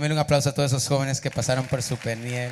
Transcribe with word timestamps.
Denme 0.00 0.14
un 0.14 0.18
aplauso 0.18 0.48
a 0.48 0.54
todos 0.54 0.72
esos 0.72 0.88
jóvenes 0.88 1.20
que 1.20 1.30
pasaron 1.30 1.66
por 1.66 1.82
Superniel. 1.82 2.50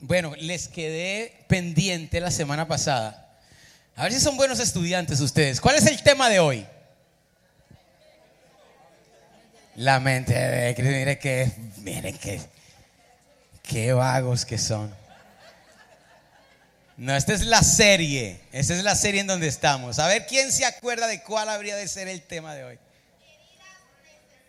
bueno, 0.00 0.34
les 0.38 0.66
quedé 0.66 1.44
pendiente 1.46 2.20
la 2.20 2.32
semana 2.32 2.66
pasada. 2.66 3.38
A 3.94 4.02
ver 4.02 4.12
si 4.12 4.18
son 4.18 4.36
buenos 4.36 4.58
estudiantes 4.58 5.20
ustedes. 5.20 5.60
¿Cuál 5.60 5.76
es 5.76 5.86
el 5.86 6.02
tema 6.02 6.28
de 6.28 6.40
hoy? 6.40 6.66
La 9.76 10.00
mente 10.00 10.34
de 10.34 10.74
Cristo. 10.74 10.96
Miren 10.96 11.18
que, 11.20 11.52
miren 11.76 12.18
que, 12.18 12.40
qué 13.62 13.92
vagos 13.92 14.44
que 14.44 14.58
son. 14.58 14.99
No, 17.00 17.16
esta 17.16 17.32
es 17.32 17.46
la 17.46 17.62
serie. 17.62 18.38
Esta 18.52 18.74
es 18.74 18.84
la 18.84 18.94
serie 18.94 19.22
en 19.22 19.26
donde 19.26 19.48
estamos. 19.48 19.98
A 19.98 20.06
ver 20.06 20.26
quién 20.26 20.52
se 20.52 20.66
acuerda 20.66 21.06
de 21.06 21.22
cuál 21.22 21.48
habría 21.48 21.74
de 21.74 21.88
ser 21.88 22.08
el 22.08 22.20
tema 22.20 22.54
de 22.54 22.64
hoy. 22.64 22.78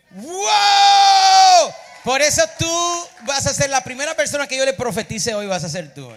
¡Wow! 0.10 1.74
Por 2.04 2.22
eso 2.22 2.44
tú 2.60 3.08
vas 3.26 3.48
a 3.48 3.54
ser 3.54 3.70
la 3.70 3.82
primera 3.82 4.16
persona 4.16 4.48
que 4.48 4.58
yo 4.58 4.66
le 4.66 4.74
profetice 4.74 5.34
hoy, 5.34 5.48
vas 5.48 5.64
a 5.64 5.70
ser 5.70 5.94
tú. 5.94 6.12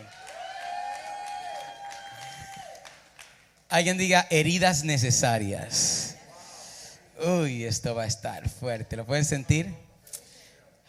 Alguien 3.69 3.97
diga 3.97 4.27
heridas 4.29 4.83
necesarias. 4.83 6.17
Uy, 7.25 7.65
esto 7.65 7.95
va 7.95 8.03
a 8.03 8.07
estar 8.07 8.49
fuerte. 8.49 8.97
¿Lo 8.97 9.07
pueden 9.07 9.25
sentir? 9.25 9.73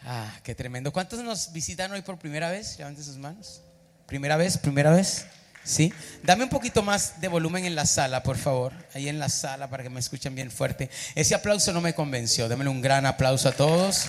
Ah, 0.02 0.40
qué 0.42 0.56
tremendo. 0.56 0.92
¿Cuántos 0.92 1.20
nos 1.20 1.52
visitan 1.52 1.92
hoy 1.92 2.02
por 2.02 2.18
primera 2.18 2.50
vez? 2.50 2.76
Levanten 2.78 3.04
sus 3.04 3.16
manos. 3.16 3.62
¿Primera 4.06 4.36
vez? 4.36 4.58
¿Primera 4.58 4.90
vez? 4.90 5.26
¿Sí? 5.66 5.92
Dame 6.22 6.44
un 6.44 6.48
poquito 6.48 6.84
más 6.84 7.20
de 7.20 7.26
volumen 7.26 7.64
en 7.64 7.74
la 7.74 7.86
sala, 7.86 8.22
por 8.22 8.36
favor. 8.36 8.72
Ahí 8.94 9.08
en 9.08 9.18
la 9.18 9.28
sala 9.28 9.68
para 9.68 9.82
que 9.82 9.90
me 9.90 9.98
escuchen 9.98 10.32
bien 10.32 10.52
fuerte. 10.52 10.88
Ese 11.16 11.34
aplauso 11.34 11.72
no 11.72 11.80
me 11.80 11.92
convenció. 11.92 12.48
Démelo 12.48 12.70
un 12.70 12.80
gran 12.80 13.04
aplauso 13.04 13.48
a 13.48 13.52
todos 13.52 14.06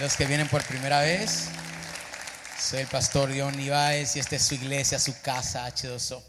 los 0.00 0.16
que 0.16 0.26
vienen 0.26 0.48
por 0.48 0.64
primera 0.64 1.00
vez. 1.00 1.44
Soy 2.60 2.80
el 2.80 2.88
pastor 2.88 3.32
Dion 3.32 3.58
Ibáez 3.60 4.16
y 4.16 4.18
esta 4.18 4.34
es 4.34 4.42
su 4.42 4.54
iglesia, 4.54 4.98
su 4.98 5.14
casa 5.22 5.68
H2O. 5.68 6.20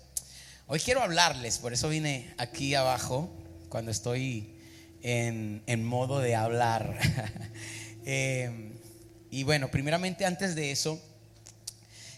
Hoy 0.68 0.80
quiero 0.80 1.02
hablarles, 1.02 1.58
por 1.58 1.74
eso 1.74 1.90
vine 1.90 2.36
aquí 2.38 2.76
abajo 2.76 3.36
cuando 3.70 3.90
estoy 3.90 4.60
en, 5.02 5.84
modo 5.84 6.20
de 6.20 6.36
hablar. 6.36 6.98
Eh, 8.06 8.74
y 9.32 9.44
bueno, 9.46 9.72
primeramente 9.72 10.26
antes 10.26 10.56
de 10.56 10.72
eso, 10.72 11.02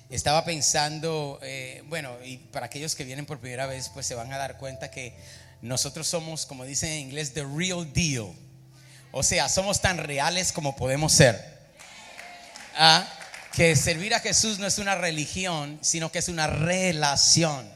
estaba 0.09 0.45
pensando, 0.45 1.39
eh, 1.41 1.83
bueno, 1.87 2.15
y 2.23 2.37
para 2.37 2.67
aquellos 2.67 2.95
que 2.95 3.03
vienen 3.03 3.25
por 3.25 3.39
primera 3.39 3.65
vez, 3.65 3.89
pues 3.89 4.05
se 4.05 4.15
van 4.15 4.31
a 4.31 4.37
dar 4.37 4.57
cuenta 4.57 4.91
que 4.91 5.15
nosotros 5.61 6.07
somos, 6.07 6.45
como 6.45 6.63
dicen 6.63 6.91
en 6.91 6.99
inglés, 6.99 7.33
the 7.33 7.43
real 7.43 7.91
deal. 7.91 8.33
O 9.11 9.23
sea, 9.23 9.49
somos 9.49 9.81
tan 9.81 9.97
reales 9.97 10.51
como 10.51 10.75
podemos 10.75 11.13
ser. 11.13 11.55
¿Ah? 12.75 13.07
Que 13.53 13.75
servir 13.75 14.13
a 14.13 14.19
Jesús 14.19 14.59
no 14.59 14.67
es 14.67 14.77
una 14.77 14.95
religión, 14.95 15.79
sino 15.81 16.11
que 16.11 16.19
es 16.19 16.27
una 16.27 16.47
relación. 16.47 17.67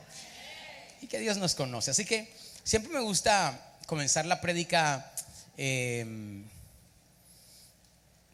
Y 1.02 1.08
que 1.08 1.20
Dios 1.20 1.38
nos 1.38 1.56
conoce. 1.56 1.92
Así 1.92 2.06
que 2.06 2.32
siempre 2.64 2.92
me 2.92 3.00
gusta 3.00 3.60
comenzar 3.86 4.26
la 4.26 4.42
prédica 4.42 5.12
em, 5.58 6.44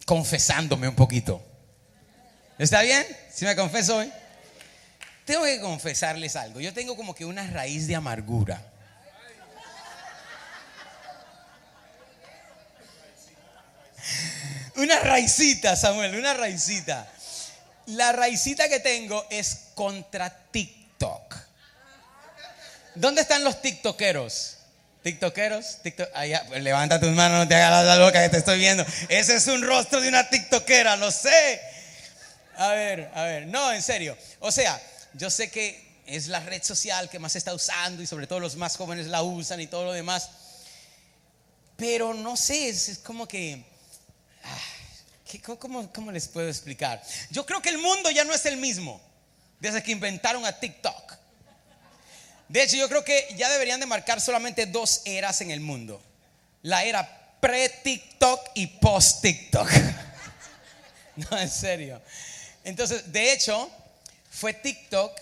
confesándome 0.06 0.90
un 0.90 0.96
poquito. 0.96 1.42
¿Está 2.58 2.82
bien? 2.82 3.06
Si 3.36 3.44
me 3.44 3.54
confeso 3.54 3.98
hoy. 3.98 4.12
Tengo 5.26 5.44
que 5.44 5.60
confesarles 5.60 6.38
algo. 6.38 6.62
Yo 6.62 6.74
tengo 6.74 6.96
como 6.96 7.14
que 7.14 7.26
una 7.26 7.46
raíz 7.48 7.86
de 7.86 7.96
amargura. 7.96 8.62
Una 14.78 15.00
raicita, 15.00 15.76
Samuel, 15.76 16.16
una 16.16 16.34
raicita. 16.34 17.12
La 17.88 18.14
raicita 18.14 18.70
que 18.70 18.80
tengo 18.80 19.26
es 19.30 19.68
contra 19.74 20.30
TikTok. 20.52 21.36
¿Dónde 22.94 23.22
están 23.22 23.44
los 23.44 23.62
TikTokeros? 23.62 24.58
TikTokeros, 25.04 25.82
TikTok, 25.84 26.10
allá, 26.14 26.44
levanta 26.60 27.00
tus 27.00 27.12
manos, 27.12 27.40
no 27.40 27.48
te 27.48 27.56
hagas 27.56 27.86
la 27.86 27.98
loca 27.98 28.24
que 28.24 28.30
te 28.30 28.38
estoy 28.38 28.60
viendo. 28.60 28.86
Ese 29.10 29.36
es 29.36 29.48
un 29.48 29.62
rostro 29.62 30.00
de 30.00 30.08
una 30.08 30.30
TikTokera, 30.30 30.96
lo 30.96 31.12
sé. 31.12 31.75
A 32.58 32.74
ver, 32.74 33.12
a 33.14 33.24
ver, 33.24 33.48
no, 33.48 33.72
en 33.72 33.82
serio. 33.82 34.18
O 34.40 34.52
sea, 34.52 34.82
yo 35.14 35.30
sé 35.30 35.50
que 35.50 36.02
es 36.06 36.28
la 36.28 36.40
red 36.40 36.64
social 36.64 37.10
que 37.10 37.20
más 37.20 37.32
se 37.32 37.38
está 37.38 37.54
usando 37.54 38.02
y 38.02 38.08
sobre 38.08 38.28
todo 38.28 38.40
los 38.40 38.56
más 38.56 38.78
jóvenes 38.78 39.08
la 39.08 39.24
usan 39.24 39.60
y 39.62 39.68
todo 39.68 39.86
lo 39.86 39.92
demás. 39.94 40.30
Pero 41.78 42.14
no 42.14 42.38
sé, 42.38 42.70
es 42.70 43.00
como 43.04 43.28
que 43.28 43.66
¿Cómo, 45.42 46.12
les 46.12 46.28
puedo 46.28 46.48
explicar? 46.48 47.02
Yo 47.30 47.46
creo 47.46 47.62
que 47.62 47.70
el 47.70 47.78
mundo 47.78 48.12
ya 48.12 48.24
no 48.24 48.34
es 48.34 48.46
el 48.46 48.58
mismo 48.58 49.02
desde 49.60 49.82
que 49.82 49.92
inventaron 49.92 50.46
a 50.46 50.60
TikTok. 50.60 51.14
De 52.48 52.62
hecho, 52.62 52.78
yo 52.78 52.88
creo 52.88 53.04
que 53.04 53.28
ya 53.36 53.50
deberían 53.50 53.80
de 53.80 53.86
marcar 53.88 54.22
solamente 54.22 54.68
dos 54.68 55.02
eras 55.06 55.42
en 55.42 55.52
el 55.52 55.60
mundo. 55.60 56.02
La 56.62 56.84
era 56.84 57.38
pre-TikTok 57.40 58.52
y 58.56 58.68
post-TikTok. 58.68 59.70
No, 61.18 61.38
en 61.38 61.50
serio. 61.50 62.02
Entonces, 62.66 63.12
de 63.14 63.32
hecho, 63.32 63.70
fue 64.30 64.54
TikTok 64.54 65.22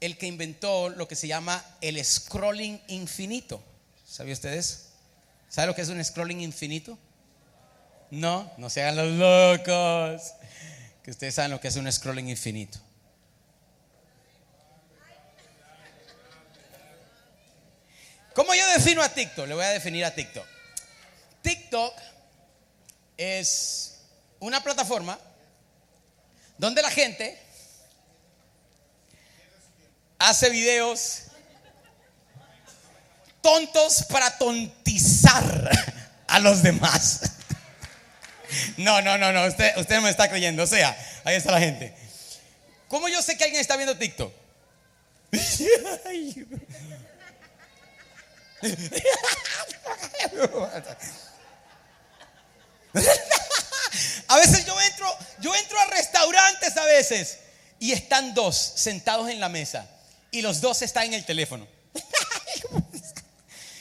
el 0.00 0.16
que 0.16 0.26
inventó 0.26 0.88
lo 0.88 1.08
que 1.08 1.16
se 1.16 1.26
llama 1.26 1.62
el 1.80 2.02
scrolling 2.02 2.80
infinito. 2.88 3.62
¿Sabían 4.06 4.34
ustedes? 4.34 4.86
¿Sabe 5.48 5.66
lo 5.66 5.74
que 5.74 5.82
es 5.82 5.88
un 5.88 6.02
scrolling 6.02 6.40
infinito? 6.40 6.96
No, 8.10 8.50
no 8.56 8.70
se 8.70 8.82
hagan 8.82 8.96
los 8.96 9.12
locos. 9.12 10.32
Que 11.02 11.10
ustedes 11.10 11.34
saben 11.34 11.50
lo 11.50 11.60
que 11.60 11.68
es 11.68 11.76
un 11.76 11.90
scrolling 11.90 12.28
infinito. 12.28 12.78
¿Cómo 18.32 18.54
yo 18.54 18.66
defino 18.74 19.02
a 19.02 19.08
TikTok? 19.08 19.48
Le 19.48 19.54
voy 19.54 19.64
a 19.64 19.70
definir 19.70 20.04
a 20.04 20.14
TikTok. 20.14 20.46
TikTok 21.42 21.94
es 23.16 24.02
una 24.38 24.62
plataforma 24.62 25.18
donde 26.58 26.82
la 26.82 26.90
gente 26.90 27.38
hace 30.18 30.50
videos 30.50 31.22
tontos 33.40 34.04
para 34.08 34.36
tontizar 34.38 35.70
a 36.26 36.38
los 36.40 36.62
demás. 36.62 37.20
No, 38.76 39.02
no, 39.02 39.18
no, 39.18 39.32
no, 39.32 39.46
usted, 39.46 39.76
usted 39.76 40.00
me 40.00 40.10
está 40.10 40.28
creyendo. 40.28 40.62
O 40.62 40.66
sea, 40.66 40.96
ahí 41.24 41.36
está 41.36 41.52
la 41.52 41.60
gente. 41.60 41.94
¿Cómo 42.88 43.08
yo 43.08 43.20
sé 43.22 43.36
que 43.36 43.44
alguien 43.44 43.60
está 43.60 43.76
viendo 43.76 43.96
TikTok? 43.96 44.32
A 54.28 54.36
veces 54.36 54.64
yo 54.64 54.80
entro, 54.80 55.18
yo 55.40 55.54
entro 55.54 55.78
a 55.80 55.86
restaurantes 55.86 56.76
a 56.76 56.84
veces 56.84 57.38
y 57.78 57.92
están 57.92 58.34
dos 58.34 58.56
sentados 58.76 59.28
en 59.30 59.40
la 59.40 59.48
mesa 59.48 59.86
y 60.30 60.42
los 60.42 60.60
dos 60.60 60.82
están 60.82 61.04
en 61.04 61.14
el 61.14 61.24
teléfono. 61.24 61.66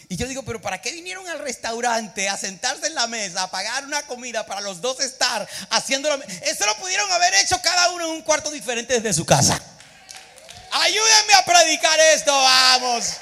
Y 0.07 0.17
yo 0.17 0.27
digo, 0.27 0.43
pero 0.43 0.61
¿para 0.61 0.81
qué 0.81 0.91
vinieron 0.91 1.27
al 1.27 1.39
restaurante 1.39 2.29
a 2.29 2.37
sentarse 2.37 2.87
en 2.87 2.95
la 2.95 3.07
mesa, 3.07 3.43
a 3.43 3.51
pagar 3.51 3.85
una 3.85 4.03
comida 4.03 4.45
para 4.45 4.61
los 4.61 4.79
dos 4.79 4.99
estar 4.99 5.47
haciéndolo? 5.71 6.23
Eso 6.43 6.65
lo 6.65 6.75
pudieron 6.77 7.11
haber 7.11 7.33
hecho 7.35 7.59
cada 7.61 7.89
uno 7.89 8.05
en 8.05 8.11
un 8.11 8.21
cuarto 8.21 8.51
diferente 8.51 8.93
desde 8.93 9.13
su 9.13 9.25
casa. 9.25 9.59
Ayúdenme 10.71 11.33
a 11.33 11.45
predicar 11.45 11.99
esto, 12.13 12.31
vamos. 12.31 13.13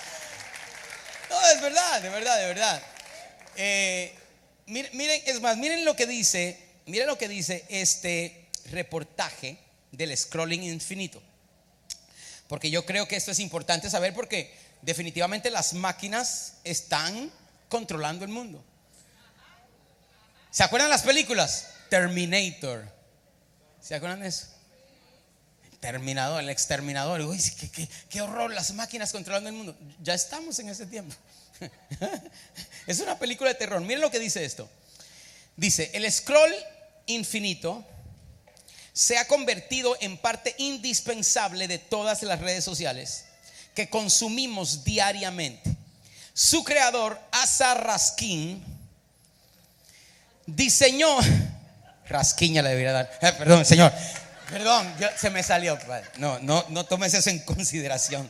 No, 1.30 1.50
es 1.51 1.62
verdad, 1.62 2.01
de 2.01 2.09
verdad, 2.09 2.38
de 2.38 2.45
verdad. 2.48 2.81
Eh, 3.56 4.15
miren, 4.65 5.21
es 5.25 5.39
más, 5.39 5.56
miren 5.57 5.86
lo 5.86 5.95
que 5.95 6.06
dice, 6.06 6.59
miren 6.85 7.07
lo 7.07 7.18
que 7.18 7.27
dice 7.27 7.65
este 7.69 8.50
reportaje 8.71 9.57
del 9.91 10.15
scrolling 10.18 10.63
infinito. 10.63 11.21
Porque 12.47 12.69
yo 12.69 12.85
creo 12.85 13.07
que 13.07 13.15
esto 13.15 13.31
es 13.31 13.39
importante 13.39 13.89
saber 13.89 14.13
porque 14.13 14.53
definitivamente 14.81 15.50
las 15.50 15.74
máquinas 15.74 16.56
están 16.63 17.31
controlando 17.69 18.25
el 18.25 18.31
mundo. 18.31 18.63
¿Se 20.51 20.63
acuerdan 20.63 20.89
las 20.89 21.01
películas? 21.01 21.69
Terminator. 21.89 22.88
¿Se 23.81 23.95
acuerdan 23.95 24.19
de 24.21 24.27
eso? 24.27 24.47
Terminador, 25.79 26.41
el 26.41 26.50
exterminador. 26.50 27.21
Uy, 27.21 27.41
qué, 28.09 28.21
horror, 28.21 28.53
las 28.53 28.74
máquinas 28.74 29.12
controlando 29.12 29.50
el 29.50 29.56
mundo. 29.56 29.75
Ya 30.01 30.13
estamos 30.13 30.57
en 30.59 30.69
ese 30.69 30.86
tiempo. 30.86 31.15
es 32.88 33.00
una 33.00 33.18
película 33.18 33.50
de 33.50 33.56
terror. 33.56 33.81
Miren 33.81 34.01
lo 34.01 34.12
que 34.12 34.19
dice 34.19 34.45
esto. 34.45 34.69
Dice, 35.56 35.91
el 35.94 36.09
scroll 36.12 36.53
infinito 37.07 37.85
se 38.94 39.17
ha 39.17 39.27
convertido 39.27 39.97
en 40.00 40.17
parte 40.17 40.53
indispensable 40.59 41.67
de 41.67 41.79
todas 41.79 42.21
las 42.23 42.39
redes 42.39 42.63
sociales 42.63 43.25
que 43.73 43.89
consumimos 43.89 44.83
diariamente. 44.83 45.75
Su 46.33 46.63
creador 46.63 47.19
Asa 47.31 47.73
Raskin 47.73 48.63
diseñó, 50.45 51.17
rasquiña 52.07 52.61
le 52.61 52.69
debería 52.69 52.91
dar, 52.91 53.11
eh, 53.21 53.33
perdón, 53.38 53.65
señor, 53.65 53.91
perdón, 54.50 54.94
se 55.17 55.29
me 55.31 55.41
salió, 55.41 55.77
no, 56.17 56.39
no, 56.39 56.65
no 56.69 56.85
tomes 56.85 57.13
eso 57.13 57.29
en 57.29 57.39
consideración. 57.39 58.29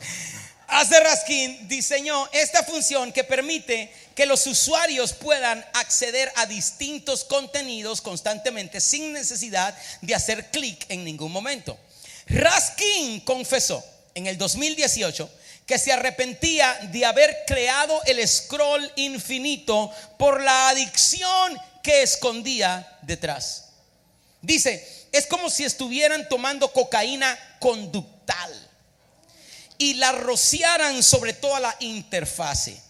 Raskin 0.81 1.67
diseñó 1.67 2.27
esta 2.31 2.63
función 2.63 3.11
que 3.11 3.23
permite 3.23 3.93
que 4.15 4.25
los 4.25 4.47
usuarios 4.47 5.13
puedan 5.13 5.63
acceder 5.73 6.31
a 6.35 6.45
distintos 6.47 7.23
contenidos 7.23 8.01
constantemente 8.01 8.81
sin 8.81 9.13
necesidad 9.13 9.77
de 10.01 10.15
hacer 10.15 10.49
clic 10.49 10.85
en 10.89 11.03
ningún 11.03 11.31
momento. 11.31 11.77
Raskin 12.27 13.21
confesó 13.21 13.83
en 14.15 14.27
el 14.27 14.37
2018 14.37 15.29
que 15.67 15.77
se 15.77 15.93
arrepentía 15.93 16.73
de 16.91 17.05
haber 17.05 17.43
creado 17.45 18.01
el 18.05 18.27
scroll 18.27 18.91
infinito 18.95 19.91
por 20.17 20.41
la 20.41 20.69
adicción 20.69 21.57
que 21.83 22.01
escondía 22.01 22.97
detrás. 23.03 23.65
Dice, 24.41 25.07
es 25.11 25.27
como 25.27 25.49
si 25.49 25.63
estuvieran 25.63 26.27
tomando 26.27 26.71
cocaína 26.73 27.37
conductal 27.59 28.62
y 29.77 29.95
la 29.95 30.11
rociaran 30.11 31.03
sobre 31.03 31.33
toda 31.33 31.59
la 31.59 31.75
interfase. 31.79 32.81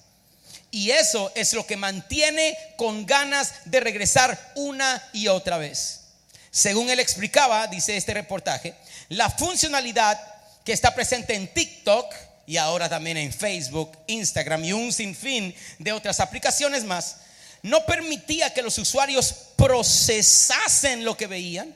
Y 0.72 0.90
eso 0.92 1.32
es 1.36 1.54
lo 1.54 1.68
que 1.68 1.78
mantiene 1.78 2.58
con 2.78 3.06
ganas 3.06 3.54
de 3.66 3.80
regresar 3.80 4.54
una 4.56 5.08
y 5.14 5.28
otra 5.28 5.58
vez. 5.58 6.02
Según 6.50 6.90
él 6.90 7.00
explicaba, 7.00 7.68
dice 7.68 7.96
este 7.96 8.14
reportaje, 8.14 8.76
la 9.10 9.30
funcionalidad 9.30 10.20
que 10.64 10.74
está 10.74 10.94
presente 10.96 11.36
en 11.36 11.54
TikTok 11.54 12.14
y 12.46 12.58
ahora 12.58 12.90
también 12.90 13.18
en 13.18 13.32
Facebook, 13.32 13.98
Instagram 14.08 14.66
y 14.66 14.74
un 14.74 14.92
sinfín 14.92 15.56
de 15.80 15.92
otras 15.92 16.20
aplicaciones 16.20 16.84
más, 16.84 17.18
no 17.62 17.86
permitía 17.86 18.54
que 18.54 18.62
los 18.62 18.78
usuarios 18.78 19.34
procesasen 19.56 21.06
lo 21.06 21.16
que 21.16 21.28
veían, 21.28 21.76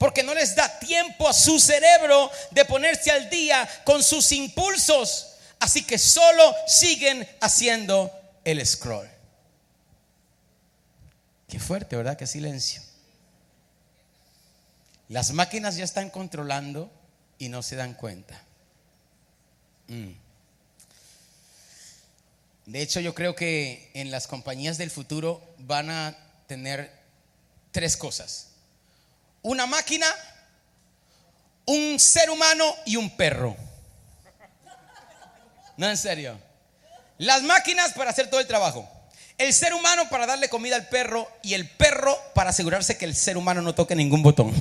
porque 0.00 0.22
no 0.22 0.32
les 0.32 0.56
da 0.56 0.78
tiempo 0.78 1.28
a 1.28 1.34
su 1.34 1.60
cerebro 1.60 2.30
de 2.52 2.64
ponerse 2.64 3.10
al 3.10 3.28
día 3.28 3.68
con 3.84 4.02
sus 4.02 4.32
impulsos, 4.32 5.34
así 5.58 5.84
que 5.84 5.98
solo 5.98 6.56
siguen 6.66 7.28
haciendo 7.42 8.10
el 8.42 8.66
scroll. 8.66 9.06
Qué 11.46 11.60
fuerte, 11.60 11.96
¿verdad? 11.96 12.16
Qué 12.16 12.26
silencio. 12.26 12.80
Las 15.08 15.32
máquinas 15.32 15.76
ya 15.76 15.84
están 15.84 16.08
controlando 16.08 16.90
y 17.36 17.50
no 17.50 17.62
se 17.62 17.76
dan 17.76 17.92
cuenta. 17.92 18.42
Mm. 19.88 20.12
De 22.64 22.80
hecho, 22.80 23.00
yo 23.00 23.14
creo 23.14 23.34
que 23.34 23.90
en 23.92 24.10
las 24.10 24.26
compañías 24.26 24.78
del 24.78 24.90
futuro 24.90 25.46
van 25.58 25.90
a 25.90 26.16
tener 26.46 26.90
tres 27.70 27.98
cosas. 27.98 28.49
Una 29.42 29.66
máquina, 29.66 30.06
un 31.66 31.98
ser 31.98 32.30
humano 32.30 32.74
y 32.84 32.96
un 32.96 33.16
perro. 33.16 33.56
No, 35.76 35.88
en 35.88 35.96
serio. 35.96 36.38
Las 37.18 37.42
máquinas 37.42 37.92
para 37.92 38.10
hacer 38.10 38.28
todo 38.28 38.40
el 38.40 38.46
trabajo. 38.46 38.88
El 39.38 39.54
ser 39.54 39.72
humano 39.72 40.08
para 40.10 40.26
darle 40.26 40.50
comida 40.50 40.76
al 40.76 40.88
perro 40.88 41.30
y 41.42 41.54
el 41.54 41.68
perro 41.68 42.18
para 42.34 42.50
asegurarse 42.50 42.98
que 42.98 43.06
el 43.06 43.16
ser 43.16 43.38
humano 43.38 43.62
no 43.62 43.74
toque 43.74 43.94
ningún 43.94 44.22
botón. 44.22 44.52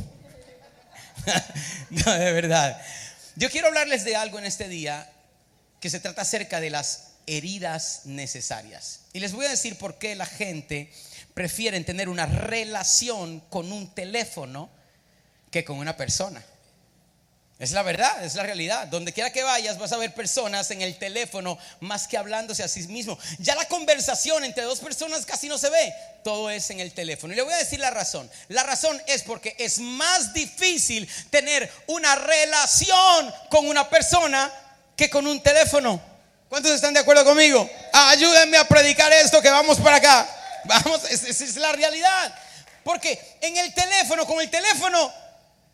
no, 1.89 2.13
de 2.13 2.31
verdad. 2.31 2.81
Yo 3.35 3.49
quiero 3.49 3.67
hablarles 3.67 4.05
de 4.05 4.15
algo 4.15 4.39
en 4.39 4.45
este 4.45 4.69
día 4.69 5.09
que 5.81 5.89
se 5.89 5.99
trata 5.99 6.21
acerca 6.21 6.61
de 6.61 6.69
las 6.69 7.09
heridas 7.25 8.01
necesarias. 8.05 9.01
Y 9.13 9.19
les 9.19 9.33
voy 9.33 9.45
a 9.45 9.49
decir 9.49 9.77
por 9.77 9.97
qué 9.97 10.15
la 10.15 10.25
gente 10.25 10.91
prefiere 11.39 11.79
tener 11.85 12.09
una 12.09 12.25
relación 12.25 13.39
con 13.49 13.71
un 13.71 13.95
teléfono 13.95 14.69
que 15.49 15.63
con 15.63 15.77
una 15.77 15.95
persona. 15.95 16.43
Es 17.57 17.71
la 17.71 17.81
verdad, 17.81 18.25
es 18.25 18.35
la 18.35 18.43
realidad. 18.43 18.87
Donde 18.87 19.13
quiera 19.13 19.31
que 19.31 19.41
vayas 19.41 19.77
vas 19.77 19.93
a 19.93 19.97
ver 19.97 20.13
personas 20.13 20.69
en 20.71 20.81
el 20.81 20.97
teléfono 20.97 21.57
más 21.79 22.09
que 22.09 22.17
hablándose 22.17 22.61
a 22.61 22.67
sí 22.67 22.85
mismo. 22.89 23.17
Ya 23.37 23.55
la 23.55 23.63
conversación 23.69 24.43
entre 24.43 24.65
dos 24.65 24.81
personas 24.81 25.25
casi 25.25 25.47
no 25.47 25.57
se 25.57 25.69
ve. 25.69 25.93
Todo 26.25 26.49
es 26.49 26.71
en 26.71 26.81
el 26.81 26.91
teléfono. 26.91 27.31
Y 27.31 27.37
le 27.37 27.43
voy 27.43 27.53
a 27.53 27.57
decir 27.59 27.79
la 27.79 27.89
razón. 27.89 28.29
La 28.49 28.63
razón 28.63 29.01
es 29.07 29.23
porque 29.23 29.55
es 29.59 29.79
más 29.79 30.33
difícil 30.33 31.09
tener 31.29 31.71
una 31.87 32.15
relación 32.15 33.33
con 33.49 33.65
una 33.65 33.89
persona 33.89 34.51
que 34.97 35.09
con 35.09 35.25
un 35.25 35.41
teléfono. 35.41 36.01
¿Cuántos 36.49 36.73
están 36.73 36.93
de 36.93 36.99
acuerdo 36.99 37.23
conmigo? 37.23 37.69
ayúdenme 37.93 38.57
a 38.57 38.67
predicar 38.67 39.13
esto 39.13 39.41
que 39.41 39.49
vamos 39.49 39.79
para 39.79 39.95
acá. 39.95 40.35
Vamos, 40.69 41.03
esa 41.09 41.43
es 41.43 41.55
la 41.55 41.71
realidad. 41.71 42.35
Porque 42.83 43.19
en 43.41 43.57
el 43.57 43.73
teléfono, 43.73 44.27
con 44.27 44.39
el 44.39 44.51
teléfono, 44.51 45.11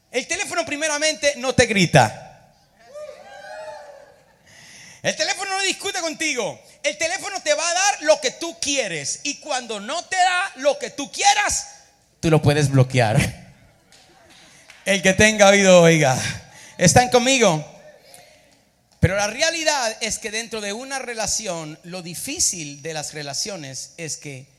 el 0.10 0.26
teléfono 0.26 0.66
primeramente 0.66 1.34
no 1.36 1.54
te 1.54 1.66
grita. 1.66 2.54
El 5.04 5.14
teléfono 5.18 5.54
no 5.54 5.62
discute 5.64 6.00
contigo. 6.00 6.60
El 6.82 6.98
teléfono 6.98 7.42
te 7.42 7.54
va 7.54 7.70
a 7.70 7.74
dar 7.74 8.04
lo 8.04 8.22
que 8.22 8.32
tú 8.32 8.58
quieres. 8.62 9.20
Y 9.24 9.36
cuando 9.36 9.82
no 9.82 10.02
te 10.06 10.16
da 10.16 10.54
lo 10.56 10.80
que 10.80 10.92
tú 10.92 11.12
quieras, 11.12 11.68
tú 12.22 12.32
lo 12.32 12.42
puedes 12.42 12.72
bloquear. 12.72 13.18
El 14.86 15.02
que 15.02 15.14
tenga 15.14 15.50
oído, 15.50 15.82
oiga. 15.82 16.18
¿Están 16.78 17.10
conmigo? 17.10 17.64
Pero 19.02 19.18
la 19.18 19.28
realidad 19.28 19.98
es 20.00 20.20
que 20.20 20.32
dentro 20.32 20.62
de 20.62 20.72
una 20.72 21.00
relación, 21.00 21.78
lo 21.84 22.02
difícil 22.02 22.82
de 22.82 22.94
las 22.94 23.14
relaciones 23.14 23.92
es 23.98 24.16
que 24.16 24.55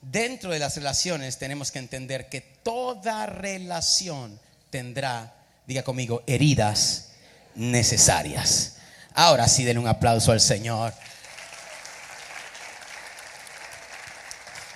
dentro 0.00 0.50
de 0.50 0.58
las 0.58 0.76
relaciones 0.76 1.38
tenemos 1.38 1.70
que 1.70 1.78
entender 1.78 2.28
que 2.28 2.40
toda 2.40 3.26
relación 3.26 4.40
tendrá, 4.70 5.34
diga 5.66 5.82
conmigo, 5.82 6.22
heridas 6.26 7.08
necesarias. 7.54 8.76
Ahora 9.14 9.48
sí, 9.48 9.64
denle 9.64 9.80
un 9.80 9.88
aplauso 9.88 10.32
al 10.32 10.40
Señor. 10.40 10.94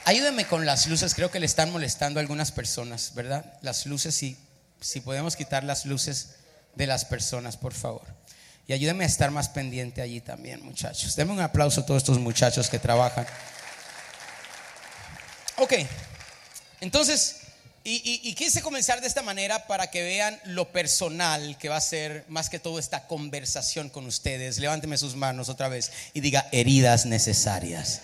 Ayúdenme 0.05 0.47
con 0.47 0.67
las 0.67 0.87
luces, 0.87 1.15
creo 1.15 1.31
que 1.31 1.41
le 1.41 1.47
están 1.47 1.73
molestando 1.73 2.21
algunas 2.21 2.53
personas, 2.53 3.13
¿verdad? 3.15 3.59
Las 3.63 3.87
luces, 3.87 4.15
si 4.15 5.01
podemos 5.01 5.35
quitar 5.35 5.65
las 5.65 5.87
luces 5.87 6.35
de 6.75 6.87
las 6.87 7.07
personas, 7.07 7.57
por 7.57 7.73
favor. 7.73 8.05
Y 8.67 8.73
ayúdenme 8.73 9.05
a 9.05 9.07
estar 9.07 9.31
más 9.31 9.49
pendiente 9.49 10.03
allí 10.03 10.21
también, 10.21 10.63
muchachos. 10.63 11.17
Denme 11.17 11.33
un 11.33 11.41
aplauso 11.41 11.83
a 11.83 11.87
todos 11.87 12.03
estos 12.03 12.19
muchachos 12.19 12.69
que 12.69 12.79
trabajan. 12.79 13.27
Ok, 15.57 15.73
entonces, 16.81 17.37
y, 17.85 18.35
quise 18.35 18.61
comenzar 18.61 19.01
de 19.01 19.07
esta 19.07 19.23
manera 19.23 19.67
para 19.67 19.89
que 19.89 20.03
vean 20.03 20.41
lo 20.47 20.73
personal 20.73 21.57
que 21.59 21.69
va 21.69 21.77
a 21.77 21.81
ser 21.81 22.25
más 22.29 22.51
que 22.51 22.59
todo 22.59 22.79
esta 22.79 23.07
conversación 23.07 23.89
con 23.89 24.07
ustedes. 24.07 24.59
Levánteme 24.59 24.97
sus 24.97 25.15
manos 25.15 25.49
otra 25.49 25.69
vez 25.69 25.93
y 26.13 26.21
diga 26.21 26.49
heridas 26.51 27.07
necesarias. 27.07 28.01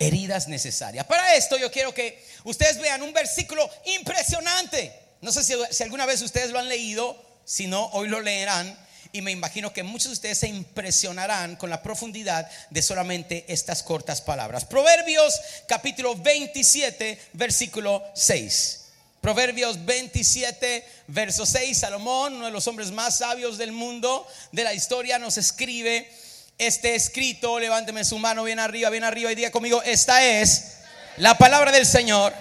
Heridas 0.00 0.48
necesarias. 0.48 1.06
Para 1.06 1.36
esto 1.36 1.56
yo 1.58 1.70
quiero 1.70 1.94
que 1.94 2.24
ustedes 2.42 2.78
vean 2.80 3.02
un 3.02 3.12
versículo 3.12 3.70
impresionante. 3.96 4.92
No 5.20 5.30
sé 5.30 5.44
si, 5.44 5.54
si 5.70 5.82
alguna 5.84 6.06
vez 6.06 6.22
ustedes 6.22 6.50
lo 6.50 6.58
han 6.58 6.68
leído, 6.68 7.22
si 7.44 7.68
no, 7.68 7.86
hoy 7.92 8.08
lo 8.08 8.20
leerán 8.20 8.76
y 9.14 9.22
me 9.22 9.30
imagino 9.30 9.72
que 9.72 9.84
muchos 9.84 10.08
de 10.08 10.14
ustedes 10.14 10.38
se 10.38 10.48
impresionarán 10.48 11.54
con 11.54 11.70
la 11.70 11.84
profundidad 11.84 12.50
de 12.70 12.82
solamente 12.82 13.44
estas 13.46 13.84
cortas 13.84 14.20
palabras. 14.20 14.64
Proverbios 14.64 15.40
capítulo 15.68 16.16
27, 16.16 17.20
versículo 17.34 18.02
6. 18.16 18.80
Proverbios 19.20 19.84
27, 19.84 20.84
verso 21.06 21.46
6, 21.46 21.78
Salomón, 21.78 22.34
uno 22.34 22.46
de 22.46 22.50
los 22.50 22.66
hombres 22.66 22.90
más 22.90 23.18
sabios 23.18 23.56
del 23.56 23.70
mundo, 23.70 24.26
de 24.50 24.64
la 24.64 24.74
historia, 24.74 25.20
nos 25.20 25.36
escribe 25.36 26.10
este 26.58 26.96
escrito, 26.96 27.60
levánteme 27.60 28.04
su 28.04 28.18
mano 28.18 28.42
bien 28.42 28.58
arriba, 28.58 28.90
bien 28.90 29.04
arriba 29.04 29.30
y 29.30 29.36
diga 29.36 29.52
conmigo, 29.52 29.80
esta 29.84 30.24
es 30.24 30.78
la 31.18 31.38
palabra 31.38 31.70
del 31.70 31.86
Señor. 31.86 32.34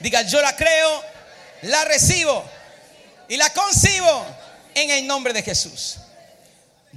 Diga, 0.00 0.22
yo 0.22 0.42
la 0.42 0.56
creo, 0.56 1.04
la 1.62 1.84
recibo 1.84 2.44
y 3.28 3.36
la 3.36 3.48
concibo 3.52 4.26
en 4.74 4.90
el 4.90 5.06
nombre 5.06 5.32
de 5.32 5.42
Jesús. 5.44 5.98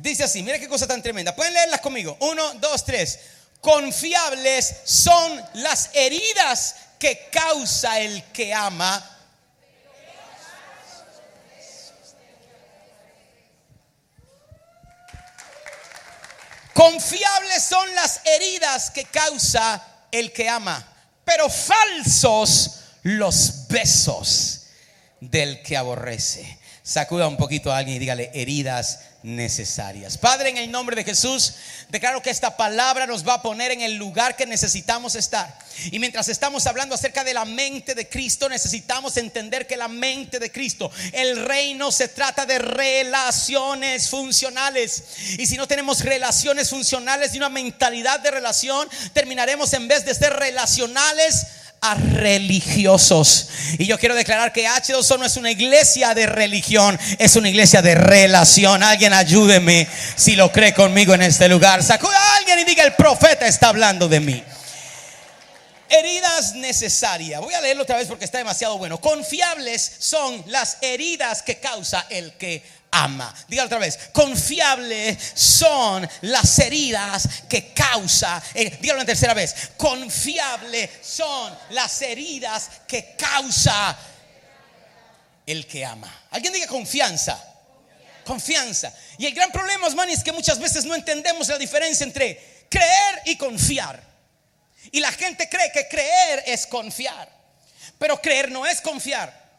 Dice 0.02 0.24
así, 0.24 0.42
mira 0.44 0.60
qué 0.60 0.70
cosa 0.70 0.88
tan 0.88 1.02
tremenda. 1.02 1.36
Pueden 1.36 1.54
leerlas 1.54 1.82
conmigo. 1.82 2.18
Uno, 2.22 2.54
dos, 2.56 2.86
tres. 2.86 3.20
Confiables 3.60 4.74
son 4.86 5.44
las 5.56 5.90
heridas 5.94 6.76
que 6.98 7.28
causa 7.32 8.00
el 8.00 8.24
que 8.32 8.54
ama. 8.54 9.18
Confiables 16.74 17.62
son 17.62 17.94
las 17.94 18.22
heridas 18.24 18.90
que 18.92 19.04
causa 19.04 19.86
el 20.14 20.32
que 20.32 20.48
ama, 20.48 20.88
pero 21.26 21.50
falsos 21.50 22.80
los 23.04 23.68
besos 23.68 24.68
del 25.20 25.62
que 25.62 25.76
aborrece. 25.76 26.58
Sacuda 26.82 27.28
un 27.28 27.36
poquito 27.36 27.70
a 27.70 27.78
alguien 27.78 27.98
y 27.98 28.00
dígale 28.00 28.32
heridas 28.34 29.00
necesarias. 29.22 30.18
Padre, 30.18 30.50
en 30.50 30.58
el 30.58 30.72
nombre 30.72 30.96
de 30.96 31.04
Jesús, 31.04 31.56
declaro 31.90 32.22
que 32.22 32.30
esta 32.30 32.56
palabra 32.56 33.06
nos 33.06 33.28
va 33.28 33.36
a 33.36 33.42
poner 33.42 33.72
en 33.72 33.82
el 33.82 33.96
lugar 33.96 34.36
que 34.36 34.46
necesitamos 34.46 35.16
estar. 35.16 35.58
Y 35.92 36.00
mientras 36.00 36.30
estamos 36.30 36.68
hablando 36.68 36.96
acerca 36.96 37.24
de 37.24 37.34
la 37.34 37.46
mente 37.46 37.96
de 37.96 38.08
Cristo, 38.08 38.48
necesitamos 38.48 39.18
entender 39.18 39.68
que 39.68 39.78
la 39.78 39.88
mente 39.88 40.40
de 40.40 40.52
Cristo, 40.52 40.92
el 41.12 41.46
reino 41.46 41.92
se 41.92 42.08
trata 42.08 42.46
de 42.46 42.60
relaciones 42.60 44.10
funcionales. 44.10 45.04
Y 45.38 45.48
si 45.48 45.58
no 45.58 45.68
tenemos 45.68 46.04
relaciones 46.04 46.70
funcionales 46.70 47.34
y 47.34 47.38
una 47.38 47.50
mentalidad 47.50 48.20
de 48.22 48.32
relación, 48.32 48.88
terminaremos 49.14 49.74
en 49.74 49.88
vez 49.88 50.06
de 50.06 50.16
ser 50.16 50.34
relacionales 50.34 51.48
a 51.82 51.96
religiosos. 51.96 53.50
Y 53.78 53.86
yo 53.86 53.98
quiero 53.98 54.16
declarar 54.16 54.52
que 54.52 54.68
H2O 54.68 55.20
no 55.20 55.26
es 55.26 55.38
una 55.38 55.52
iglesia 55.52 56.14
de 56.14 56.26
religión, 56.26 57.00
es 57.18 57.36
una 57.36 57.50
iglesia 57.50 57.82
de 57.82 57.96
relación. 57.96 58.84
Alguien 58.84 59.14
ayúdeme 59.14 59.88
si 60.16 60.36
lo 60.36 60.52
cree 60.52 60.74
conmigo 60.74 61.14
en 61.14 61.22
este 61.22 61.48
lugar. 61.48 61.84
Sacuda 61.84 62.18
a 62.18 62.38
alguien 62.38 62.60
y 62.60 62.64
diga, 62.66 62.84
el 62.84 62.94
profeta 62.94 63.48
está 63.48 63.70
hablando 63.70 64.08
de 64.08 64.20
mí. 64.20 64.44
Heridas 65.90 66.54
necesarias. 66.54 67.42
Voy 67.42 67.54
a 67.54 67.62
leerlo 67.62 67.84
otra 67.84 67.98
vez 67.98 68.08
porque 68.08 68.26
está 68.26 68.38
demasiado 68.38 68.78
bueno. 68.78 69.00
Confiables 69.02 69.92
son 69.98 70.44
las 70.48 70.78
heridas 70.82 71.42
que 71.42 71.60
causa 71.60 72.06
el 72.10 72.34
que 72.34 72.62
ama. 72.92 73.34
Diga 73.48 73.66
otra 73.66 73.78
vez, 73.78 73.98
confiables 74.12 75.34
son 75.36 76.08
las 76.22 76.60
heridas 76.60 77.28
que 77.50 77.74
causa, 77.74 78.42
eh, 78.54 78.78
dígalo 78.82 79.00
una 79.00 79.06
tercera 79.06 79.34
vez, 79.34 79.72
confiables 79.78 80.90
son 81.02 81.58
las 81.72 82.02
heridas 82.02 82.70
que 82.88 83.16
causa 83.18 83.98
el 85.46 85.66
que 85.66 85.86
ama. 85.86 86.28
Alguien 86.32 86.54
diga 86.54 86.68
confianza. 86.68 87.46
Confianza. 88.26 88.94
Y 89.18 89.26
el 89.26 89.34
gran 89.34 89.52
problema, 89.52 89.88
hermano, 89.88 90.12
es 90.12 90.24
que 90.24 90.32
muchas 90.32 90.60
veces 90.60 90.86
no 90.86 90.94
entendemos 90.94 91.48
la 91.48 91.58
diferencia 91.58 92.04
entre 92.04 92.66
creer 92.70 93.22
y 93.26 93.36
confiar. 93.36 94.00
Y 94.92 95.00
la 95.00 95.12
gente 95.12 95.50
cree 95.50 95.72
que 95.72 95.88
creer 95.88 96.44
es 96.46 96.68
confiar. 96.68 97.28
Pero 97.98 98.22
creer 98.22 98.52
no 98.52 98.66
es 98.66 98.82
confiar. 98.82 99.50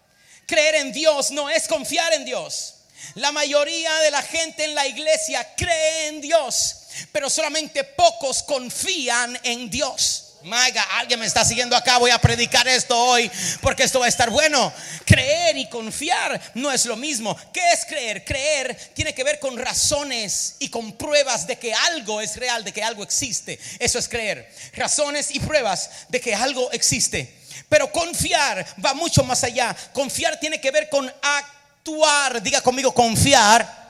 Creer 0.47 0.77
en 0.77 0.93
Dios 0.93 1.31
no 1.33 1.51
es 1.51 1.67
confiar 1.67 2.13
en 2.13 2.25
Dios. 2.25 2.77
La 3.15 3.33
mayoría 3.33 3.95
de 3.99 4.11
la 4.11 4.23
gente 4.23 4.65
en 4.65 4.75
la 4.75 4.87
iglesia 4.87 5.47
cree 5.57 6.09
en 6.09 6.21
Dios, 6.21 6.77
pero 7.13 7.29
solamente 7.29 7.85
pocos 7.85 8.43
confían 8.43 9.39
en 9.43 9.71
Dios. 9.71 10.27
Maiga, 10.43 10.83
alguien 10.99 11.21
me 11.21 11.27
está 11.27 11.45
siguiendo 11.45 11.77
acá, 11.77 11.99
voy 11.99 12.11
a 12.11 12.19
predicar 12.19 12.67
esto 12.67 12.99
hoy 12.99 13.31
porque 13.61 13.83
esto 13.83 14.01
va 14.01 14.07
a 14.07 14.09
estar 14.09 14.31
bueno. 14.31 14.73
Creer 15.05 15.59
y 15.59 15.69
confiar 15.69 16.41
no 16.55 16.73
es 16.73 16.87
lo 16.87 16.97
mismo. 16.97 17.37
¿Qué 17.53 17.61
es 17.73 17.85
creer? 17.85 18.25
Creer 18.25 18.75
tiene 18.95 19.13
que 19.13 19.23
ver 19.23 19.39
con 19.39 19.59
razones 19.59 20.57
y 20.59 20.71
con 20.71 20.93
pruebas 20.93 21.47
de 21.47 21.59
que 21.59 21.75
algo 21.75 22.23
es 22.23 22.37
real, 22.37 22.65
de 22.65 22.73
que 22.73 22.83
algo 22.83 23.03
existe. 23.03 23.59
Eso 23.79 23.99
es 23.99 24.09
creer. 24.09 24.51
Razones 24.73 25.31
y 25.31 25.41
pruebas 25.41 25.91
de 26.09 26.21
que 26.21 26.35
algo 26.35 26.73
existe. 26.73 27.37
Pero 27.69 27.93
confiar 27.93 28.67
va 28.85 28.95
mucho 28.95 29.23
más 29.25 29.45
allá. 29.45 29.77
Confiar 29.93 30.41
tiene 30.41 30.61
que 30.61 30.71
ver 30.71 30.89
con 30.89 31.07
actos 31.23 31.60
actuar, 31.81 32.43
diga 32.43 32.61
conmigo, 32.61 32.93
confiar 32.93 33.81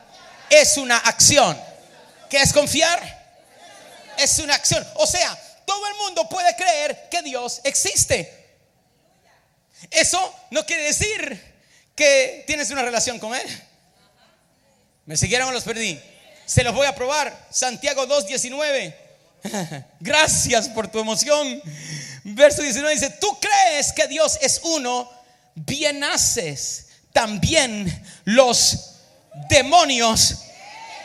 es 0.49 0.77
una 0.77 0.97
acción. 0.99 1.61
¿Qué 2.29 2.39
es 2.39 2.53
confiar? 2.53 3.19
Es 4.17 4.39
una 4.39 4.55
acción. 4.55 4.87
O 4.95 5.07
sea, 5.07 5.37
todo 5.65 5.87
el 5.89 5.95
mundo 5.97 6.29
puede 6.29 6.55
creer 6.55 7.09
que 7.11 7.23
Dios 7.23 7.61
existe. 7.65 8.39
Eso 9.91 10.35
no 10.51 10.65
quiere 10.65 10.85
decir 10.85 11.55
que 11.97 12.45
tienes 12.47 12.71
una 12.71 12.83
relación 12.83 13.19
con 13.19 13.35
Él. 13.35 13.63
¿Me 15.07 15.17
siguieron 15.17 15.49
o 15.49 15.53
los 15.53 15.65
perdí? 15.65 16.01
Se 16.47 16.63
los 16.63 16.75
voy 16.75 16.87
a 16.87 16.95
probar. 16.95 17.49
Santiago 17.51 18.07
2.19. 18.07 18.95
Gracias 20.01 20.69
por 20.69 20.89
tu 20.89 21.01
emoción. 21.01 21.61
Verso 22.23 22.63
19 22.63 22.95
dice, 22.95 23.11
tú 23.21 23.39
crees 23.41 23.93
que 23.93 24.07
Dios 24.07 24.39
es 24.43 24.61
uno, 24.63 25.11
bien 25.55 26.05
haces 26.05 26.90
también 27.13 28.05
los 28.25 28.97
demonios 29.49 30.39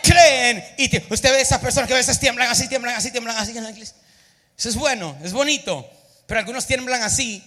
creen. 0.04 0.64
Y 0.78 0.86
usted 1.14 1.32
ve 1.32 1.38
a 1.38 1.42
esas 1.42 1.60
personas 1.60 1.88
que 1.88 1.94
a 1.94 1.98
veces 1.98 2.20
tiemblan 2.20 2.50
así, 2.50 2.68
tiemblan 2.68 2.96
así, 2.96 3.12
tiemblan 3.12 3.38
así 3.38 3.58
en 3.58 3.64
la. 3.64 3.70
Eso 3.70 4.70
es 4.70 4.76
bueno, 4.76 5.18
es 5.24 5.34
bonito. 5.34 5.90
Pero 6.28 6.40
algunos 6.40 6.66
tiemblan 6.66 7.04
así 7.04 7.44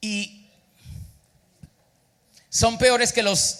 y 0.00 0.48
son 2.48 2.78
peores 2.78 3.12
que 3.12 3.22
los 3.22 3.58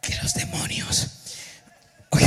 que 0.00 0.14
los 0.22 0.34
demonios. 0.34 1.08
Ok, 2.10 2.22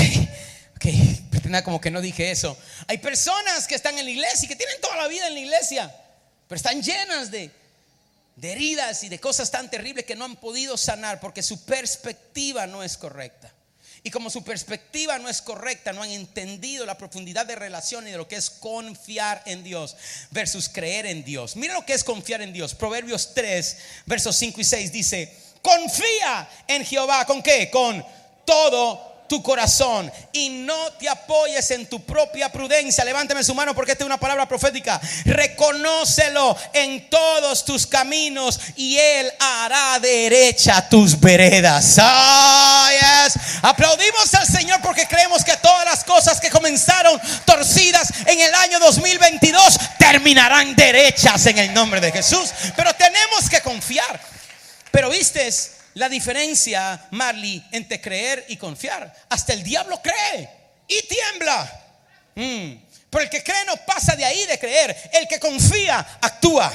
ok, 0.75 0.85
pretenda 1.31 1.63
como 1.63 1.79
que 1.79 1.89
no 1.89 2.01
dije 2.01 2.29
eso. 2.29 2.57
Hay 2.87 2.97
personas 2.97 3.65
que 3.65 3.75
están 3.75 3.97
en 3.97 4.05
la 4.05 4.11
iglesia 4.11 4.45
y 4.45 4.49
que 4.49 4.55
tienen 4.55 4.79
toda 4.81 4.97
la 4.97 5.07
vida 5.07 5.27
en 5.27 5.33
la 5.33 5.39
iglesia, 5.39 5.95
pero 6.47 6.57
están 6.57 6.83
llenas 6.83 7.31
de 7.31 7.49
de 8.39 8.53
heridas 8.53 9.03
y 9.03 9.09
de 9.09 9.19
cosas 9.19 9.51
tan 9.51 9.69
terribles 9.69 10.05
que 10.05 10.15
no 10.15 10.25
han 10.25 10.37
podido 10.37 10.77
sanar 10.77 11.19
porque 11.19 11.43
su 11.43 11.65
perspectiva 11.65 12.67
no 12.67 12.83
es 12.83 12.97
correcta. 12.97 13.53
Y 14.01 14.11
como 14.11 14.29
su 14.29 14.45
perspectiva 14.45 15.19
no 15.19 15.27
es 15.27 15.41
correcta, 15.41 15.91
no 15.91 16.01
han 16.01 16.11
entendido 16.11 16.85
la 16.85 16.97
profundidad 16.97 17.45
de 17.45 17.57
relación 17.57 18.07
y 18.07 18.11
de 18.11 18.17
lo 18.17 18.29
que 18.29 18.37
es 18.37 18.49
confiar 18.49 19.43
en 19.45 19.61
Dios 19.61 19.97
versus 20.31 20.69
creer 20.69 21.05
en 21.05 21.25
Dios. 21.25 21.57
Mira 21.57 21.73
lo 21.73 21.85
que 21.85 21.93
es 21.93 22.05
confiar 22.05 22.41
en 22.41 22.53
Dios. 22.53 22.73
Proverbios 22.75 23.33
3, 23.33 23.77
versos 24.05 24.37
5 24.37 24.61
y 24.61 24.63
6 24.63 24.91
dice, 24.93 25.35
confía 25.61 26.49
en 26.65 26.85
Jehová. 26.85 27.25
¿Con 27.25 27.43
qué? 27.43 27.69
Con 27.69 28.05
todo 28.45 29.08
tu 29.29 29.41
corazón 29.41 30.11
y 30.33 30.49
no 30.49 30.91
te 30.93 31.07
apoyes 31.07 31.71
en 31.71 31.85
tu 31.85 32.03
propia 32.03 32.51
prudencia. 32.51 33.05
Levánteme 33.05 33.43
su 33.45 33.55
mano 33.55 33.73
porque 33.73 33.93
esta 33.93 34.03
es 34.03 34.07
una 34.07 34.19
palabra 34.19 34.45
profética. 34.47 34.99
Reconócelo 35.23 36.57
en 36.73 37.09
todos 37.09 37.63
tus 37.63 37.87
caminos 37.87 38.59
y 38.75 38.97
Él 38.97 39.31
hará 39.39 39.99
derecha 39.99 40.89
tus 40.89 41.17
veredas. 41.17 41.97
Aplaudimos 43.61 44.33
al 44.33 44.47
Señor 44.47 44.81
porque 44.81 45.07
creemos 45.07 45.45
que 45.45 45.55
todas 45.57 45.85
las 45.85 46.03
cosas 46.03 46.41
que 46.41 46.49
comenzaron 46.49 47.21
torcidas 47.45 48.11
en 48.25 48.41
el 48.41 48.53
año 48.55 48.79
2022 48.79 49.79
terminarán 49.97 50.75
derechas 50.75 51.45
en 51.45 51.59
el 51.59 51.73
nombre 51.73 52.01
de 52.01 52.11
Jesús. 52.11 52.49
Pero 52.75 52.93
tenemos 52.95 53.49
que 53.49 53.61
confiar. 53.61 54.19
Pero 54.91 55.09
vistes 55.09 55.78
la 55.95 56.09
diferencia, 56.09 57.07
Marley, 57.11 57.63
entre 57.71 57.99
creer 57.99 58.45
y 58.49 58.57
confiar. 58.57 59.13
Hasta 59.29 59.53
el 59.53 59.63
diablo 59.63 60.01
cree 60.01 60.49
y 60.87 61.01
tiembla. 61.07 61.85
Mm. 62.35 62.73
Pero 63.09 63.23
el 63.23 63.29
que 63.29 63.43
cree 63.43 63.65
no 63.65 63.75
pasa 63.85 64.15
de 64.15 64.23
ahí 64.23 64.45
de 64.45 64.59
creer. 64.59 64.95
El 65.13 65.27
que 65.27 65.39
confía, 65.39 65.99
actúa. 66.21 66.71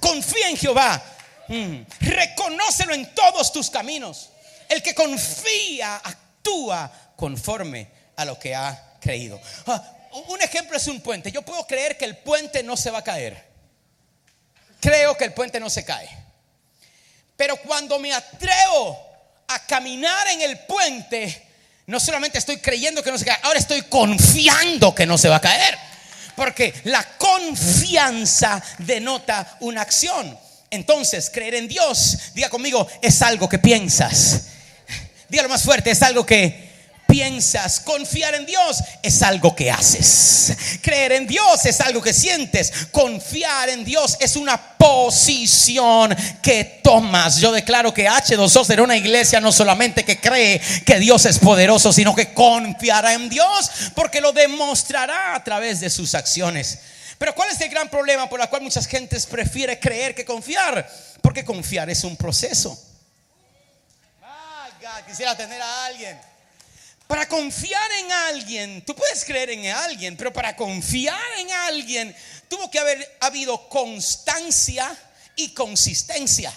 confía 0.00 0.48
en 0.48 0.56
Jehová. 0.56 1.02
Mm. 1.48 1.82
Reconócelo 2.00 2.94
en 2.94 3.12
todos 3.14 3.52
tus 3.52 3.68
caminos. 3.70 4.30
El 4.68 4.82
que 4.82 4.94
confía, 4.94 5.96
actúa 5.96 6.90
conforme 7.16 7.88
a 8.16 8.24
lo 8.24 8.38
que 8.38 8.54
ha 8.54 8.96
creído. 9.00 9.40
Ah, 9.66 9.82
un 10.28 10.40
ejemplo 10.40 10.76
es 10.76 10.86
un 10.86 11.00
puente. 11.00 11.32
Yo 11.32 11.42
puedo 11.42 11.66
creer 11.66 11.96
que 11.96 12.04
el 12.04 12.16
puente 12.18 12.62
no 12.62 12.76
se 12.76 12.90
va 12.90 12.98
a 12.98 13.04
caer. 13.04 13.52
Creo 14.80 15.16
que 15.16 15.24
el 15.24 15.32
puente 15.32 15.60
no 15.60 15.70
se 15.70 15.84
cae. 15.84 16.21
Pero 17.42 17.56
cuando 17.56 17.98
me 17.98 18.12
atrevo 18.12 18.96
a 19.48 19.58
caminar 19.66 20.28
en 20.28 20.42
el 20.42 20.60
puente, 20.60 21.48
no 21.86 21.98
solamente 21.98 22.38
estoy 22.38 22.58
creyendo 22.58 23.02
que 23.02 23.10
no 23.10 23.18
se 23.18 23.24
cae, 23.24 23.36
ahora 23.42 23.58
estoy 23.58 23.82
confiando 23.82 24.94
que 24.94 25.06
no 25.06 25.18
se 25.18 25.28
va 25.28 25.38
a 25.38 25.40
caer. 25.40 25.76
Porque 26.36 26.72
la 26.84 27.02
confianza 27.18 28.62
denota 28.78 29.56
una 29.58 29.82
acción. 29.82 30.38
Entonces, 30.70 31.30
creer 31.30 31.56
en 31.56 31.66
Dios, 31.66 32.16
diga 32.32 32.48
conmigo, 32.48 32.86
es 33.02 33.20
algo 33.22 33.48
que 33.48 33.58
piensas. 33.58 34.42
Dígalo 35.28 35.48
más 35.48 35.64
fuerte, 35.64 35.90
es 35.90 36.02
algo 36.04 36.24
que 36.24 36.71
piensas. 37.12 37.78
Confiar 37.80 38.34
en 38.34 38.46
Dios 38.46 38.82
es 39.02 39.22
algo 39.22 39.54
que 39.54 39.70
haces. 39.70 40.56
Creer 40.80 41.12
en 41.12 41.26
Dios 41.26 41.66
es 41.66 41.78
algo 41.82 42.00
que 42.00 42.14
sientes. 42.14 42.72
Confiar 42.90 43.68
en 43.68 43.84
Dios 43.84 44.16
es 44.18 44.34
una 44.34 44.56
posición 44.78 46.16
que 46.42 46.80
tomas. 46.82 47.36
Yo 47.36 47.52
declaro 47.52 47.92
que 47.92 48.08
H2O 48.08 48.64
será 48.64 48.82
una 48.82 48.96
iglesia 48.96 49.40
no 49.40 49.52
solamente 49.52 50.06
que 50.06 50.20
cree 50.20 50.58
que 50.86 50.98
Dios 50.98 51.26
es 51.26 51.38
poderoso, 51.38 51.92
sino 51.92 52.14
que 52.14 52.32
confiará 52.32 53.12
en 53.12 53.28
Dios 53.28 53.70
porque 53.94 54.22
lo 54.22 54.32
demostrará 54.32 55.34
a 55.34 55.44
través 55.44 55.80
de 55.80 55.90
sus 55.90 56.14
acciones. 56.14 56.78
Pero 57.18 57.34
¿cuál 57.34 57.50
es 57.50 57.60
el 57.60 57.68
gran 57.68 57.90
problema 57.90 58.26
por 58.26 58.40
el 58.40 58.48
cual 58.48 58.62
muchas 58.62 58.86
gentes 58.86 59.26
prefiere 59.26 59.78
creer 59.78 60.14
que 60.14 60.24
confiar? 60.24 60.90
Porque 61.20 61.44
confiar 61.44 61.90
es 61.90 62.04
un 62.04 62.16
proceso. 62.16 62.82
quisiera 65.06 65.36
tener 65.36 65.60
a 65.60 65.84
alguien 65.84 66.31
para 67.12 67.28
confiar 67.28 67.92
en 68.00 68.10
alguien, 68.10 68.82
tú 68.86 68.94
puedes 68.94 69.22
creer 69.26 69.50
en 69.50 69.66
alguien, 69.66 70.16
pero 70.16 70.32
para 70.32 70.56
confiar 70.56 71.20
en 71.36 71.52
alguien 71.52 72.16
tuvo 72.48 72.70
que 72.70 72.78
haber 72.78 73.18
habido 73.20 73.68
constancia 73.68 74.90
y 75.36 75.50
consistencia. 75.50 76.50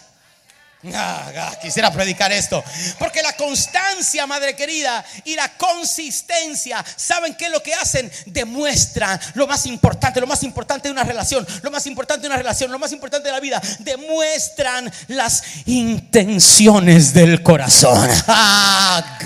Ah, 0.96 1.32
ah, 1.38 1.58
quisiera 1.62 1.92
predicar 1.92 2.32
esto. 2.32 2.64
Porque 2.98 3.22
la 3.22 3.34
constancia, 3.34 4.26
madre 4.26 4.56
querida, 4.56 5.04
y 5.24 5.36
la 5.36 5.50
consistencia, 5.58 6.84
¿saben 6.96 7.36
qué 7.36 7.46
es 7.46 7.52
lo 7.52 7.62
que 7.62 7.74
hacen? 7.74 8.12
Demuestran 8.28 9.20
lo 9.34 9.48
más 9.48 9.66
importante, 9.66 10.22
lo 10.22 10.28
más 10.28 10.44
importante 10.44 10.88
de 10.88 10.92
una 10.92 11.04
relación, 11.04 11.46
lo 11.62 11.72
más 11.72 11.86
importante 11.86 12.22
de 12.22 12.28
una 12.28 12.38
relación, 12.38 12.72
lo 12.72 12.80
más 12.80 12.92
importante 12.92 13.28
de 13.28 13.34
la 13.34 13.40
vida. 13.40 13.62
Demuestran 13.80 14.92
las 15.08 15.44
intenciones 15.66 17.14
del 17.14 17.42
corazón. 17.44 18.10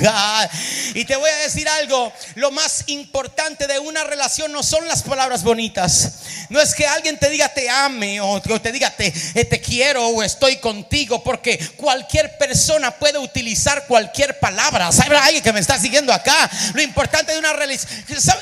Ah, 0.01 0.47
y 0.93 1.03
te 1.03 1.15
voy 1.15 1.29
a 1.29 1.35
decir 1.37 1.67
algo, 1.67 2.11
lo 2.35 2.51
más 2.51 2.85
importante 2.87 3.67
de 3.67 3.79
una 3.79 4.03
relación 4.03 4.51
no 4.51 4.63
son 4.63 4.87
las 4.87 5.03
palabras 5.03 5.43
bonitas. 5.43 6.19
No 6.49 6.59
es 6.59 6.73
que 6.73 6.87
alguien 6.87 7.19
te 7.19 7.29
diga 7.29 7.49
te 7.49 7.69
ame 7.69 8.21
o 8.21 8.41
te 8.41 8.71
diga 8.71 8.89
te, 8.95 9.13
eh, 9.35 9.45
te 9.45 9.59
quiero 9.59 10.07
o 10.07 10.23
estoy 10.23 10.57
contigo, 10.57 11.21
porque 11.23 11.48
cualquier 11.77 12.37
persona 12.37 12.91
puede 12.91 13.17
utilizar 13.17 13.87
cualquier 13.87 14.39
palabra. 14.39 14.91
¿Sabe 14.91 15.17
alguien 15.17 15.41
que 15.41 15.53
me 15.53 15.59
está 15.59 15.79
siguiendo 15.79 16.13
acá? 16.13 16.49
Lo 16.73 16.81
importante 16.81 17.31
de 17.31 17.39
una 17.39 17.53
relación. 17.53 17.89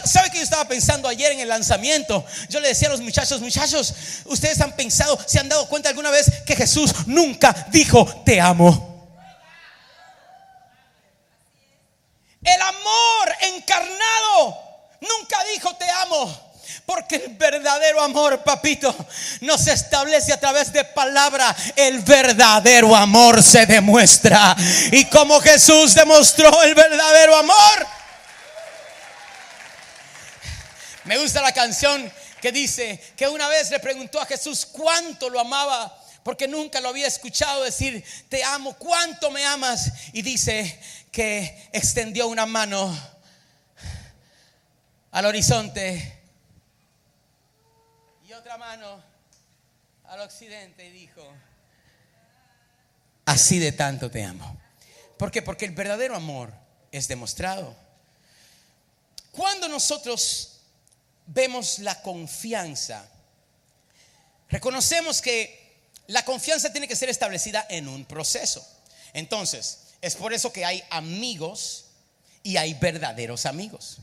¿Sabe, 0.06 0.30
que 0.32 0.38
yo 0.38 0.44
estaba 0.44 0.66
pensando 0.66 1.08
ayer 1.08 1.32
en 1.32 1.40
el 1.40 1.50
lanzamiento? 1.50 2.26
Yo 2.50 2.60
le 2.60 2.70
decía 2.70 2.88
a 2.88 2.92
los 2.92 3.02
muchachos, 3.02 3.42
muchachos, 3.42 3.94
ustedes 4.26 4.60
han 4.62 4.76
pensado, 4.76 5.18
se 5.26 5.40
han 5.40 5.50
dado 5.50 5.68
cuenta 5.68 5.90
alguna 5.90 6.10
vez 6.10 6.32
que 6.46 6.56
Jesús 6.56 6.94
nunca 7.06 7.68
dijo 7.72 8.06
te 8.26 8.42
amo. 8.42 8.96
El 12.44 12.62
amor 12.62 13.36
encarnado 13.56 14.68
nunca 15.02 15.44
dijo 15.54 15.76
te 15.76 15.90
amo. 15.90 16.47
Porque 16.86 17.16
el 17.16 17.36
verdadero 17.36 18.02
amor, 18.02 18.44
papito, 18.44 18.96
no 19.42 19.58
se 19.58 19.74
establece 19.74 20.34
a 20.34 20.40
través 20.40 20.72
de 20.72 20.84
palabra. 20.84 21.56
El 21.76 22.00
verdadero 22.00 22.96
amor 22.96 23.44
se 23.44 23.66
demuestra. 23.66 24.56
Y 24.92 25.06
como 25.06 25.40
Jesús 25.42 25.94
demostró 25.94 26.64
el 26.64 26.76
verdadero 26.76 27.36
amor. 27.36 27.88
Me 31.04 31.18
gusta 31.18 31.42
la 31.42 31.52
canción 31.52 32.12
que 32.42 32.52
dice 32.52 33.02
que 33.16 33.28
una 33.28 33.48
vez 33.48 33.70
le 33.72 33.80
preguntó 33.80 34.20
a 34.20 34.26
Jesús 34.26 34.66
cuánto 34.66 35.30
lo 35.30 35.40
amaba. 35.40 35.98
Porque 36.24 36.48
nunca 36.48 36.82
lo 36.82 36.90
había 36.90 37.08
escuchado 37.08 37.64
decir, 37.64 38.04
te 38.28 38.44
amo, 38.44 38.74
cuánto 38.74 39.32
me 39.32 39.46
amas. 39.46 39.92
Y 40.12 40.22
dice 40.22 40.78
que 41.12 41.70
extendió 41.72 42.28
una 42.28 42.46
mano 42.46 42.94
al 45.12 45.26
horizonte 45.26 46.17
mano 48.56 49.04
al 50.06 50.22
occidente 50.22 50.86
y 50.86 50.92
dijo, 50.92 51.22
así 53.26 53.60
de 53.60 53.74
tanto 53.74 54.10
te 54.10 54.24
amo. 54.24 54.58
¿Por 55.18 55.32
qué? 55.32 55.42
Porque 55.42 55.66
el 55.66 55.72
verdadero 55.72 56.16
amor 56.16 56.54
es 56.92 57.08
demostrado. 57.08 57.76
Cuando 59.32 59.68
nosotros 59.68 60.62
vemos 61.26 61.80
la 61.80 62.02
confianza, 62.02 63.06
reconocemos 64.50 65.22
que 65.22 65.68
la 66.08 66.24
confianza 66.24 66.72
tiene 66.72 66.88
que 66.88 66.96
ser 66.96 67.10
establecida 67.10 67.66
en 67.70 67.88
un 67.88 68.06
proceso. 68.06 68.66
Entonces, 69.14 69.80
es 70.02 70.16
por 70.16 70.34
eso 70.34 70.54
que 70.54 70.64
hay 70.64 70.84
amigos 70.90 71.86
y 72.44 72.58
hay 72.58 72.74
verdaderos 72.76 73.46
amigos. 73.46 73.98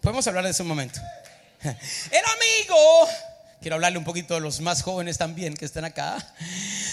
Podemos 0.00 0.26
hablar 0.26 0.44
de 0.44 0.50
eso 0.50 0.64
un 0.64 0.68
momento. 0.68 1.00
El 1.62 2.24
amigo 2.24 3.08
Quiero 3.64 3.76
hablarle 3.76 3.96
un 3.96 4.04
poquito 4.04 4.34
de 4.34 4.40
los 4.40 4.60
más 4.60 4.82
jóvenes 4.82 5.16
también 5.16 5.54
que 5.54 5.64
están 5.64 5.86
acá. 5.86 6.18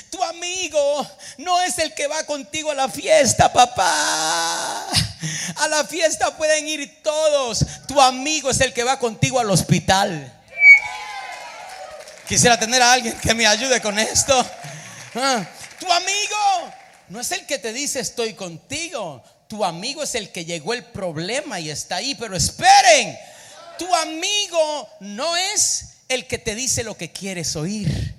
Tu 0.09 0.23
amigo 0.23 1.05
no 1.37 1.59
es 1.59 1.77
el 1.79 1.93
que 1.93 2.07
va 2.07 2.23
contigo 2.23 2.71
a 2.71 2.73
la 2.73 2.87
fiesta, 2.87 3.51
papá. 3.51 4.87
A 5.57 5.67
la 5.67 5.83
fiesta 5.83 6.37
pueden 6.37 6.65
ir 6.69 7.03
todos. 7.03 7.65
Tu 7.89 7.99
amigo 7.99 8.49
es 8.51 8.61
el 8.61 8.71
que 8.71 8.85
va 8.85 8.97
contigo 8.99 9.37
al 9.41 9.51
hospital. 9.51 10.31
Quisiera 12.25 12.57
tener 12.57 12.81
a 12.81 12.93
alguien 12.93 13.19
que 13.19 13.33
me 13.33 13.45
ayude 13.45 13.81
con 13.81 13.99
esto. 13.99 14.33
Ah, 15.15 15.45
tu 15.77 15.91
amigo 15.91 16.73
no 17.09 17.19
es 17.19 17.33
el 17.33 17.45
que 17.45 17.59
te 17.59 17.73
dice 17.73 17.99
estoy 17.99 18.33
contigo. 18.33 19.21
Tu 19.49 19.65
amigo 19.65 20.03
es 20.03 20.15
el 20.15 20.31
que 20.31 20.45
llegó 20.45 20.73
el 20.73 20.85
problema 20.85 21.59
y 21.59 21.69
está 21.69 21.97
ahí. 21.97 22.15
Pero 22.15 22.33
esperen, 22.33 23.19
tu 23.77 23.93
amigo 23.93 24.89
no 25.01 25.35
es 25.35 25.91
el 26.13 26.27
que 26.27 26.37
te 26.37 26.55
dice 26.55 26.83
lo 26.83 26.97
que 26.97 27.11
quieres 27.11 27.55
oír. 27.55 28.15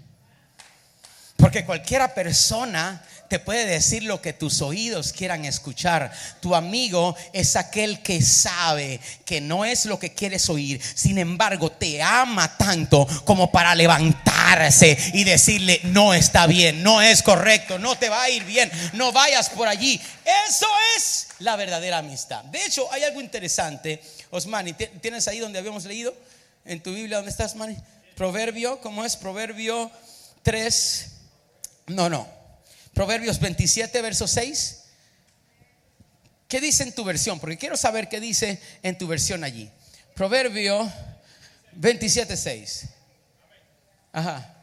Porque 1.37 1.64
cualquiera 1.64 2.14
persona 2.14 3.02
te 3.28 3.38
puede 3.38 3.66
decir 3.66 4.05
lo 4.05 4.20
que 4.20 4.33
tus 4.33 4.61
oídos 4.61 5.12
quieran 5.12 5.44
escuchar. 5.44 6.12
Tu 6.40 6.55
amigo 6.55 7.16
es 7.33 7.57
aquel 7.57 8.02
que 8.02 8.22
sabe 8.22 9.00
que 9.24 9.40
no 9.40 9.64
es 9.64 9.87
lo 9.87 9.98
que 9.98 10.12
quieres 10.12 10.48
oír. 10.50 10.81
Sin 10.94 11.18
embargo, 11.18 11.72
te 11.72 12.02
ama 12.02 12.57
tanto 12.57 13.07
como 13.24 13.50
para 13.50 13.74
levantarse 13.74 14.96
y 15.14 15.24
decirle, 15.24 15.81
no 15.85 16.14
está 16.14 16.46
bien, 16.46 16.83
no 16.83 17.00
es 17.00 17.22
correcto, 17.22 17.78
no 17.78 17.96
te 17.96 18.09
va 18.09 18.22
a 18.22 18.31
ir 18.31 18.44
bien, 18.44 18.70
no 18.92 19.12
vayas 19.12 19.48
por 19.48 19.66
allí. 19.66 20.00
Eso 20.46 20.66
es 20.96 21.28
la 21.38 21.57
verdadera 21.57 21.98
amistad. 21.98 22.44
De 22.44 22.64
hecho, 22.64 22.87
hay 22.92 23.02
algo 23.02 23.20
interesante. 23.20 24.02
Osmani, 24.31 24.74
¿tienes 24.74 25.26
ahí 25.26 25.38
donde 25.38 25.59
habíamos 25.59 25.87
leído? 25.87 26.14
En 26.64 26.83
tu 26.83 26.92
Biblia, 26.92 27.16
¿dónde 27.18 27.31
estás, 27.31 27.57
Mani? 27.57 27.77
Proverbio, 28.16 28.81
¿cómo 28.81 29.05
es? 29.05 29.16
Proverbio 29.16 29.90
3, 30.42 31.11
no, 31.88 32.09
no. 32.09 32.29
Proverbios 32.94 33.40
27, 33.40 34.03
verso 34.03 34.29
6. 34.29 34.85
¿Qué 36.48 36.61
dice 36.61 36.83
en 36.83 36.94
tu 36.94 37.05
versión? 37.05 37.40
Porque 37.40 37.57
quiero 37.57 37.77
saber 37.77 38.09
qué 38.09 38.20
dice 38.20 38.61
en 38.83 38.98
tu 38.98 39.07
versión 39.09 39.42
allí. 39.42 39.70
Proverbio 40.14 40.92
27, 41.72 42.37
6. 42.37 42.88
Ajá. 44.12 44.55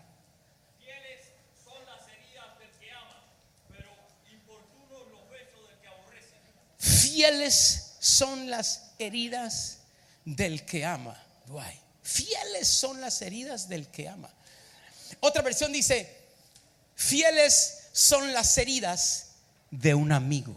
Fieles 6.78 7.96
son 8.00 8.50
las 8.50 8.92
heridas 9.00 9.80
del 10.24 10.64
que 10.64 10.86
ama, 10.86 11.22
pero 11.48 11.60
Fieles 12.10 12.68
son 12.68 13.00
las 13.00 13.22
heridas 13.22 13.70
del 13.70 13.88
que 13.88 14.10
ama. 14.10 14.30
Otra 15.20 15.44
versión 15.44 15.72
dice, 15.72 16.18
fieles 16.96 17.90
son 17.92 18.34
las 18.34 18.58
heridas 18.58 19.28
de 19.70 19.94
un 19.94 20.12
amigo. 20.12 20.56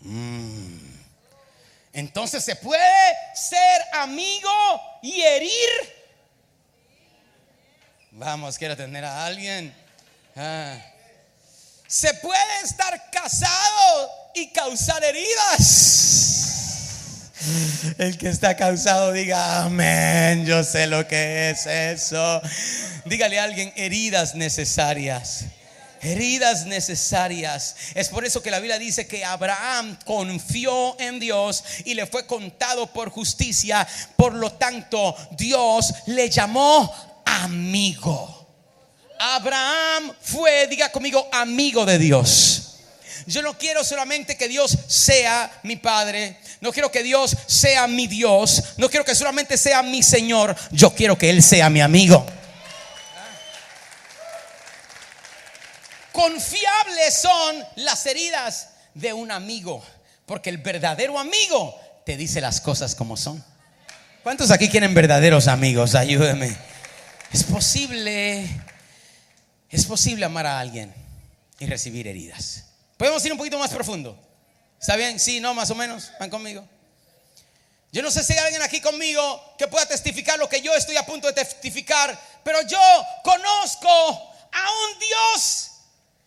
Mm. 0.00 0.78
Entonces 1.92 2.42
se 2.44 2.56
puede 2.56 3.14
ser 3.36 3.80
amigo 3.92 4.50
y 5.02 5.20
herir. 5.20 5.70
Vamos, 8.10 8.58
quiero 8.58 8.76
tener 8.76 9.04
a 9.04 9.24
alguien. 9.24 9.72
Ah. 10.34 10.78
Se 11.86 12.12
puede 12.14 12.60
estar 12.64 13.08
casado 13.12 14.10
y 14.34 14.50
causar 14.52 15.04
heridas. 15.04 16.55
El 17.98 18.18
que 18.18 18.28
está 18.28 18.56
causado 18.56 19.12
diga 19.12 19.62
amén. 19.64 20.44
Yo 20.46 20.64
sé 20.64 20.86
lo 20.86 21.06
que 21.06 21.50
es 21.50 21.66
eso. 21.66 22.40
Dígale 23.04 23.38
a 23.38 23.44
alguien 23.44 23.72
heridas 23.76 24.34
necesarias. 24.34 25.44
Heridas 26.02 26.66
necesarias. 26.66 27.76
Es 27.94 28.08
por 28.08 28.24
eso 28.24 28.42
que 28.42 28.50
la 28.50 28.58
Biblia 28.58 28.78
dice 28.78 29.06
que 29.06 29.24
Abraham 29.24 29.98
confió 30.04 30.98
en 31.00 31.18
Dios 31.18 31.64
y 31.84 31.94
le 31.94 32.06
fue 32.06 32.26
contado 32.26 32.92
por 32.92 33.10
justicia. 33.10 33.86
Por 34.16 34.34
lo 34.34 34.52
tanto, 34.52 35.16
Dios 35.32 35.94
le 36.06 36.28
llamó 36.28 37.22
amigo. 37.24 38.46
Abraham 39.18 40.12
fue, 40.20 40.66
diga 40.66 40.90
conmigo, 40.92 41.28
amigo 41.32 41.86
de 41.86 41.98
Dios. 41.98 42.62
Yo 43.26 43.42
no 43.42 43.58
quiero 43.58 43.82
solamente 43.82 44.36
que 44.36 44.48
Dios 44.48 44.76
sea 44.86 45.50
mi 45.64 45.76
Padre, 45.76 46.38
no 46.60 46.72
quiero 46.72 46.90
que 46.90 47.02
Dios 47.02 47.36
sea 47.46 47.86
mi 47.86 48.06
Dios, 48.06 48.74
no 48.76 48.88
quiero 48.88 49.04
que 49.04 49.14
solamente 49.14 49.56
sea 49.56 49.82
mi 49.82 50.02
Señor, 50.02 50.56
yo 50.70 50.94
quiero 50.94 51.16
que 51.18 51.30
Él 51.30 51.42
sea 51.42 51.70
mi 51.70 51.80
amigo. 51.80 52.24
Confiables 56.12 57.20
son 57.20 57.64
las 57.76 58.06
heridas 58.06 58.70
de 58.94 59.12
un 59.12 59.30
amigo, 59.30 59.84
porque 60.24 60.48
el 60.48 60.58
verdadero 60.58 61.18
amigo 61.18 61.78
te 62.06 62.16
dice 62.16 62.40
las 62.40 62.60
cosas 62.60 62.94
como 62.94 63.16
son. 63.16 63.44
¿Cuántos 64.22 64.50
aquí 64.50 64.68
quieren 64.68 64.94
verdaderos 64.94 65.46
amigos? 65.46 65.94
Ayúdeme. 65.94 66.56
Es 67.32 67.44
posible, 67.44 68.48
es 69.68 69.84
posible 69.84 70.24
amar 70.24 70.46
a 70.46 70.58
alguien 70.58 70.92
y 71.58 71.66
recibir 71.66 72.06
heridas. 72.06 72.64
Podemos 72.96 73.24
ir 73.24 73.32
un 73.32 73.38
poquito 73.38 73.58
más 73.58 73.70
profundo. 73.70 74.25
¿Está 74.80 74.96
bien? 74.96 75.18
Sí, 75.18 75.40
no, 75.40 75.54
más 75.54 75.70
o 75.70 75.74
menos. 75.74 76.10
Van 76.20 76.30
conmigo. 76.30 76.66
Yo 77.92 78.02
no 78.02 78.10
sé 78.10 78.22
si 78.22 78.34
hay 78.34 78.40
alguien 78.40 78.62
aquí 78.62 78.80
conmigo 78.80 79.54
que 79.56 79.68
pueda 79.68 79.86
testificar 79.86 80.38
lo 80.38 80.48
que 80.48 80.60
yo 80.60 80.74
estoy 80.74 80.96
a 80.96 81.06
punto 81.06 81.28
de 81.28 81.32
testificar, 81.32 82.18
pero 82.44 82.60
yo 82.62 82.78
conozco 83.22 83.88
a 83.88 84.70
un 84.70 84.98
Dios 84.98 85.70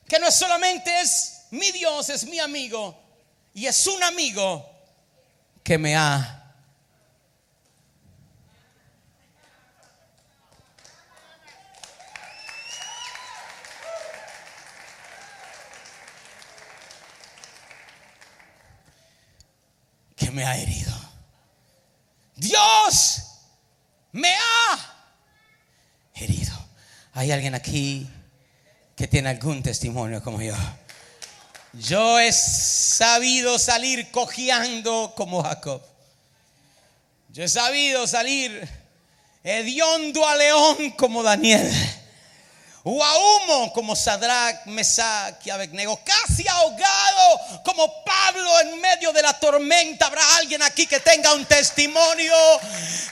que 0.07 0.17
no 0.19 0.31
solamente 0.31 0.99
es 1.01 1.41
mi 1.51 1.71
Dios, 1.71 2.09
es 2.09 2.25
mi 2.25 2.39
amigo 2.39 2.99
y 3.53 3.67
es 3.67 3.85
un 3.85 4.01
amigo 4.03 4.67
que 5.63 5.77
me 5.77 5.95
ha 5.95 6.38
me 20.31 20.45
ha 20.45 20.57
herido. 20.57 20.93
Dios 22.35 23.23
me 24.11 24.33
ha 24.33 24.79
herido. 26.15 26.53
¿Hay 27.13 27.31
alguien 27.31 27.55
aquí 27.55 28.09
que 28.95 29.07
tiene 29.07 29.29
algún 29.29 29.61
testimonio 29.61 30.23
como 30.23 30.41
yo? 30.41 30.55
Yo 31.73 32.19
he 32.19 32.31
sabido 32.31 33.59
salir 33.59 34.09
cojeando 34.11 35.13
como 35.15 35.43
Jacob. 35.43 35.81
Yo 37.29 37.43
he 37.43 37.49
sabido 37.49 38.07
salir 38.07 38.67
hediondo 39.43 40.27
a 40.27 40.35
león 40.35 40.91
como 40.97 41.21
Daniel 41.23 41.71
o 42.83 43.03
a 43.03 43.17
humo 43.17 43.73
como 43.73 43.95
Sadrach, 43.95 44.65
Mesach 44.65 45.35
y 45.45 45.49
Abednego, 45.49 45.99
casi 46.03 46.47
ahogado 46.47 47.61
como 47.63 48.03
Pablo 48.03 48.61
en 48.61 48.79
medio 48.79 49.11
de 49.11 49.21
la 49.21 49.33
tormenta. 49.33 50.07
Habrá 50.07 50.23
alguien 50.37 50.61
aquí 50.63 50.87
que 50.87 50.99
tenga 50.99 51.33
un 51.33 51.45
testimonio 51.45 52.33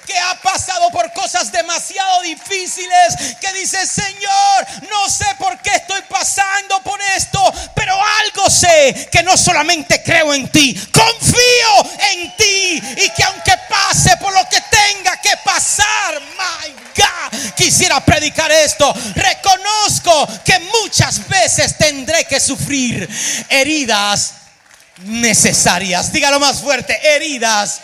que 0.05 0.17
ha 0.17 0.35
pasado 0.41 0.89
por 0.91 1.11
cosas 1.11 1.51
demasiado 1.51 2.21
difíciles, 2.21 3.35
que 3.41 3.53
dice, 3.53 3.85
Señor, 3.85 4.67
no 4.89 5.09
sé 5.09 5.25
por 5.37 5.57
qué 5.59 5.71
estoy 5.75 6.01
pasando 6.03 6.81
por 6.81 6.99
esto, 7.15 7.41
pero 7.75 7.93
algo 8.23 8.49
sé, 8.49 9.09
que 9.11 9.21
no 9.23 9.35
solamente 9.35 10.01
creo 10.01 10.33
en 10.33 10.49
ti, 10.49 10.73
confío 10.93 11.91
en 12.11 12.35
ti 12.37 12.81
y 12.97 13.09
que 13.09 13.23
aunque 13.23 13.53
pase 13.69 14.15
por 14.17 14.33
lo 14.33 14.47
que 14.49 14.61
tenga 14.61 15.19
que 15.19 15.35
pasar, 15.43 16.21
my 16.21 16.71
God, 16.95 17.53
quisiera 17.55 17.99
predicar 17.99 18.51
esto, 18.51 18.93
Conozco 19.57 20.27
que 20.43 20.59
muchas 20.81 21.27
veces 21.27 21.77
tendré 21.77 22.25
que 22.25 22.39
sufrir 22.39 23.07
heridas 23.49 24.33
necesarias. 25.05 26.11
Dígalo 26.11 26.39
más 26.39 26.61
fuerte, 26.61 26.97
heridas 27.15 27.81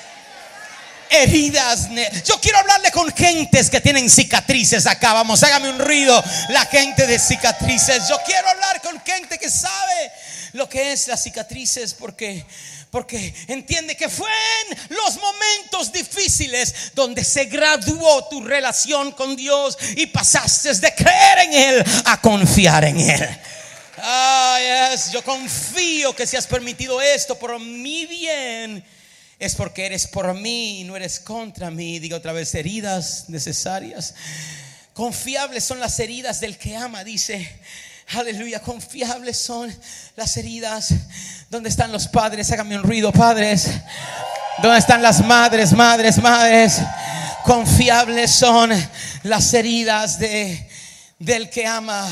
heridas. 1.09 1.89
Yo 2.25 2.39
quiero 2.41 2.57
hablarle 2.57 2.91
con 2.91 3.13
gentes 3.13 3.69
que 3.69 3.81
tienen 3.81 4.09
cicatrices 4.09 4.88
acá. 4.88 5.13
Vamos, 5.13 5.43
hágame 5.43 5.69
un 5.69 5.79
ruido. 5.79 6.23
La 6.49 6.65
gente 6.65 7.05
de 7.05 7.19
cicatrices. 7.19 8.07
Yo 8.09 8.17
quiero 8.25 8.49
hablar 8.49 8.81
con 8.81 8.99
gente 9.01 9.38
que 9.38 9.49
sabe 9.49 10.12
lo 10.53 10.67
que 10.67 10.91
es 10.91 11.07
las 11.07 11.21
cicatrices 11.21 11.93
porque 11.93 12.45
porque 12.93 13.34
entiende 13.47 13.97
que 13.97 14.08
fue 14.08 14.29
en 14.69 14.77
los 14.95 15.15
momentos 15.15 15.91
difíciles 15.91 16.91
donde 16.93 17.23
se 17.23 17.45
graduó 17.45 18.27
tu 18.29 18.43
relación 18.43 19.13
con 19.13 19.36
Dios 19.36 19.75
y 19.95 20.06
pasaste 20.06 20.71
de 20.75 20.93
creer 20.93 21.39
en 21.39 21.53
Él 21.53 21.84
a 22.06 22.21
confiar 22.21 22.86
en 22.86 22.99
Él. 22.99 23.39
Ah, 23.97 24.93
yo 25.12 25.23
confío 25.23 26.15
que 26.15 26.27
si 26.27 26.38
has 26.38 26.45
permitido 26.45 27.01
esto 27.01 27.39
por 27.39 27.60
mi 27.60 28.06
bien, 28.06 28.86
es 29.39 29.56
porque 29.56 29.88
eres 29.88 30.06
por 30.06 30.32
mí 30.36 30.82
y 30.82 30.84
no 30.84 30.95
eres 30.95 31.19
contra 31.19 31.71
mí. 31.71 31.97
Digo 31.97 32.17
otra 32.17 32.32
vez, 32.32 32.53
heridas 32.53 33.27
necesarias. 33.27 34.13
Confiables 34.93 35.63
son 35.63 35.79
las 35.79 35.99
heridas 35.99 36.39
del 36.39 36.60
que 36.60 36.77
ama, 36.77 37.03
dice 37.03 37.60
Aleluya, 38.09 38.59
confiables 38.59 39.37
son 39.37 39.75
las 40.15 40.37
heridas. 40.37 40.93
¿Dónde 41.49 41.69
están 41.69 41.91
los 41.91 42.07
padres? 42.07 42.51
Hágame 42.51 42.77
un 42.77 42.83
ruido, 42.83 43.11
padres. 43.11 43.69
¿Dónde 44.61 44.77
están 44.77 45.01
las 45.01 45.25
madres, 45.25 45.71
madres, 45.71 46.21
madres? 46.21 46.81
Confiables 47.43 48.29
son 48.29 48.71
las 49.23 49.53
heridas 49.53 50.19
de, 50.19 50.69
del 51.17 51.49
que 51.49 51.65
ama. 51.65 52.07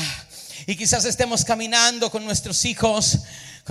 Y 0.66 0.76
quizás 0.76 1.04
estemos 1.04 1.44
caminando 1.44 2.10
con 2.10 2.24
nuestros 2.24 2.64
hijos 2.64 3.20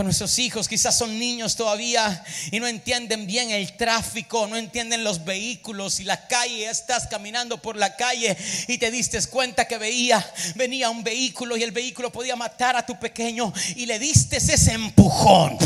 con 0.02 0.08
nuestros 0.08 0.40
hijos, 0.40 0.68
quizás 0.68 0.98
son 0.98 1.20
niños 1.20 1.56
todavía 1.56 2.24
y 2.50 2.60
no 2.60 2.66
entienden 2.66 3.28
bien 3.28 3.52
el 3.52 3.78
tráfico, 3.78 4.48
no 4.48 4.58
entienden 4.58 5.04
los 5.04 5.24
vehículos 5.24 6.00
y 6.00 6.06
la 6.06 6.28
calle, 6.28 6.68
estás 6.68 7.06
caminando 7.06 7.62
por 7.62 7.76
la 7.76 7.96
calle 7.96 8.36
y 8.68 8.80
te 8.80 8.90
diste 8.90 9.24
cuenta 9.28 9.66
que 9.66 9.78
veía, 9.78 10.28
venía 10.56 10.90
un 10.90 11.04
vehículo 11.04 11.56
y 11.56 11.62
el 11.62 11.70
vehículo 11.70 12.12
podía 12.12 12.36
matar 12.36 12.76
a 12.76 12.84
tu 12.84 13.00
pequeño 13.00 13.54
y 13.76 13.86
le 13.86 14.00
diste 14.00 14.38
ese 14.38 14.74
empujón 14.74 15.60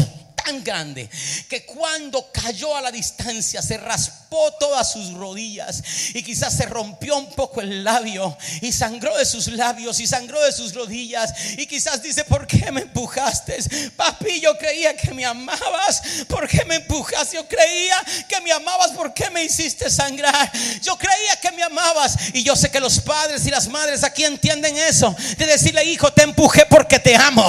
tan 0.46 0.64
grande 0.64 1.10
que 1.50 1.66
cuando 1.66 2.32
cayó 2.32 2.76
a 2.76 2.82
la 2.82 2.92
distancia 2.92 3.62
se 3.62 3.78
raspó 3.78 4.54
todas 4.60 4.92
sus 4.92 5.14
rodillas 5.14 5.82
y 6.14 6.22
quizás 6.22 6.56
se 6.56 6.66
rompió 6.66 7.18
un 7.18 7.32
poco 7.32 7.62
el 7.62 7.84
labio 7.84 8.38
y 8.62 8.72
sangró 8.72 9.18
de 9.18 9.26
sus 9.26 9.48
labios 9.48 10.00
y 10.00 10.08
sangró 10.08 10.42
de 10.44 10.52
sus 10.52 10.74
rodillas 10.74 11.34
y 11.58 11.66
quizás 11.66 12.04
dice, 12.04 12.24
¿por 12.26 12.46
qué 12.46 12.72
me 12.72 12.82
empujaste? 12.82 13.58
Papi, 13.96 14.40
yo 14.42 14.58
creía 14.58 14.96
que 14.96 15.14
me 15.14 15.26
amabas, 15.26 16.02
¿por 16.28 16.48
qué 16.48 16.64
me 16.66 16.76
empujaste? 16.76 17.38
Yo 17.38 17.48
creía 17.48 17.96
que 18.28 18.40
me 18.42 18.52
amabas, 18.52 18.92
¿por 18.92 19.14
qué 19.14 19.30
me 19.32 19.44
hiciste 19.44 19.90
sangrar? 19.90 20.52
Yo 20.82 20.98
creía 20.98 21.40
que 21.42 21.52
me 21.52 21.64
amabas 21.64 22.18
y 22.34 22.44
yo 22.44 22.56
sé 22.56 22.70
que 22.70 22.80
los 22.80 23.00
padres 23.00 23.46
y 23.48 23.52
las 23.52 23.68
madres 23.68 24.04
aquí 24.04 24.26
entienden 24.26 24.78
eso, 24.78 25.16
de 25.38 25.46
decirle, 25.46 25.84
hijo, 25.86 26.12
te 26.14 26.24
empujé 26.24 26.66
porque 26.68 27.00
te 27.00 27.16
amo, 27.16 27.46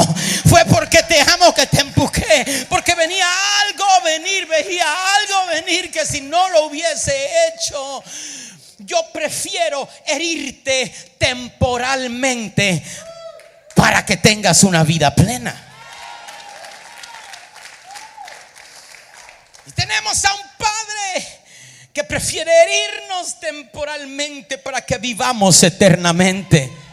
fue 0.48 0.64
porque 0.66 1.02
te 1.02 1.20
amo 1.20 1.52
que 1.52 1.66
te 1.66 1.80
empujé, 1.80 2.66
que 2.86 2.94
venía 2.94 3.26
algo 3.62 3.84
venir, 4.04 4.46
veía 4.46 4.86
algo 5.16 5.46
venir 5.48 5.90
que 5.90 6.06
si 6.06 6.20
no 6.20 6.48
lo 6.50 6.66
hubiese 6.66 7.28
hecho, 7.48 8.04
yo 8.78 9.10
prefiero 9.12 9.88
herirte 10.06 10.94
temporalmente 11.18 12.80
para 13.74 14.06
que 14.06 14.16
tengas 14.18 14.62
una 14.62 14.84
vida 14.84 15.12
plena. 15.12 15.64
Y 19.66 19.72
tenemos 19.72 20.24
a 20.24 20.34
un 20.34 20.48
Padre 20.56 21.40
que 21.92 22.04
prefiere 22.04 22.52
herirnos 22.62 23.40
temporalmente 23.40 24.58
para 24.58 24.80
que 24.82 24.98
vivamos 24.98 25.60
eternamente. 25.64 26.85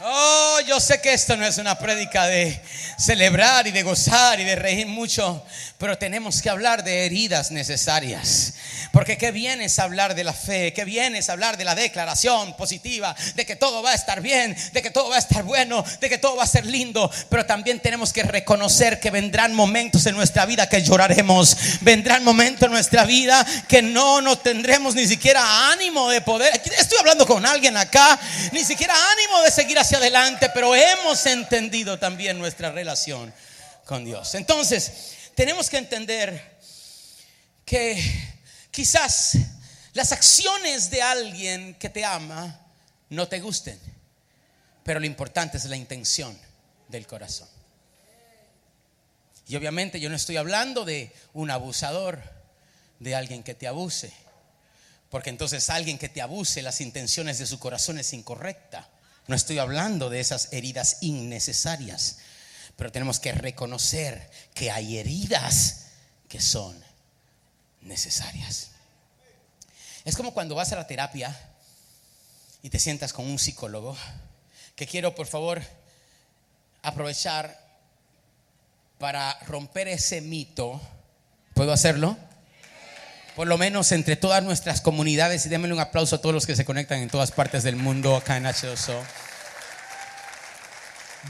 Oh, 0.00 0.60
yo 0.64 0.78
sé 0.78 1.00
que 1.00 1.12
esto 1.12 1.36
no 1.36 1.44
es 1.44 1.58
una 1.58 1.76
prédica 1.76 2.26
de 2.26 2.62
celebrar 2.96 3.66
y 3.66 3.72
de 3.72 3.82
gozar 3.82 4.38
y 4.38 4.44
de 4.44 4.54
reír 4.54 4.86
mucho, 4.86 5.44
pero 5.78 5.96
tenemos 5.96 6.42
que 6.42 6.50
hablar 6.50 6.82
de 6.82 7.06
heridas 7.06 7.52
necesarias. 7.52 8.54
Porque 8.92 9.16
qué 9.16 9.30
bien 9.30 9.60
es 9.60 9.78
hablar 9.78 10.16
de 10.16 10.24
la 10.24 10.32
fe, 10.32 10.72
qué 10.72 10.84
bien 10.84 11.14
es 11.14 11.28
hablar 11.28 11.56
de 11.56 11.64
la 11.64 11.76
declaración 11.76 12.56
positiva, 12.56 13.14
de 13.36 13.46
que 13.46 13.54
todo 13.54 13.80
va 13.80 13.92
a 13.92 13.94
estar 13.94 14.20
bien, 14.20 14.56
de 14.72 14.82
que 14.82 14.90
todo 14.90 15.08
va 15.08 15.16
a 15.16 15.20
estar 15.20 15.44
bueno, 15.44 15.84
de 16.00 16.08
que 16.08 16.18
todo 16.18 16.34
va 16.34 16.42
a 16.42 16.48
ser 16.48 16.66
lindo, 16.66 17.08
pero 17.28 17.46
también 17.46 17.78
tenemos 17.78 18.12
que 18.12 18.24
reconocer 18.24 18.98
que 18.98 19.12
vendrán 19.12 19.54
momentos 19.54 20.04
en 20.06 20.16
nuestra 20.16 20.46
vida 20.46 20.68
que 20.68 20.82
lloraremos, 20.82 21.56
vendrán 21.82 22.24
momentos 22.24 22.66
en 22.66 22.72
nuestra 22.72 23.04
vida 23.04 23.46
que 23.68 23.80
no 23.80 24.20
nos 24.20 24.42
tendremos 24.42 24.96
ni 24.96 25.06
siquiera 25.06 25.70
ánimo 25.70 26.10
de 26.10 26.22
poder. 26.22 26.60
Estoy 26.76 26.98
hablando 26.98 27.24
con 27.24 27.46
alguien 27.46 27.76
acá, 27.76 28.18
ni 28.50 28.64
siquiera 28.64 28.94
ánimo 29.12 29.42
de 29.42 29.52
seguir 29.52 29.78
hacia 29.78 29.98
adelante, 29.98 30.50
pero 30.52 30.74
hemos 30.74 31.24
entendido 31.26 32.00
también 32.00 32.36
nuestra 32.36 32.72
relación 32.72 33.32
con 33.84 34.04
Dios. 34.04 34.34
Entonces, 34.34 35.17
tenemos 35.38 35.70
que 35.70 35.78
entender 35.78 36.58
que 37.64 38.28
Quizás 38.78 39.36
las 39.94 40.12
acciones 40.12 40.88
de 40.88 41.02
alguien 41.02 41.74
que 41.74 41.88
te 41.88 42.04
ama 42.04 42.60
no 43.10 43.26
te 43.26 43.40
gusten, 43.40 43.76
pero 44.84 45.00
lo 45.00 45.06
importante 45.06 45.56
es 45.56 45.64
la 45.64 45.76
intención 45.76 46.38
del 46.86 47.04
corazón. 47.04 47.48
Y 49.48 49.56
obviamente 49.56 49.98
yo 49.98 50.08
no 50.10 50.14
estoy 50.14 50.36
hablando 50.36 50.84
de 50.84 51.12
un 51.32 51.50
abusador, 51.50 52.22
de 53.00 53.16
alguien 53.16 53.42
que 53.42 53.54
te 53.54 53.66
abuse, 53.66 54.12
porque 55.10 55.30
entonces 55.30 55.68
alguien 55.68 55.98
que 55.98 56.08
te 56.08 56.22
abuse, 56.22 56.62
las 56.62 56.80
intenciones 56.80 57.40
de 57.40 57.46
su 57.46 57.58
corazón 57.58 57.98
es 57.98 58.12
incorrecta. 58.12 58.88
No 59.26 59.34
estoy 59.34 59.58
hablando 59.58 60.08
de 60.08 60.20
esas 60.20 60.52
heridas 60.52 60.98
innecesarias, 61.00 62.18
pero 62.78 62.92
tenemos 62.92 63.18
que 63.18 63.32
reconocer 63.32 64.30
que 64.54 64.70
hay 64.70 64.98
heridas 64.98 65.86
que 66.28 66.40
son 66.40 66.80
necesarias. 67.80 68.70
Es 70.04 70.16
como 70.16 70.32
cuando 70.32 70.54
vas 70.54 70.72
a 70.72 70.76
la 70.76 70.86
terapia 70.86 71.36
y 72.62 72.70
te 72.70 72.78
sientas 72.78 73.12
con 73.12 73.26
un 73.26 73.40
psicólogo, 73.40 73.96
que 74.76 74.86
quiero 74.86 75.16
por 75.16 75.26
favor 75.26 75.60
aprovechar 76.82 77.58
para 78.98 79.36
romper 79.40 79.88
ese 79.88 80.20
mito. 80.20 80.80
¿Puedo 81.54 81.72
hacerlo? 81.72 82.16
Por 83.34 83.48
lo 83.48 83.58
menos 83.58 83.90
entre 83.90 84.14
todas 84.14 84.44
nuestras 84.44 84.80
comunidades 84.80 85.44
y 85.44 85.48
démosle 85.48 85.74
un 85.74 85.80
aplauso 85.80 86.14
a 86.14 86.20
todos 86.20 86.32
los 86.32 86.46
que 86.46 86.54
se 86.54 86.64
conectan 86.64 87.00
en 87.00 87.10
todas 87.10 87.32
partes 87.32 87.64
del 87.64 87.74
mundo 87.74 88.14
acá 88.14 88.36
en 88.36 88.44
H2O. 88.44 89.27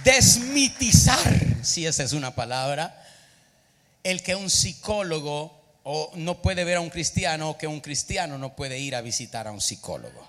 Desmitizar, 0.05 1.35
si 1.63 1.87
esa 1.87 2.03
es 2.03 2.13
una 2.13 2.35
palabra, 2.35 3.05
el 4.03 4.23
que 4.23 4.35
un 4.35 4.51
psicólogo 4.51 5.59
o 5.85 6.13
no 6.15 6.43
puede 6.43 6.65
ver 6.65 6.77
a 6.77 6.81
un 6.81 6.91
cristiano 6.91 7.51
o 7.51 7.59
que 7.59 7.67
un 7.67 7.81
cristiano 7.81 8.39
no 8.39 8.55
puede 8.55 8.79
ir 8.79 8.95
a 8.95 9.01
visitar 9.01 9.47
a 9.47 9.53
un 9.53 9.61
psicólogo. 9.61 10.29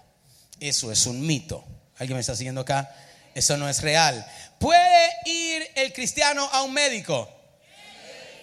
Eso 0.60 0.92
es 0.92 1.06
un 1.06 1.26
mito. 1.26 1.64
¿Alguien 1.98 2.16
me 2.16 2.22
está 2.22 2.36
siguiendo 2.36 2.62
acá? 2.62 2.94
Eso 3.36 3.58
no 3.58 3.70
es 3.70 3.82
real. 3.82 4.26
¿Puede 4.58 5.10
ir 5.26 5.70
el 5.76 5.94
cristiano 5.94 6.50
a 6.52 6.64
un 6.64 6.74
médico? 6.74 7.30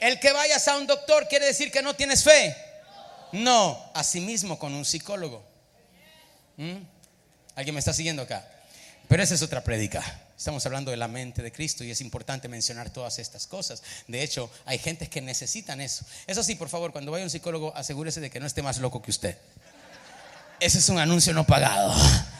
El 0.00 0.20
que 0.20 0.32
vayas 0.32 0.68
a 0.68 0.76
un 0.76 0.86
doctor 0.86 1.26
quiere 1.28 1.46
decir 1.46 1.70
que 1.70 1.82
no 1.82 1.94
tienes 1.94 2.22
fe. 2.22 2.54
No, 3.32 3.90
asimismo 3.94 4.58
con 4.58 4.74
un 4.74 4.84
psicólogo. 4.84 5.42
¿Mm? 6.56 6.76
¿Alguien 7.54 7.74
me 7.74 7.78
está 7.78 7.92
siguiendo 7.92 8.22
acá? 8.22 8.46
Pero 9.08 9.22
esa 9.22 9.34
es 9.34 9.42
otra 9.42 9.64
prédica. 9.64 10.02
Estamos 10.36 10.66
hablando 10.66 10.90
de 10.90 10.98
la 10.98 11.08
mente 11.08 11.42
de 11.42 11.50
Cristo 11.50 11.82
y 11.82 11.90
es 11.90 12.02
importante 12.02 12.48
mencionar 12.48 12.90
todas 12.90 13.18
estas 13.18 13.46
cosas. 13.46 13.82
De 14.06 14.22
hecho, 14.22 14.50
hay 14.66 14.78
gente 14.78 15.08
que 15.08 15.22
necesitan 15.22 15.80
eso. 15.80 16.04
Eso 16.26 16.42
sí, 16.42 16.56
por 16.56 16.68
favor, 16.68 16.92
cuando 16.92 17.10
vaya 17.10 17.24
un 17.24 17.30
psicólogo, 17.30 17.74
asegúrese 17.74 18.20
de 18.20 18.30
que 18.30 18.38
no 18.38 18.46
esté 18.46 18.62
más 18.62 18.78
loco 18.78 19.00
que 19.00 19.10
usted. 19.10 19.38
Ese 20.60 20.78
es 20.78 20.88
un 20.88 20.98
anuncio 20.98 21.32
no 21.32 21.46
pagado. 21.46 21.94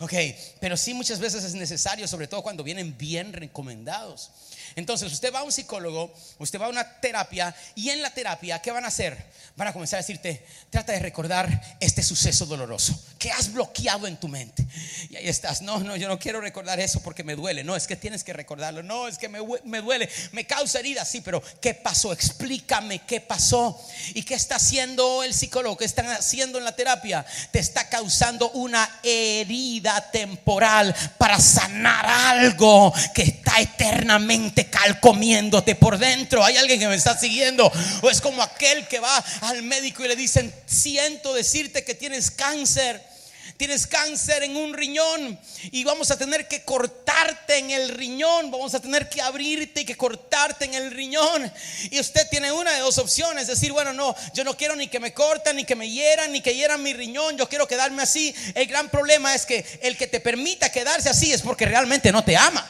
Ok, 0.00 0.12
pero 0.60 0.76
sí 0.76 0.94
muchas 0.94 1.20
veces 1.20 1.44
es 1.44 1.54
necesario, 1.54 2.08
sobre 2.08 2.26
todo 2.26 2.42
cuando 2.42 2.64
vienen 2.64 2.96
bien 2.96 3.32
recomendados. 3.32 4.30
Entonces 4.76 5.12
usted 5.12 5.32
va 5.32 5.40
a 5.40 5.42
un 5.44 5.52
psicólogo, 5.52 6.12
usted 6.38 6.60
va 6.60 6.66
a 6.66 6.70
una 6.70 7.00
terapia 7.00 7.54
y 7.74 7.90
en 7.90 8.02
la 8.02 8.10
terapia, 8.10 8.60
¿qué 8.60 8.70
van 8.70 8.84
a 8.84 8.88
hacer? 8.88 9.16
Van 9.56 9.68
a 9.68 9.72
comenzar 9.72 9.98
a 9.98 10.02
decirte, 10.02 10.44
trata 10.70 10.92
de 10.92 10.98
recordar 10.98 11.76
este 11.80 12.02
suceso 12.02 12.46
doloroso 12.46 12.98
que 13.18 13.30
has 13.30 13.52
bloqueado 13.52 14.06
en 14.06 14.16
tu 14.16 14.28
mente. 14.28 14.66
Y 15.10 15.16
ahí 15.16 15.28
estás, 15.28 15.62
no, 15.62 15.78
no, 15.80 15.96
yo 15.96 16.08
no 16.08 16.18
quiero 16.18 16.40
recordar 16.40 16.80
eso 16.80 17.02
porque 17.02 17.22
me 17.22 17.36
duele. 17.36 17.62
No, 17.62 17.76
es 17.76 17.86
que 17.86 17.96
tienes 17.96 18.24
que 18.24 18.32
recordarlo. 18.32 18.82
No, 18.82 19.08
es 19.08 19.18
que 19.18 19.28
me, 19.28 19.38
me 19.64 19.80
duele, 19.80 20.08
me 20.32 20.46
causa 20.46 20.78
herida, 20.78 21.04
sí, 21.04 21.20
pero 21.20 21.42
¿qué 21.60 21.74
pasó? 21.74 22.12
Explícame 22.12 23.00
qué 23.00 23.20
pasó. 23.20 23.80
¿Y 24.14 24.22
qué 24.22 24.34
está 24.34 24.56
haciendo 24.56 25.22
el 25.22 25.34
psicólogo? 25.34 25.76
¿Qué 25.76 25.84
están 25.84 26.08
haciendo 26.08 26.58
en 26.58 26.64
la 26.64 26.74
terapia? 26.74 27.24
Te 27.50 27.58
está 27.58 27.88
causando 27.88 28.50
una 28.52 28.88
herida 29.02 30.10
temporal 30.10 30.94
para 31.18 31.38
sanar 31.38 32.06
algo 32.06 32.92
que 33.14 33.22
está 33.22 33.60
eternamente 33.60 34.61
calcomiéndote 34.70 35.74
por 35.74 35.98
dentro. 35.98 36.44
Hay 36.44 36.56
alguien 36.56 36.80
que 36.80 36.88
me 36.88 36.94
está 36.94 37.18
siguiendo. 37.18 37.70
O 38.02 38.10
es 38.10 38.20
como 38.20 38.42
aquel 38.42 38.86
que 38.88 38.98
va 38.98 39.16
al 39.42 39.62
médico 39.62 40.04
y 40.04 40.08
le 40.08 40.16
dicen, 40.16 40.52
siento 40.66 41.34
decirte 41.34 41.84
que 41.84 41.94
tienes 41.94 42.30
cáncer. 42.30 43.12
Tienes 43.56 43.86
cáncer 43.86 44.42
en 44.42 44.56
un 44.56 44.72
riñón 44.74 45.38
y 45.70 45.84
vamos 45.84 46.10
a 46.10 46.18
tener 46.18 46.48
que 46.48 46.64
cortarte 46.64 47.58
en 47.58 47.70
el 47.70 47.90
riñón. 47.90 48.50
Vamos 48.50 48.74
a 48.74 48.80
tener 48.80 49.08
que 49.08 49.20
abrirte 49.20 49.82
y 49.82 49.84
que 49.84 49.96
cortarte 49.96 50.64
en 50.64 50.74
el 50.74 50.90
riñón. 50.90 51.52
Y 51.90 52.00
usted 52.00 52.26
tiene 52.28 52.50
una 52.50 52.72
de 52.72 52.80
dos 52.80 52.98
opciones. 52.98 53.46
Decir, 53.46 53.72
bueno, 53.72 53.92
no, 53.92 54.16
yo 54.34 54.42
no 54.42 54.56
quiero 54.56 54.74
ni 54.74 54.88
que 54.88 55.00
me 55.00 55.12
corten, 55.12 55.56
ni 55.56 55.64
que 55.64 55.76
me 55.76 55.88
hieran, 55.88 56.32
ni 56.32 56.40
que 56.40 56.54
hieran 56.54 56.82
mi 56.82 56.92
riñón. 56.92 57.36
Yo 57.36 57.48
quiero 57.48 57.68
quedarme 57.68 58.02
así. 58.02 58.34
El 58.54 58.66
gran 58.66 58.88
problema 58.88 59.34
es 59.34 59.46
que 59.46 59.64
el 59.82 59.96
que 59.96 60.06
te 60.06 60.20
permita 60.20 60.72
quedarse 60.72 61.08
así 61.08 61.32
es 61.32 61.42
porque 61.42 61.66
realmente 61.66 62.10
no 62.10 62.24
te 62.24 62.36
ama. 62.36 62.68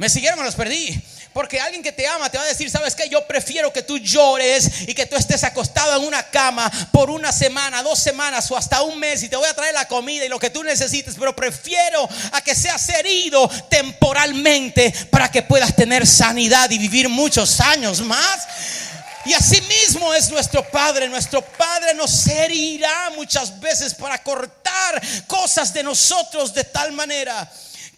Me 0.00 0.08
siguieron 0.08 0.38
o 0.38 0.42
los 0.44 0.54
perdí. 0.54 0.98
Porque 1.34 1.60
alguien 1.60 1.82
que 1.82 1.92
te 1.92 2.06
ama 2.06 2.30
te 2.30 2.38
va 2.38 2.44
a 2.44 2.46
decir, 2.46 2.70
¿sabes 2.70 2.94
qué? 2.94 3.06
Yo 3.10 3.26
prefiero 3.26 3.70
que 3.70 3.82
tú 3.82 3.98
llores 3.98 4.88
y 4.88 4.94
que 4.94 5.04
tú 5.04 5.14
estés 5.14 5.44
acostado 5.44 5.94
en 5.94 6.08
una 6.08 6.22
cama 6.22 6.72
por 6.90 7.10
una 7.10 7.30
semana, 7.32 7.82
dos 7.82 7.98
semanas 7.98 8.50
o 8.50 8.56
hasta 8.56 8.80
un 8.80 8.98
mes 8.98 9.22
y 9.22 9.28
te 9.28 9.36
voy 9.36 9.46
a 9.46 9.52
traer 9.52 9.74
la 9.74 9.86
comida 9.86 10.24
y 10.24 10.30
lo 10.30 10.38
que 10.38 10.48
tú 10.48 10.64
necesites, 10.64 11.16
pero 11.18 11.36
prefiero 11.36 12.08
a 12.32 12.40
que 12.40 12.54
seas 12.54 12.88
herido 12.88 13.46
temporalmente 13.68 14.90
para 15.10 15.30
que 15.30 15.42
puedas 15.42 15.76
tener 15.76 16.06
sanidad 16.06 16.70
y 16.70 16.78
vivir 16.78 17.10
muchos 17.10 17.60
años 17.60 18.00
más. 18.00 18.48
Y 19.26 19.34
así 19.34 19.60
mismo 19.60 20.14
es 20.14 20.30
nuestro 20.30 20.66
Padre. 20.70 21.10
Nuestro 21.10 21.42
Padre 21.42 21.92
nos 21.92 22.26
herirá 22.26 23.10
muchas 23.14 23.60
veces 23.60 23.94
para 23.94 24.16
cortar 24.22 25.02
cosas 25.26 25.74
de 25.74 25.82
nosotros 25.82 26.54
de 26.54 26.64
tal 26.64 26.90
manera 26.92 27.46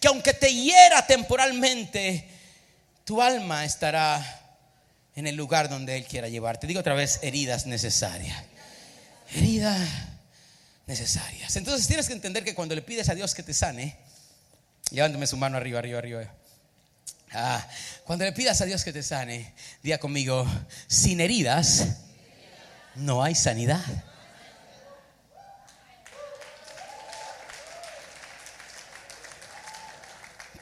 que 0.03 0.09
aunque 0.09 0.33
te 0.33 0.53
hiera 0.53 1.07
temporalmente, 1.07 2.27
tu 3.05 3.21
alma 3.21 3.63
estará 3.63 4.21
en 5.15 5.27
el 5.27 5.37
lugar 5.37 5.69
donde 5.69 5.95
Él 5.95 6.03
quiera 6.03 6.27
llevarte. 6.27 6.67
Digo 6.67 6.81
otra 6.81 6.93
vez, 6.93 7.19
heridas 7.21 7.67
necesarias. 7.67 8.37
Heridas 9.33 9.87
necesarias. 10.87 11.55
Entonces 11.55 11.87
tienes 11.87 12.07
que 12.07 12.11
entender 12.11 12.43
que 12.43 12.53
cuando 12.53 12.75
le 12.75 12.81
pides 12.81 13.07
a 13.07 13.15
Dios 13.15 13.33
que 13.33 13.43
te 13.43 13.53
sane, 13.53 13.95
llevándome 14.91 15.25
su 15.25 15.37
mano 15.37 15.55
arriba, 15.55 15.79
arriba, 15.79 15.99
arriba. 15.99 16.33
Ah, 17.31 17.65
cuando 18.03 18.25
le 18.25 18.33
pidas 18.33 18.59
a 18.59 18.65
Dios 18.65 18.83
que 18.83 18.91
te 18.91 19.03
sane, 19.03 19.53
diga 19.83 19.99
conmigo, 19.99 20.45
sin 20.87 21.21
heridas 21.21 21.87
no 22.95 23.23
hay 23.23 23.35
sanidad. 23.35 23.85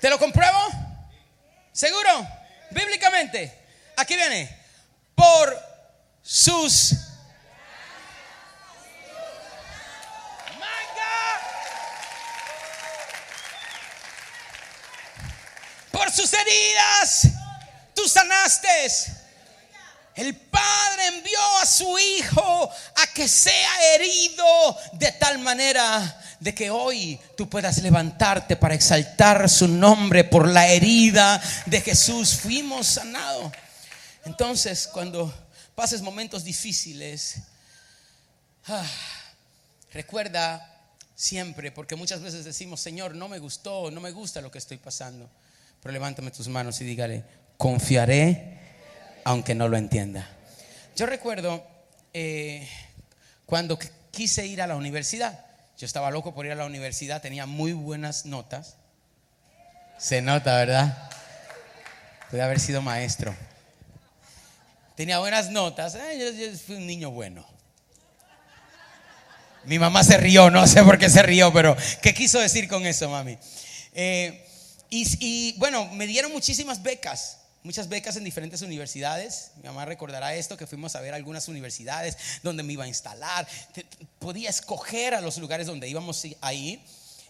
¿Te 0.01 0.09
lo 0.09 0.17
compruebo? 0.17 0.57
¿Seguro? 1.71 2.27
Bíblicamente. 2.71 3.55
Aquí 3.95 4.15
viene. 4.15 4.49
Por 5.13 5.61
sus... 6.23 6.95
Por 15.91 16.11
sus 16.11 16.33
heridas, 16.33 17.27
tú 17.93 18.09
sanaste. 18.09 18.87
El 20.15 20.35
Padre 20.35 21.07
envió 21.07 21.57
a 21.61 21.65
su 21.67 21.99
Hijo 21.99 22.71
a 22.95 23.07
que 23.13 23.27
sea 23.27 23.93
herido 23.93 24.77
de 24.93 25.11
tal 25.11 25.37
manera 25.39 26.21
de 26.41 26.55
que 26.55 26.71
hoy 26.71 27.19
tú 27.37 27.47
puedas 27.47 27.77
levantarte 27.83 28.55
para 28.55 28.73
exaltar 28.73 29.47
su 29.47 29.67
nombre 29.67 30.23
por 30.23 30.47
la 30.47 30.67
herida 30.67 31.39
de 31.67 31.81
Jesús. 31.81 32.33
Fuimos 32.33 32.87
sanados. 32.87 33.51
Entonces, 34.25 34.89
cuando 34.91 35.31
pases 35.75 36.01
momentos 36.01 36.43
difíciles, 36.43 37.35
ah, 38.65 38.83
recuerda 39.93 40.67
siempre, 41.13 41.71
porque 41.71 41.95
muchas 41.95 42.21
veces 42.21 42.43
decimos, 42.43 42.81
Señor, 42.81 43.13
no 43.13 43.29
me 43.29 43.37
gustó, 43.37 43.91
no 43.91 44.01
me 44.01 44.09
gusta 44.09 44.41
lo 44.41 44.49
que 44.49 44.57
estoy 44.57 44.77
pasando. 44.77 45.29
Pero 45.83 45.93
levántame 45.93 46.31
tus 46.31 46.47
manos 46.47 46.81
y 46.81 46.85
dígale, 46.85 47.23
confiaré 47.55 48.57
aunque 49.25 49.53
no 49.53 49.67
lo 49.67 49.77
entienda. 49.77 50.27
Yo 50.95 51.05
recuerdo 51.05 51.63
eh, 52.15 52.67
cuando 53.45 53.77
quise 54.09 54.47
ir 54.47 54.63
a 54.63 54.65
la 54.67 54.75
universidad. 54.75 55.50
Yo 55.81 55.87
estaba 55.87 56.11
loco 56.11 56.35
por 56.35 56.45
ir 56.45 56.51
a 56.51 56.55
la 56.55 56.65
universidad, 56.65 57.23
tenía 57.23 57.47
muy 57.47 57.73
buenas 57.73 58.27
notas. 58.27 58.75
Se 59.97 60.21
nota, 60.21 60.55
¿verdad? 60.57 61.09
Pude 62.29 62.43
haber 62.43 62.59
sido 62.59 62.83
maestro. 62.83 63.35
Tenía 64.95 65.17
buenas 65.17 65.49
notas. 65.49 65.95
Eh, 65.95 66.35
yo, 66.39 66.59
fui 66.59 66.75
un 66.75 66.85
niño 66.85 67.09
bueno. 67.09 67.43
Mi 69.63 69.79
mamá 69.79 70.03
se 70.03 70.17
rió, 70.17 70.51
no 70.51 70.67
sé 70.67 70.83
por 70.83 70.99
qué 70.99 71.09
se 71.09 71.23
rió, 71.23 71.51
pero 71.51 71.75
¿qué 72.03 72.13
quiso 72.13 72.39
decir 72.39 72.67
con 72.67 72.85
eso, 72.85 73.09
mami? 73.09 73.39
Eh, 73.95 74.47
y 74.91 75.55
bueno, 75.57 75.87
me 75.87 76.05
dieron 76.05 76.31
muchísimas 76.31 76.83
becas 76.83 77.40
muchas 77.63 77.89
becas 77.89 78.15
en 78.15 78.23
diferentes 78.23 78.61
universidades. 78.61 79.51
Mi 79.57 79.63
mamá 79.63 79.85
recordará 79.85 80.35
esto, 80.35 80.57
que 80.57 80.67
fuimos 80.67 80.95
a 80.95 81.01
ver 81.01 81.13
algunas 81.13 81.47
universidades 81.47 82.17
donde 82.43 82.63
me 82.63 82.73
iba 82.73 82.83
a 82.83 82.87
instalar. 82.87 83.47
Podía 84.19 84.49
escoger 84.49 85.13
a 85.13 85.21
los 85.21 85.37
lugares 85.37 85.67
donde 85.67 85.87
íbamos 85.87 86.25
a 86.41 86.53
ir. 86.53 86.79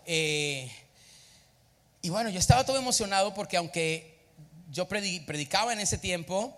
Eh, 0.06 0.72
y 2.02 2.10
bueno, 2.10 2.30
yo 2.30 2.40
estaba 2.40 2.66
todo 2.66 2.78
emocionado 2.78 3.34
porque 3.34 3.58
aunque 3.58 4.18
yo 4.72 4.88
predicaba 4.88 5.74
en 5.74 5.80
ese 5.80 5.98
tiempo, 5.98 6.58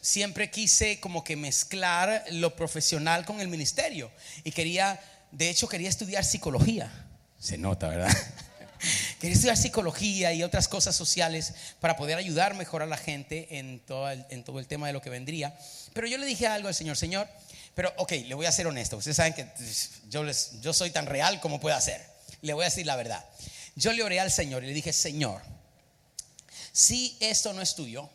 siempre 0.00 0.50
quise 0.50 1.00
como 1.00 1.24
que 1.24 1.36
mezclar 1.36 2.24
lo 2.30 2.56
profesional 2.56 3.24
con 3.24 3.40
el 3.40 3.48
ministerio. 3.48 4.10
Y 4.44 4.52
quería, 4.52 5.00
de 5.30 5.50
hecho, 5.50 5.68
quería 5.68 5.88
estudiar 5.88 6.24
psicología. 6.24 6.90
Se 7.38 7.58
nota, 7.58 7.88
¿verdad? 7.88 8.16
Quería 9.20 9.34
estudiar 9.34 9.56
psicología 9.58 10.32
y 10.32 10.42
otras 10.42 10.66
cosas 10.66 10.96
sociales 10.96 11.52
para 11.78 11.94
poder 11.94 12.16
ayudar 12.16 12.54
mejor 12.54 12.80
a 12.80 12.86
la 12.86 12.96
gente 12.96 13.58
en 13.58 13.78
todo, 13.80 14.08
el, 14.08 14.24
en 14.30 14.42
todo 14.44 14.58
el 14.58 14.66
tema 14.66 14.86
de 14.86 14.94
lo 14.94 15.02
que 15.02 15.10
vendría. 15.10 15.54
Pero 15.92 16.06
yo 16.06 16.16
le 16.16 16.24
dije 16.24 16.46
algo 16.46 16.68
al 16.68 16.74
Señor, 16.74 16.96
Señor, 16.96 17.28
pero 17.74 17.92
ok, 17.98 18.12
le 18.12 18.34
voy 18.34 18.46
a 18.46 18.52
ser 18.52 18.66
honesto. 18.66 18.96
Ustedes 18.96 19.18
saben 19.18 19.34
que 19.34 19.46
yo, 20.08 20.24
les, 20.24 20.58
yo 20.62 20.72
soy 20.72 20.90
tan 20.90 21.04
real 21.04 21.38
como 21.40 21.60
pueda 21.60 21.78
ser. 21.82 22.02
Le 22.40 22.54
voy 22.54 22.62
a 22.62 22.70
decir 22.70 22.86
la 22.86 22.96
verdad. 22.96 23.22
Yo 23.76 23.92
le 23.92 24.02
oré 24.02 24.20
al 24.20 24.30
Señor 24.30 24.64
y 24.64 24.68
le 24.68 24.72
dije, 24.72 24.90
Señor, 24.90 25.42
si 26.72 27.18
esto 27.20 27.52
no 27.52 27.60
es 27.60 27.74
tuyo, 27.74 28.08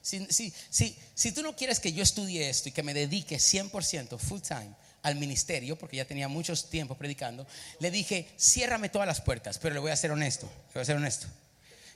si, 0.00 0.24
si, 0.26 0.54
si, 0.70 0.96
si 1.12 1.32
tú 1.32 1.42
no 1.42 1.56
quieres 1.56 1.80
que 1.80 1.92
yo 1.92 2.04
estudie 2.04 2.48
esto 2.48 2.68
y 2.68 2.72
que 2.72 2.84
me 2.84 2.94
dedique 2.94 3.38
100% 3.38 4.16
full 4.16 4.40
time 4.40 4.76
al 5.02 5.16
ministerio, 5.16 5.76
porque 5.76 5.96
ya 5.96 6.04
tenía 6.04 6.28
muchos 6.28 6.68
tiempos 6.70 6.96
predicando, 6.96 7.46
le 7.78 7.90
dije, 7.90 8.28
ciérrame 8.38 8.88
todas 8.88 9.08
las 9.08 9.20
puertas, 9.20 9.58
pero 9.58 9.74
le 9.74 9.80
voy 9.80 9.90
a 9.90 9.96
ser 9.96 10.10
honesto, 10.10 10.46
le 10.68 10.74
voy 10.74 10.82
a 10.82 10.84
ser 10.84 10.96
honesto. 10.96 11.26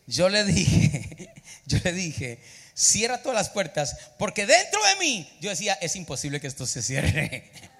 Yo 0.06 0.28
le 0.28 0.44
dije, 0.44 1.32
yo 1.66 1.78
le 1.82 1.92
dije, 1.92 2.38
cierra 2.74 3.22
todas 3.22 3.36
las 3.36 3.50
puertas, 3.50 3.96
porque 4.18 4.46
dentro 4.46 4.80
de 4.84 4.96
mí 4.96 5.38
yo 5.40 5.50
decía, 5.50 5.74
es 5.74 5.96
imposible 5.96 6.40
que 6.40 6.46
esto 6.46 6.66
se 6.66 6.82
cierre. 6.82 7.50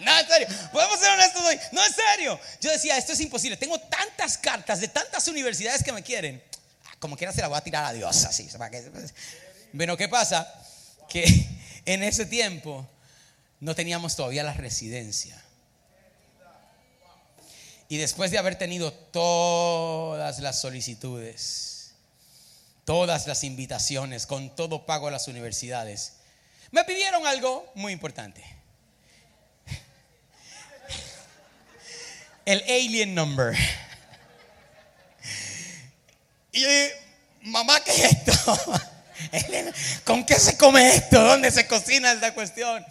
No, 0.00 0.18
en 0.18 0.26
serio, 0.26 0.48
podemos 0.70 0.98
ser 1.00 1.12
honestos 1.12 1.42
hoy. 1.42 1.58
No, 1.72 1.82
en 1.82 1.92
serio. 1.94 2.40
Yo 2.60 2.70
decía, 2.70 2.98
esto 2.98 3.12
es 3.12 3.20
imposible. 3.20 3.56
Tengo 3.56 3.78
tantas 3.78 4.36
cartas 4.36 4.80
de 4.80 4.88
tantas 4.88 5.26
universidades 5.28 5.82
que 5.82 5.92
me 5.92 6.02
quieren. 6.02 6.42
Como 6.98 7.16
quiera 7.16 7.32
se 7.32 7.40
la 7.40 7.48
voy 7.48 7.56
a 7.56 7.62
tirar 7.62 7.84
a 7.84 7.92
Dios, 7.92 8.24
así. 8.24 8.46
Bueno, 9.72 9.96
¿qué 9.96 10.08
pasa? 10.08 10.52
Que 11.08 11.24
en 11.86 12.02
ese 12.02 12.26
tiempo 12.26 12.86
no 13.64 13.74
teníamos 13.74 14.14
todavía 14.14 14.42
la 14.42 14.52
residencia. 14.52 15.42
Y 17.88 17.96
después 17.96 18.30
de 18.30 18.36
haber 18.36 18.56
tenido 18.56 18.92
todas 18.92 20.38
las 20.40 20.60
solicitudes, 20.60 21.94
todas 22.84 23.26
las 23.26 23.42
invitaciones, 23.42 24.26
con 24.26 24.54
todo 24.54 24.84
pago 24.84 25.08
a 25.08 25.10
las 25.10 25.28
universidades, 25.28 26.16
me 26.72 26.84
pidieron 26.84 27.26
algo 27.26 27.72
muy 27.74 27.94
importante. 27.94 28.44
El 32.44 32.62
alien 32.64 33.14
number. 33.14 33.56
Y 36.52 36.60
yo 36.60 36.68
dije, 36.68 36.92
mamá, 37.40 37.82
¿qué 37.82 37.92
es 37.92 38.12
esto? 38.12 38.82
¿Con 40.04 40.26
qué 40.26 40.38
se 40.38 40.58
come 40.58 40.96
esto? 40.96 41.18
¿Dónde 41.18 41.50
se 41.50 41.66
cocina 41.66 42.12
esta 42.12 42.34
cuestión? 42.34 42.84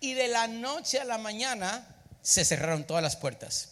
Y 0.00 0.14
de 0.14 0.28
la 0.28 0.46
noche 0.46 1.00
a 1.00 1.04
la 1.04 1.18
mañana 1.18 1.86
se 2.22 2.44
cerraron 2.44 2.84
todas 2.84 3.02
las 3.02 3.16
puertas. 3.16 3.70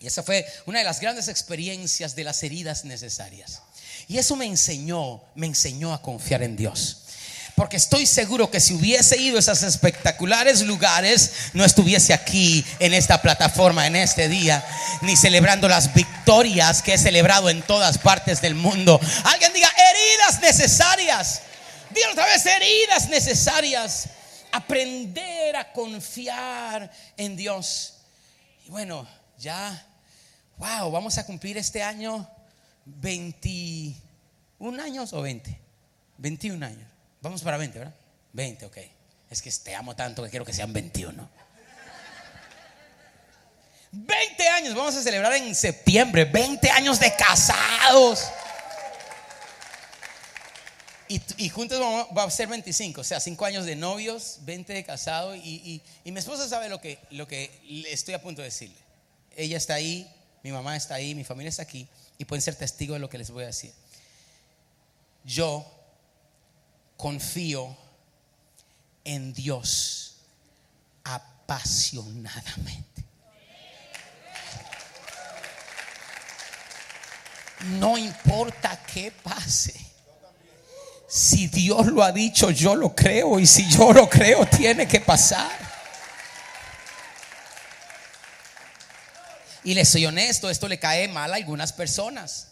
Y 0.00 0.06
esa 0.06 0.22
fue 0.22 0.46
una 0.66 0.80
de 0.80 0.84
las 0.84 1.00
grandes 1.00 1.28
experiencias 1.28 2.14
de 2.14 2.24
las 2.24 2.42
heridas 2.42 2.84
necesarias. 2.84 3.62
Y 4.08 4.18
eso 4.18 4.36
me 4.36 4.46
enseñó, 4.46 5.22
me 5.34 5.46
enseñó 5.46 5.92
a 5.92 6.02
confiar 6.02 6.42
en 6.42 6.56
Dios. 6.56 7.02
Porque 7.54 7.78
estoy 7.78 8.04
seguro 8.04 8.50
que 8.50 8.60
si 8.60 8.74
hubiese 8.74 9.16
ido 9.18 9.38
a 9.38 9.40
esos 9.40 9.62
espectaculares 9.62 10.60
lugares, 10.60 11.30
no 11.54 11.64
estuviese 11.64 12.12
aquí 12.12 12.62
en 12.78 12.92
esta 12.92 13.22
plataforma 13.22 13.86
en 13.86 13.96
este 13.96 14.28
día, 14.28 14.62
ni 15.00 15.16
celebrando 15.16 15.66
las 15.66 15.94
victorias 15.94 16.82
que 16.82 16.94
he 16.94 16.98
celebrado 16.98 17.48
en 17.48 17.62
todas 17.62 17.96
partes 17.96 18.42
del 18.42 18.54
mundo. 18.54 19.00
Alguien 19.24 19.54
diga, 19.54 19.72
heridas 19.90 20.40
necesarias. 20.42 21.40
Dígalo 21.90 22.12
otra 22.12 22.26
vez, 22.26 22.44
heridas 22.44 23.08
necesarias. 23.08 24.08
Aprender 24.56 25.54
a 25.56 25.70
confiar 25.72 26.90
en 27.16 27.36
Dios. 27.36 27.98
Y 28.64 28.70
bueno, 28.70 29.06
ya, 29.38 29.86
wow, 30.56 30.90
vamos 30.90 31.18
a 31.18 31.26
cumplir 31.26 31.58
este 31.58 31.82
año 31.82 32.26
21 32.86 34.82
años 34.82 35.12
o 35.12 35.20
20. 35.20 35.60
21 36.18 36.64
años. 36.64 36.88
Vamos 37.20 37.42
para 37.42 37.58
20, 37.58 37.78
¿verdad? 37.78 37.94
20, 38.32 38.66
ok. 38.66 38.78
Es 39.30 39.42
que 39.42 39.50
te 39.50 39.74
amo 39.74 39.94
tanto 39.94 40.22
que 40.22 40.30
quiero 40.30 40.44
que 40.44 40.52
sean 40.52 40.72
21. 40.72 41.28
20 43.92 44.48
años, 44.48 44.74
vamos 44.74 44.96
a 44.96 45.02
celebrar 45.02 45.34
en 45.34 45.54
septiembre, 45.54 46.24
20 46.24 46.70
años 46.70 46.98
de 46.98 47.14
casados. 47.14 48.24
Y, 51.08 51.48
juntos 51.50 51.78
vamos, 51.78 52.08
a 52.16 52.30
ser 52.30 52.48
25, 52.48 53.00
o 53.00 53.04
sea, 53.04 53.20
5 53.20 53.44
años 53.44 53.64
de 53.64 53.76
novios, 53.76 54.38
20 54.42 54.72
de 54.72 54.84
casados. 54.84 55.36
Y, 55.36 55.80
mi 56.04 56.18
esposa 56.18 56.48
sabe 56.48 56.68
lo 56.68 56.80
que, 56.80 56.98
lo 57.10 57.28
que 57.28 57.50
estoy 57.88 58.14
a 58.14 58.22
punto 58.22 58.42
de 58.42 58.48
decirle. 58.48 58.76
Ella 59.36 59.56
está 59.56 59.74
ahí, 59.74 60.10
mi 60.42 60.50
mamá 60.50 60.76
está 60.76 60.94
ahí, 60.94 61.14
mi 61.14 61.24
familia 61.24 61.50
está 61.50 61.62
aquí 61.62 61.86
y 62.18 62.24
pueden 62.24 62.42
ser 62.42 62.56
testigos 62.56 62.96
de 62.96 63.00
lo 63.00 63.08
que 63.08 63.18
les 63.18 63.30
voy 63.30 63.44
a 63.44 63.48
decir. 63.48 63.72
Yo 65.24 65.64
confío 66.96 67.76
en 69.04 69.32
Dios 69.32 70.16
apasionadamente. 71.04 73.04
No 77.78 77.96
importa 77.96 78.80
qué 78.92 79.10
pase. 79.10 79.95
Si 81.08 81.46
Dios 81.46 81.86
lo 81.86 82.02
ha 82.02 82.12
dicho, 82.12 82.50
yo 82.50 82.74
lo 82.74 82.94
creo. 82.94 83.38
Y 83.38 83.46
si 83.46 83.68
yo 83.70 83.92
lo 83.92 84.08
creo, 84.08 84.46
tiene 84.46 84.88
que 84.88 85.00
pasar. 85.00 85.50
Y 89.64 89.74
les 89.74 89.88
soy 89.88 90.06
honesto, 90.06 90.48
esto 90.48 90.68
le 90.68 90.78
cae 90.78 91.08
mal 91.08 91.32
a 91.32 91.36
algunas 91.36 91.72
personas. 91.72 92.48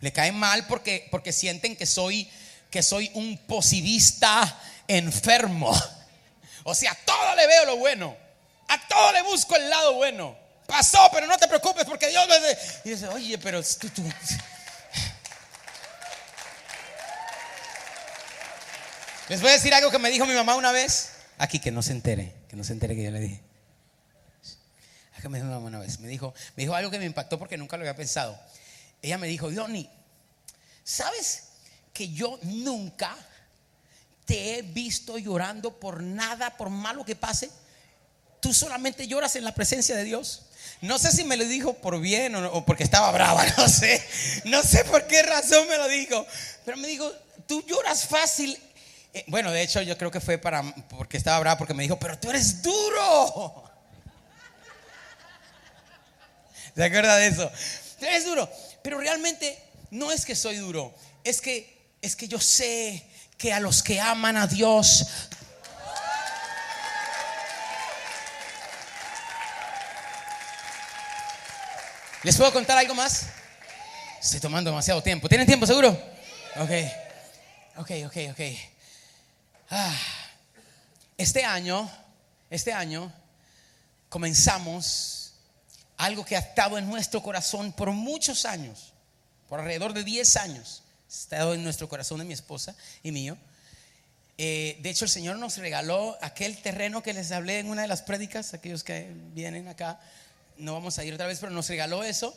Le 0.00 0.12
cae 0.12 0.32
mal 0.32 0.66
porque, 0.66 1.06
porque 1.10 1.32
sienten 1.32 1.76
que 1.76 1.86
soy 1.86 2.28
que 2.72 2.82
soy 2.82 3.10
un 3.14 3.38
positivista 3.46 4.58
enfermo. 4.88 5.72
O 6.64 6.76
sea, 6.76 6.92
a 6.92 6.94
todo 6.94 7.34
le 7.34 7.44
veo 7.48 7.64
lo 7.64 7.76
bueno. 7.78 8.16
A 8.68 8.86
todo 8.86 9.12
le 9.12 9.22
busco 9.22 9.56
el 9.56 9.68
lado 9.68 9.94
bueno. 9.94 10.36
Pasó, 10.64 11.10
pero 11.12 11.26
no 11.26 11.36
te 11.36 11.48
preocupes 11.48 11.84
porque 11.84 12.06
Dios 12.06 12.24
me... 12.28 12.36
Y 12.84 12.94
dice, 12.94 13.08
oye, 13.08 13.36
pero 13.36 13.60
tú... 13.64 14.04
Les 19.32 19.40
voy 19.40 19.48
a 19.48 19.54
decir 19.54 19.72
algo 19.72 19.90
que 19.90 19.98
me 19.98 20.10
dijo 20.10 20.26
mi 20.26 20.34
mamá 20.34 20.56
una 20.56 20.72
vez. 20.72 21.12
Aquí, 21.38 21.58
que 21.58 21.70
no 21.70 21.80
se 21.80 21.92
entere, 21.92 22.34
que 22.50 22.54
no 22.54 22.64
se 22.64 22.74
entere 22.74 22.94
que 22.94 23.04
yo 23.04 23.10
le 23.10 23.18
dije. 23.18 23.40
Que 25.22 25.28
me 25.30 25.38
dijo 25.38 25.48
mamá 25.48 25.68
una 25.68 25.78
vez. 25.78 26.00
Me 26.00 26.08
dijo, 26.08 26.34
me 26.54 26.64
dijo 26.64 26.74
algo 26.74 26.90
que 26.90 26.98
me 26.98 27.06
impactó 27.06 27.38
porque 27.38 27.56
nunca 27.56 27.78
lo 27.78 27.80
había 27.80 27.96
pensado. 27.96 28.38
Ella 29.00 29.16
me 29.16 29.26
dijo, 29.26 29.50
Donny, 29.50 29.88
¿sabes 30.84 31.44
que 31.94 32.10
yo 32.10 32.38
nunca 32.42 33.16
te 34.26 34.58
he 34.58 34.60
visto 34.60 35.16
llorando 35.16 35.80
por 35.80 36.02
nada, 36.02 36.54
por 36.58 36.68
malo 36.68 37.02
que 37.02 37.16
pase. 37.16 37.48
Tú 38.38 38.52
solamente 38.52 39.08
lloras 39.08 39.34
en 39.36 39.44
la 39.44 39.54
presencia 39.54 39.96
de 39.96 40.04
Dios. 40.04 40.42
No 40.82 40.98
sé 40.98 41.10
si 41.10 41.24
me 41.24 41.38
lo 41.38 41.46
dijo 41.46 41.72
por 41.72 41.98
bien 42.02 42.36
o, 42.36 42.66
porque 42.66 42.84
estaba 42.84 43.10
brava, 43.12 43.46
no 43.56 43.66
sé. 43.66 44.06
No 44.44 44.62
sé 44.62 44.84
por 44.84 45.06
qué 45.06 45.22
razón 45.22 45.66
me 45.70 45.78
lo 45.78 45.88
dijo. 45.88 46.26
Pero 46.66 46.76
me 46.76 46.86
dijo, 46.86 47.10
tú 47.46 47.64
lloras 47.66 48.06
fácil. 48.06 48.58
Eh, 49.14 49.24
bueno, 49.26 49.50
de 49.50 49.62
hecho 49.62 49.82
yo 49.82 49.98
creo 49.98 50.10
que 50.10 50.20
fue 50.20 50.38
para 50.38 50.62
porque 50.88 51.16
estaba 51.16 51.38
brava 51.40 51.58
porque 51.58 51.74
me 51.74 51.82
dijo, 51.82 51.98
pero 51.98 52.18
tú 52.18 52.30
eres 52.30 52.62
duro. 52.62 53.64
¿Se 56.74 56.84
acuerda 56.84 57.16
de 57.16 57.26
eso? 57.26 57.50
Tú 57.98 58.06
eres 58.06 58.24
duro. 58.24 58.48
Pero 58.82 58.98
realmente 58.98 59.58
no 59.90 60.10
es 60.10 60.24
que 60.24 60.34
soy 60.34 60.56
duro, 60.56 60.94
es 61.24 61.40
que 61.40 61.72
es 62.00 62.16
que 62.16 62.26
yo 62.26 62.40
sé 62.40 63.06
que 63.38 63.52
a 63.52 63.60
los 63.60 63.82
que 63.82 64.00
aman 64.00 64.36
a 64.36 64.46
Dios, 64.46 65.06
¿Les 72.22 72.36
puedo 72.36 72.52
contar 72.52 72.78
algo 72.78 72.94
más? 72.94 73.26
Estoy 74.20 74.38
tomando 74.38 74.70
demasiado 74.70 75.02
tiempo. 75.02 75.28
¿Tienen 75.28 75.44
tiempo 75.44 75.66
seguro? 75.66 75.88
Ok, 76.56 76.70
ok, 77.78 77.90
ok, 78.06 78.16
ok. 78.30 78.71
Ah. 79.74 79.96
Este 81.16 81.46
año, 81.46 81.90
este 82.50 82.74
año, 82.74 83.10
comenzamos 84.10 85.32
algo 85.96 86.26
que 86.26 86.36
ha 86.36 86.40
estado 86.40 86.76
en 86.76 86.86
nuestro 86.90 87.22
corazón 87.22 87.72
por 87.72 87.90
muchos 87.90 88.44
años, 88.44 88.92
por 89.48 89.60
alrededor 89.60 89.94
de 89.94 90.04
10 90.04 90.36
años 90.36 90.82
estado 91.08 91.54
en 91.54 91.64
nuestro 91.64 91.88
corazón 91.88 92.18
de 92.18 92.26
mi 92.26 92.34
esposa 92.34 92.76
y 93.02 93.12
mío. 93.12 93.38
Eh, 94.36 94.78
de 94.82 94.90
hecho, 94.90 95.06
el 95.06 95.10
Señor 95.10 95.36
nos 95.36 95.56
regaló 95.56 96.18
aquel 96.20 96.60
terreno 96.60 97.02
que 97.02 97.14
les 97.14 97.32
hablé 97.32 97.60
en 97.60 97.68
una 97.68 97.80
de 97.80 97.88
las 97.88 98.02
prédicas, 98.02 98.52
aquellos 98.52 98.84
que 98.84 99.10
vienen 99.32 99.68
acá, 99.68 99.98
no 100.58 100.74
vamos 100.74 100.98
a 100.98 101.04
ir 101.04 101.14
otra 101.14 101.26
vez, 101.26 101.38
pero 101.40 101.50
nos 101.50 101.70
regaló 101.70 102.04
eso. 102.04 102.36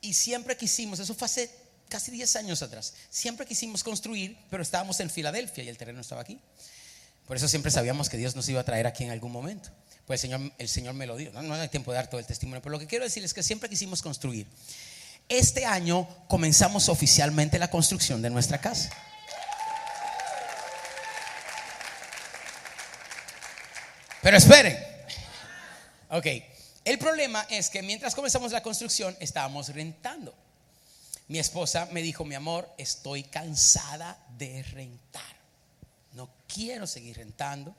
Y 0.00 0.14
siempre 0.14 0.56
quisimos, 0.56 0.98
eso 0.98 1.14
fue 1.14 1.26
hace 1.26 1.63
casi 1.94 2.10
10 2.10 2.34
años 2.34 2.60
atrás, 2.60 2.92
siempre 3.08 3.46
quisimos 3.46 3.84
construir, 3.84 4.36
pero 4.50 4.64
estábamos 4.64 4.98
en 4.98 5.08
Filadelfia 5.08 5.62
y 5.62 5.68
el 5.68 5.78
terreno 5.78 6.00
estaba 6.00 6.22
aquí. 6.22 6.40
Por 7.24 7.36
eso 7.36 7.46
siempre 7.46 7.70
sabíamos 7.70 8.08
que 8.08 8.16
Dios 8.16 8.34
nos 8.34 8.48
iba 8.48 8.60
a 8.60 8.64
traer 8.64 8.88
aquí 8.88 9.04
en 9.04 9.12
algún 9.12 9.30
momento. 9.30 9.68
Pues 10.04 10.24
el 10.24 10.30
Señor, 10.30 10.52
el 10.58 10.68
Señor 10.68 10.94
me 10.94 11.06
lo 11.06 11.16
dio. 11.16 11.30
No, 11.30 11.40
no 11.42 11.54
hay 11.54 11.68
tiempo 11.68 11.92
de 11.92 11.98
dar 11.98 12.10
todo 12.10 12.18
el 12.18 12.26
testimonio, 12.26 12.60
pero 12.60 12.72
lo 12.72 12.80
que 12.80 12.88
quiero 12.88 13.04
decir 13.04 13.22
es 13.22 13.32
que 13.32 13.44
siempre 13.44 13.68
quisimos 13.68 14.02
construir. 14.02 14.48
Este 15.28 15.66
año 15.66 16.08
comenzamos 16.26 16.88
oficialmente 16.88 17.60
la 17.60 17.70
construcción 17.70 18.20
de 18.22 18.30
nuestra 18.30 18.60
casa. 18.60 18.90
Pero 24.20 24.36
esperen. 24.36 24.76
Ok, 26.10 26.26
el 26.84 26.98
problema 26.98 27.46
es 27.50 27.70
que 27.70 27.82
mientras 27.82 28.16
comenzamos 28.16 28.50
la 28.50 28.64
construcción 28.64 29.16
estábamos 29.20 29.68
rentando. 29.68 30.34
Mi 31.28 31.38
esposa 31.38 31.88
me 31.90 32.02
dijo, 32.02 32.24
mi 32.24 32.34
amor, 32.34 32.68
estoy 32.76 33.24
cansada 33.24 34.18
de 34.36 34.62
rentar. 34.62 35.22
No 36.12 36.28
quiero 36.46 36.86
seguir 36.86 37.16
rentando. 37.16 37.74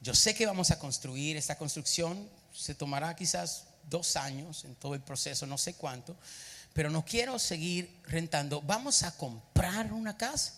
yo 0.00 0.14
sé 0.14 0.34
que 0.34 0.46
vamos 0.46 0.70
a 0.70 0.78
construir 0.78 1.36
esta 1.36 1.56
construcción, 1.56 2.28
se 2.52 2.74
tomará 2.74 3.14
quizás 3.14 3.64
dos 3.88 4.16
años 4.16 4.64
en 4.64 4.74
todo 4.74 4.94
el 4.94 5.00
proceso, 5.00 5.46
no 5.46 5.58
sé 5.58 5.74
cuánto, 5.74 6.16
pero 6.72 6.90
no 6.90 7.04
quiero 7.04 7.38
seguir 7.38 8.00
rentando, 8.04 8.62
vamos 8.62 9.02
a 9.02 9.16
comprar 9.16 9.92
una 9.92 10.16
casa. 10.16 10.54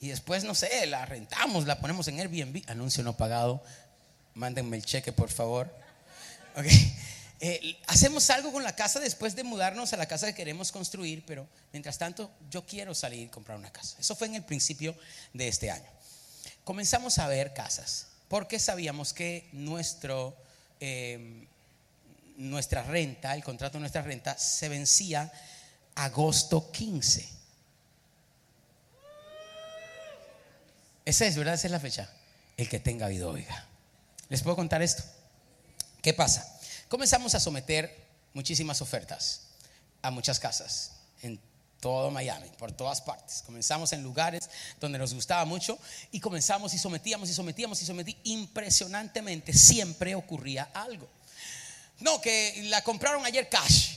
Y 0.00 0.08
después, 0.08 0.44
no 0.44 0.54
sé, 0.54 0.86
la 0.86 1.06
rentamos, 1.06 1.66
la 1.66 1.80
ponemos 1.80 2.06
en 2.08 2.20
Airbnb, 2.20 2.62
anuncio 2.68 3.02
no 3.02 3.16
pagado, 3.16 3.62
mándenme 4.34 4.76
el 4.76 4.84
cheque 4.84 5.12
por 5.12 5.30
favor. 5.30 5.74
Eh, 7.38 7.76
hacemos 7.86 8.30
algo 8.30 8.50
con 8.50 8.62
la 8.62 8.74
casa 8.74 8.98
después 8.98 9.36
de 9.36 9.44
mudarnos 9.44 9.92
a 9.92 9.96
la 9.96 10.06
casa 10.06 10.26
que 10.26 10.34
queremos 10.34 10.72
construir, 10.72 11.22
pero 11.26 11.46
mientras 11.72 11.98
tanto 11.98 12.30
yo 12.50 12.64
quiero 12.64 12.94
salir 12.94 13.26
y 13.26 13.28
comprar 13.28 13.58
una 13.58 13.70
casa. 13.70 13.96
Eso 14.00 14.16
fue 14.16 14.26
en 14.28 14.36
el 14.36 14.42
principio 14.42 14.96
de 15.34 15.48
este 15.48 15.70
año. 15.70 15.90
Comenzamos 16.64 17.18
a 17.18 17.28
ver 17.28 17.52
casas 17.52 18.06
porque 18.28 18.58
sabíamos 18.58 19.12
que 19.12 19.48
nuestro, 19.52 20.36
em, 20.80 21.46
nuestra 22.36 22.82
renta, 22.82 23.34
el 23.34 23.44
contrato 23.44 23.74
de 23.74 23.80
nuestra 23.80 24.02
renta, 24.02 24.36
se 24.38 24.68
vencía 24.68 25.30
agosto 25.94 26.72
15. 26.72 27.28
Esa 31.04 31.26
es, 31.26 31.36
¿verdad? 31.36 31.54
Esa 31.54 31.68
es 31.68 31.70
la 31.70 31.80
fecha. 31.80 32.10
El 32.56 32.68
que 32.68 32.80
tenga 32.80 33.06
oído, 33.06 33.30
oiga. 33.30 33.66
¿Les 34.28 34.42
puedo 34.42 34.56
contar 34.56 34.82
esto? 34.82 35.04
¿Qué 36.02 36.12
pasa? 36.14 36.55
Comenzamos 36.88 37.34
a 37.34 37.40
someter 37.40 38.06
muchísimas 38.32 38.80
ofertas 38.80 39.42
a 40.02 40.10
muchas 40.10 40.38
casas 40.38 40.92
en 41.22 41.40
todo 41.80 42.10
Miami, 42.10 42.48
por 42.58 42.72
todas 42.72 43.00
partes. 43.00 43.42
Comenzamos 43.44 43.92
en 43.92 44.02
lugares 44.02 44.48
donde 44.80 44.98
nos 44.98 45.12
gustaba 45.12 45.44
mucho 45.44 45.78
y 46.12 46.20
comenzamos 46.20 46.74
y 46.74 46.78
sometíamos 46.78 47.28
y 47.28 47.34
sometíamos 47.34 47.82
y 47.82 47.86
sometíamos. 47.86 48.22
Impresionantemente 48.24 49.52
siempre 49.52 50.14
ocurría 50.14 50.70
algo. 50.74 51.08
No, 52.00 52.20
que 52.20 52.64
la 52.68 52.82
compraron 52.82 53.24
ayer 53.24 53.48
cash. 53.48 53.96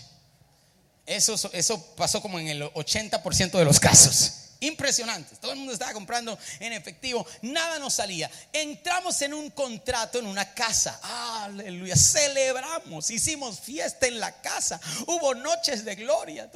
Eso, 1.05 1.35
eso 1.53 1.83
pasó 1.95 2.21
como 2.21 2.39
en 2.39 2.47
el 2.47 2.63
80% 2.63 3.51
de 3.51 3.65
los 3.65 3.79
casos. 3.79 4.48
Impresionante. 4.61 5.35
Todo 5.37 5.53
el 5.53 5.57
mundo 5.57 5.73
estaba 5.73 5.93
comprando 5.93 6.37
en 6.59 6.73
efectivo. 6.73 7.25
Nada 7.43 7.79
nos 7.79 7.93
salía. 7.93 8.29
Entramos 8.51 9.21
en 9.21 9.33
un 9.33 9.49
contrato 9.51 10.19
en 10.19 10.27
una 10.27 10.53
casa. 10.53 10.99
Aleluya. 11.43 11.95
Celebramos. 11.95 13.09
Hicimos 13.09 13.59
fiesta 13.59 14.07
en 14.07 14.19
la 14.19 14.41
casa. 14.41 14.79
Hubo 15.07 15.33
noches 15.33 15.85
de 15.85 15.95
gloria. 15.95 16.49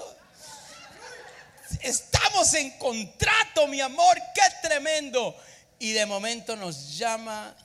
Estamos 1.81 2.53
en 2.55 2.71
contrato, 2.77 3.67
mi 3.67 3.79
amor. 3.79 4.17
Qué 4.35 4.67
tremendo. 4.67 5.35
Y 5.79 5.93
de 5.93 6.05
momento 6.05 6.57
nos 6.57 6.97
llama 6.97 7.55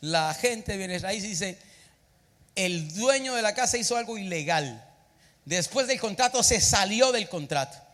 la 0.00 0.32
gente 0.32 0.72
de 0.72 0.78
bienes 0.78 1.02
raíces 1.02 1.24
y 1.24 1.28
dice, 1.28 1.58
el 2.54 2.94
dueño 2.94 3.34
de 3.34 3.42
la 3.42 3.54
casa 3.54 3.76
hizo 3.76 3.96
algo 3.96 4.16
ilegal. 4.16 4.86
Después 5.44 5.86
del 5.86 6.00
contrato 6.00 6.42
se 6.42 6.60
salió 6.62 7.12
del 7.12 7.28
contrato. 7.28 7.89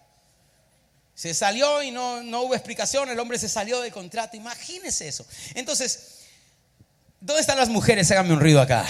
Se 1.17 1.33
salió 1.33 1.83
y 1.83 1.91
no, 1.91 2.23
no 2.23 2.43
hubo 2.43 2.55
explicación, 2.55 3.09
el 3.09 3.19
hombre 3.19 3.39
se 3.39 3.49
salió 3.49 3.81
del 3.81 3.91
contrato. 3.91 4.37
Imagínese 4.37 5.09
eso. 5.09 5.27
Entonces, 5.55 6.19
¿dónde 7.19 7.41
están 7.41 7.57
las 7.57 7.71
mujeres? 7.71 8.11
Háganme 8.11 8.35
un 8.35 8.41
ruido 8.41 8.61
acá. 8.61 8.87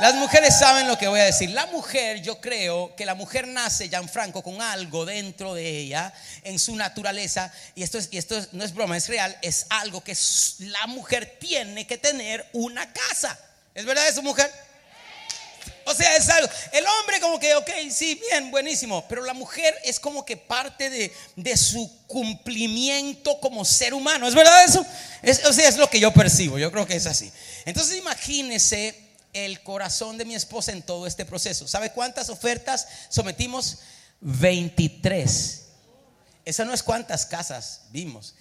Las 0.00 0.16
mujeres 0.16 0.58
saben 0.58 0.88
lo 0.88 0.98
que 0.98 1.06
voy 1.06 1.20
a 1.20 1.24
decir. 1.24 1.50
La 1.50 1.66
mujer, 1.66 2.20
yo 2.20 2.40
creo 2.40 2.96
que 2.96 3.06
la 3.06 3.14
mujer 3.14 3.46
nace, 3.46 3.88
Gianfranco, 3.88 4.42
con 4.42 4.60
algo 4.60 5.06
dentro 5.06 5.54
de 5.54 5.68
ella, 5.68 6.12
en 6.42 6.58
su 6.58 6.74
naturaleza, 6.74 7.52
y 7.76 7.84
esto, 7.84 7.98
es, 7.98 8.08
y 8.10 8.18
esto 8.18 8.34
no 8.50 8.64
es 8.64 8.74
broma, 8.74 8.96
es 8.96 9.08
real, 9.08 9.36
es 9.40 9.66
algo 9.68 10.02
que 10.02 10.16
la 10.58 10.86
mujer 10.88 11.36
tiene 11.38 11.86
que 11.86 11.96
tener 11.96 12.44
una 12.54 12.92
casa. 12.92 13.38
¿Es 13.72 13.84
verdad 13.84 14.08
eso, 14.08 14.20
mujer? 14.22 14.50
O 15.84 15.94
sea, 15.94 16.16
es 16.16 16.28
algo. 16.28 16.48
El 16.72 16.84
hombre 16.86 17.20
como 17.20 17.38
que, 17.38 17.54
ok, 17.54 17.70
sí, 17.90 18.20
bien, 18.30 18.50
buenísimo. 18.50 19.06
Pero 19.08 19.24
la 19.24 19.34
mujer 19.34 19.74
es 19.84 19.98
como 19.98 20.24
que 20.24 20.36
parte 20.36 20.90
de, 20.90 21.56
su 21.56 21.90
cumplimiento 22.06 23.40
como 23.40 23.64
ser 23.64 23.94
humano. 23.94 24.28
¿Es 24.28 24.34
verdad 24.34 24.64
eso? 24.64 24.84
Es, 25.22 25.44
o 25.44 25.52
sea, 25.52 25.68
es 25.68 25.76
lo 25.76 25.88
que 25.88 26.00
yo 26.00 26.12
percibo. 26.12 26.58
Yo 26.58 26.70
creo 26.70 26.86
que 26.86 26.96
es 26.96 27.06
así. 27.06 27.30
Entonces 27.64 27.96
imagínese 27.96 29.10
el 29.32 29.62
corazón 29.62 30.18
de 30.18 30.24
mi 30.24 30.34
esposa 30.34 30.72
en 30.72 30.82
todo 30.82 31.06
este 31.06 31.24
proceso. 31.24 31.68
¿Sabe 31.68 31.92
cuántas 31.92 32.30
ofertas 32.30 32.86
sometimos? 33.08 33.78
23. 34.20 35.66
Esa 36.44 36.64
no 36.64 36.72
es 36.72 36.82
cuántas 36.82 37.26
casas 37.26 37.82
vimos. 37.90 38.34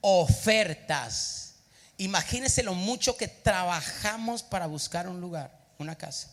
Ofertas. 0.00 1.54
Imagínese 1.96 2.62
lo 2.62 2.74
mucho 2.74 3.16
que 3.16 3.28
trabajamos 3.28 4.42
para 4.42 4.66
buscar 4.66 5.08
un 5.08 5.20
lugar, 5.20 5.50
una 5.78 5.96
casa. 5.96 6.28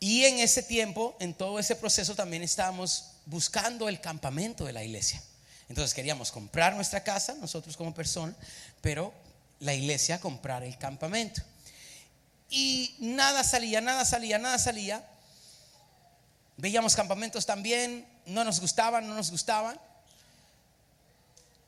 Y 0.00 0.24
en 0.24 0.38
ese 0.38 0.62
tiempo, 0.62 1.14
en 1.20 1.34
todo 1.34 1.58
ese 1.58 1.76
proceso, 1.76 2.14
también 2.14 2.42
estábamos 2.42 3.10
buscando 3.26 3.86
el 3.86 4.00
campamento 4.00 4.64
de 4.64 4.72
la 4.72 4.82
iglesia. 4.82 5.22
Entonces 5.68 5.92
queríamos 5.92 6.32
comprar 6.32 6.74
nuestra 6.74 7.04
casa, 7.04 7.34
nosotros 7.34 7.76
como 7.76 7.92
persona, 7.94 8.34
pero 8.80 9.12
la 9.60 9.74
iglesia 9.74 10.18
comprar 10.18 10.64
el 10.64 10.76
campamento. 10.78 11.42
Y 12.48 12.96
nada 12.98 13.44
salía, 13.44 13.80
nada 13.82 14.04
salía, 14.06 14.38
nada 14.38 14.58
salía. 14.58 15.06
Veíamos 16.56 16.96
campamentos 16.96 17.44
también, 17.46 18.06
no 18.24 18.42
nos 18.42 18.58
gustaban, 18.58 19.06
no 19.06 19.14
nos 19.14 19.30
gustaban. 19.30 19.78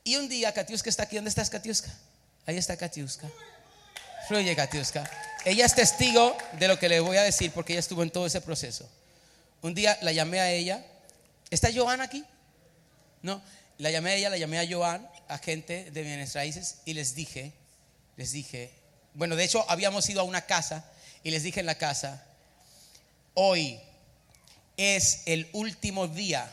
Y 0.05 0.16
un 0.16 0.28
día 0.28 0.53
Katiuska 0.53 0.91
está 0.91 1.05
aquí, 1.05 1.16
¿dónde 1.16 1.28
estás 1.28 1.51
Katiuska? 1.51 1.93
Ahí 2.47 2.57
está 2.57 2.76
Katiuska. 2.76 3.30
Fluye 4.26 4.57
Katiuska. 4.57 5.09
Ella 5.45 5.66
es 5.66 5.74
testigo 5.74 6.36
de 6.53 6.68
lo 6.68 6.78
que 6.78 6.88
le 6.88 7.01
voy 7.01 7.16
a 7.16 7.22
decir 7.22 7.51
porque 7.53 7.72
ella 7.72 7.80
estuvo 7.80 8.03
en 8.03 8.11
todo 8.11 8.26
ese 8.26 8.40
proceso. 8.40 8.88
Un 9.61 9.74
día 9.74 9.99
la 10.03 10.12
llamé 10.12 10.40
a 10.40 10.51
ella. 10.51 10.84
¿Está 11.51 11.70
Joan 11.74 12.01
aquí? 12.01 12.24
No. 13.22 13.43
La 13.78 13.90
llamé 13.90 14.11
a 14.11 14.14
ella, 14.14 14.30
la 14.30 14.36
llamé 14.36 14.61
a 14.61 14.66
Joan, 14.68 15.09
agente 15.26 15.90
de 15.90 16.03
bienes 16.03 16.34
raíces, 16.34 16.76
y 16.84 16.95
les 16.95 17.14
dije, 17.14 17.53
les 18.16 18.30
dije, 18.30 18.70
bueno, 19.14 19.34
de 19.34 19.45
hecho 19.45 19.68
habíamos 19.68 20.09
ido 20.09 20.20
a 20.20 20.24
una 20.24 20.43
casa 20.43 20.84
y 21.24 21.30
les 21.30 21.43
dije 21.43 21.61
en 21.61 21.66
la 21.66 21.74
casa, 21.76 22.22
hoy 23.34 23.80
es 24.76 25.22
el 25.26 25.49
último 25.53 26.07
día 26.07 26.49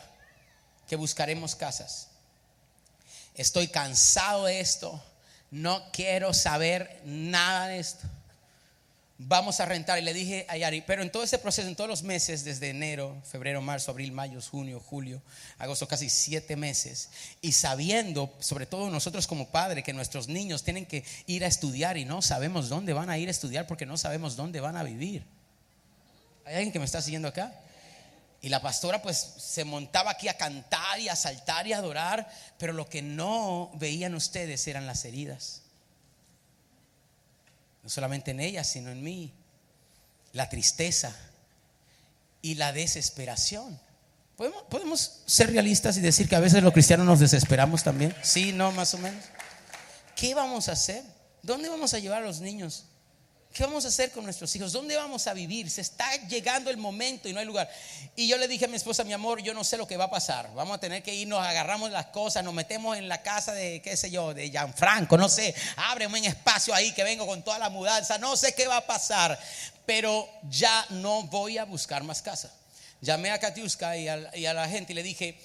que 0.87 0.95
buscaremos 0.95 1.55
casas. 1.55 2.07
Estoy 3.35 3.67
cansado 3.67 4.45
de 4.45 4.59
esto, 4.59 5.03
no 5.51 5.91
quiero 5.91 6.33
saber 6.33 7.01
nada 7.05 7.67
de 7.67 7.79
esto 7.79 8.07
vamos 9.19 9.59
a 9.59 9.65
rentar. 9.65 9.99
Y 9.99 10.01
le 10.01 10.13
dije 10.13 10.45
a 10.49 10.57
Yari, 10.57 10.81
pero 10.81 11.03
en 11.03 11.11
todo 11.11 11.23
ese 11.23 11.37
proceso, 11.37 11.67
en 11.67 11.75
todos 11.75 11.89
los 11.89 12.01
meses, 12.01 12.43
desde 12.43 12.69
enero, 12.69 13.21
febrero, 13.29 13.61
marzo, 13.61 13.91
abril, 13.91 14.11
mayo, 14.11 14.39
junio, 14.41 14.79
julio, 14.79 15.21
agosto, 15.59 15.87
casi 15.87 16.09
siete 16.09 16.55
meses, 16.55 17.09
y 17.41 17.51
sabiendo, 17.51 18.33
sobre 18.39 18.65
todo 18.65 18.89
nosotros 18.89 19.27
como 19.27 19.49
padres, 19.49 19.83
que 19.83 19.93
nuestros 19.93 20.27
niños 20.27 20.63
tienen 20.63 20.85
que 20.85 21.03
ir 21.27 21.43
a 21.43 21.47
estudiar 21.47 21.97
y 21.97 22.05
no 22.05 22.21
sabemos 22.21 22.69
dónde 22.69 22.93
van 22.93 23.09
a 23.09 23.17
ir 23.17 23.27
a 23.27 23.31
estudiar 23.31 23.67
porque 23.67 23.85
no 23.85 23.97
sabemos 23.97 24.35
dónde 24.35 24.61
van 24.61 24.77
a 24.77 24.83
vivir. 24.83 25.23
¿Hay 26.45 26.55
alguien 26.55 26.71
que 26.71 26.79
me 26.79 26.85
está 26.85 27.01
siguiendo 27.01 27.27
acá? 27.27 27.53
Y 28.41 28.47
la 28.47 28.61
pastora 28.61 29.01
pues 29.01 29.17
se 29.17 29.65
montaba 29.65 30.11
aquí 30.11 30.29
a 30.29 30.37
cantar 30.37 30.99
y 30.99 31.09
a 31.09 31.15
saltar 31.15 31.67
y 31.67 31.73
a 31.73 31.77
adorar, 31.77 32.31
pero 32.57 32.71
lo 32.71 32.87
que 32.87 33.01
no 33.01 33.69
veían 33.75 34.15
ustedes 34.15 34.65
eran 34.65 34.87
las 34.87 35.03
heridas 35.03 35.63
no 37.83 37.89
solamente 37.89 38.31
en 38.31 38.39
ella, 38.39 38.63
sino 38.63 38.91
en 38.91 39.03
mí, 39.03 39.33
la 40.33 40.49
tristeza 40.49 41.15
y 42.41 42.55
la 42.55 42.73
desesperación. 42.73 43.79
¿Podemos, 44.35 44.63
¿Podemos, 44.69 45.21
ser 45.25 45.51
realistas 45.51 45.97
y 45.97 46.01
decir 46.01 46.29
que 46.29 46.35
a 46.35 46.39
veces 46.39 46.63
los 46.63 46.71
cristianos 46.71 47.05
nos 47.05 47.19
desesperamos 47.19 47.83
también? 47.83 48.15
Sí, 48.21 48.53
no, 48.53 48.71
más 48.71 48.93
o 48.93 48.97
menos. 48.97 49.23
¿Qué 50.15 50.33
vamos 50.33 50.69
a 50.69 50.73
hacer? 50.73 51.03
¿Dónde 51.43 51.69
vamos 51.69 51.93
a 51.93 51.99
llevar 51.99 52.23
a 52.23 52.25
los 52.25 52.39
niños? 52.39 52.85
¿Qué 53.59 53.65
vamos 53.65 53.83
a 53.83 53.89
hacer 53.89 54.11
con 54.11 54.23
nuestros 54.23 54.55
hijos? 54.55 54.71
¿Dónde 54.71 54.95
vamos 54.95 55.27
a 55.27 55.33
vivir? 55.33 55.69
Se 55.69 55.81
está 55.81 56.09
llegando 56.29 56.69
el 56.69 56.77
momento 56.77 57.27
y 57.27 57.33
no 57.33 57.41
hay 57.41 57.45
lugar. 57.45 57.69
Y 58.15 58.25
yo 58.25 58.37
le 58.37 58.47
dije 58.47 58.63
a 58.63 58.67
mi 58.69 58.77
esposa, 58.77 59.03
mi 59.03 59.11
amor, 59.11 59.41
yo 59.41 59.53
no 59.53 59.65
sé 59.65 59.75
lo 59.75 59.85
que 59.85 59.97
va 59.97 60.05
a 60.05 60.09
pasar. 60.09 60.49
Vamos 60.53 60.77
a 60.77 60.79
tener 60.79 61.03
que 61.03 61.13
irnos, 61.13 61.45
agarramos 61.45 61.91
las 61.91 62.05
cosas, 62.05 62.41
nos 62.41 62.53
metemos 62.53 62.97
en 62.97 63.09
la 63.09 63.21
casa 63.21 63.51
de, 63.51 63.81
qué 63.81 63.97
sé 63.97 64.11
yo, 64.11 64.33
de 64.33 64.49
Gianfranco, 64.49 65.17
no 65.17 65.27
sé. 65.27 65.53
Ábreme 65.75 66.19
un 66.19 66.25
espacio 66.25 66.73
ahí 66.73 66.93
que 66.93 67.03
vengo 67.03 67.27
con 67.27 67.43
toda 67.43 67.59
la 67.59 67.69
mudanza. 67.69 68.17
No 68.17 68.37
sé 68.37 68.55
qué 68.55 68.65
va 68.65 68.77
a 68.77 68.87
pasar. 68.87 69.37
Pero 69.85 70.29
ya 70.49 70.85
no 70.91 71.23
voy 71.23 71.57
a 71.57 71.65
buscar 71.65 72.01
más 72.03 72.21
casa. 72.21 72.53
Llamé 73.01 73.29
a 73.31 73.39
Katiuska 73.41 73.97
y 73.97 74.07
a, 74.07 74.37
y 74.37 74.45
a 74.45 74.53
la 74.53 74.69
gente 74.69 74.93
y 74.93 74.95
le 74.95 75.03
dije, 75.03 75.37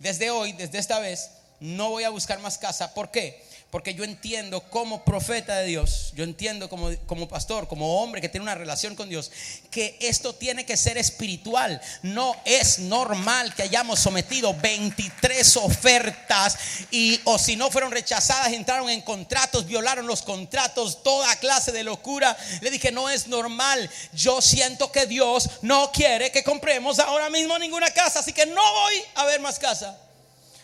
desde 0.00 0.32
hoy, 0.32 0.54
desde 0.54 0.80
esta 0.80 0.98
vez, 0.98 1.30
no 1.60 1.90
voy 1.90 2.02
a 2.02 2.10
buscar 2.10 2.40
más 2.40 2.58
casa. 2.58 2.92
¿Por 2.94 3.12
qué? 3.12 3.48
Porque 3.70 3.94
yo 3.94 4.02
entiendo 4.02 4.62
como 4.62 5.04
profeta 5.04 5.58
de 5.58 5.66
Dios, 5.66 6.12
yo 6.16 6.24
entiendo 6.24 6.68
como, 6.68 6.90
como 7.06 7.28
pastor, 7.28 7.68
como 7.68 8.02
hombre 8.02 8.20
que 8.20 8.28
tiene 8.28 8.42
una 8.42 8.56
relación 8.56 8.96
con 8.96 9.08
Dios, 9.08 9.30
que 9.70 9.96
esto 10.00 10.34
tiene 10.34 10.66
que 10.66 10.76
ser 10.76 10.98
espiritual. 10.98 11.80
No 12.02 12.34
es 12.44 12.80
normal 12.80 13.54
que 13.54 13.62
hayamos 13.62 14.00
sometido 14.00 14.54
23 14.54 15.56
ofertas 15.58 16.58
y 16.90 17.20
o 17.22 17.38
si 17.38 17.54
no 17.54 17.70
fueron 17.70 17.92
rechazadas, 17.92 18.52
entraron 18.52 18.90
en 18.90 19.02
contratos, 19.02 19.66
violaron 19.66 20.08
los 20.08 20.22
contratos, 20.22 21.04
toda 21.04 21.36
clase 21.36 21.70
de 21.70 21.84
locura. 21.84 22.36
Le 22.62 22.72
dije, 22.72 22.90
no 22.90 23.08
es 23.08 23.28
normal. 23.28 23.88
Yo 24.12 24.42
siento 24.42 24.90
que 24.90 25.06
Dios 25.06 25.48
no 25.62 25.92
quiere 25.92 26.32
que 26.32 26.42
compremos 26.42 26.98
ahora 26.98 27.30
mismo 27.30 27.56
ninguna 27.56 27.92
casa, 27.92 28.18
así 28.18 28.32
que 28.32 28.46
no 28.46 28.72
voy 28.72 28.94
a 29.14 29.26
ver 29.26 29.40
más 29.40 29.60
casa. 29.60 29.96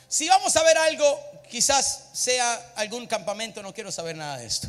Si 0.08 0.28
vamos 0.28 0.56
a 0.56 0.62
ver 0.62 0.78
algo, 0.78 1.20
quizás 1.50 2.10
sea 2.12 2.72
algún 2.76 3.06
campamento, 3.06 3.62
no 3.62 3.72
quiero 3.72 3.90
saber 3.92 4.16
nada 4.16 4.38
de 4.38 4.46
esto. 4.46 4.68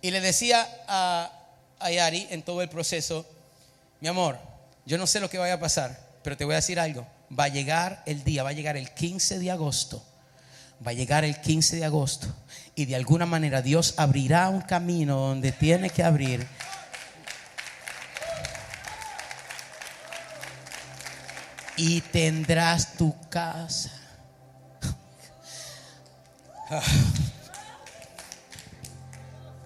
Y 0.00 0.10
le 0.10 0.20
decía 0.20 0.66
a, 0.86 1.32
a 1.78 1.90
Yari 1.90 2.28
en 2.30 2.42
todo 2.42 2.62
el 2.62 2.68
proceso, 2.68 3.26
mi 4.00 4.08
amor, 4.08 4.38
yo 4.86 4.96
no 4.96 5.06
sé 5.06 5.20
lo 5.20 5.28
que 5.28 5.38
vaya 5.38 5.54
a 5.54 5.60
pasar, 5.60 5.98
pero 6.22 6.36
te 6.36 6.44
voy 6.44 6.54
a 6.54 6.56
decir 6.56 6.78
algo. 6.80 7.06
Va 7.36 7.44
a 7.44 7.48
llegar 7.48 8.02
el 8.06 8.24
día, 8.24 8.42
va 8.42 8.50
a 8.50 8.54
llegar 8.54 8.76
el 8.76 8.90
15 8.90 9.38
de 9.38 9.50
agosto. 9.50 10.02
Va 10.86 10.92
a 10.92 10.94
llegar 10.94 11.24
el 11.24 11.40
15 11.40 11.76
de 11.76 11.84
agosto. 11.84 12.28
Y 12.74 12.86
de 12.86 12.96
alguna 12.96 13.26
manera 13.26 13.60
Dios 13.60 13.94
abrirá 13.96 14.48
un 14.48 14.62
camino 14.62 15.16
donde 15.16 15.52
tiene 15.52 15.90
que 15.90 16.04
abrir. 16.04 16.46
Y 21.76 22.00
tendrás 22.00 22.94
tu 22.94 23.14
casa. 23.28 23.97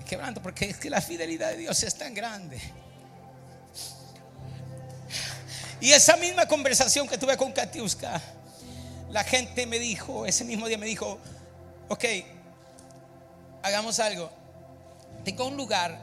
Quebrando 0.08 0.42
porque 0.42 0.70
es 0.70 0.76
que 0.76 0.90
la 0.90 1.00
fidelidad 1.00 1.50
de 1.50 1.56
Dios 1.58 1.82
es 1.82 1.94
tan 1.96 2.14
grande. 2.14 2.60
Y 5.80 5.90
esa 5.92 6.16
misma 6.16 6.46
conversación 6.46 7.08
que 7.08 7.18
tuve 7.18 7.36
con 7.36 7.50
Katiuska, 7.50 8.20
la 9.10 9.24
gente 9.24 9.66
me 9.66 9.80
dijo, 9.80 10.26
ese 10.26 10.44
mismo 10.44 10.68
día 10.68 10.78
me 10.78 10.86
dijo, 10.86 11.18
ok, 11.88 12.04
hagamos 13.62 13.98
algo. 13.98 14.30
Tengo 15.24 15.46
un 15.46 15.56
lugar, 15.56 15.98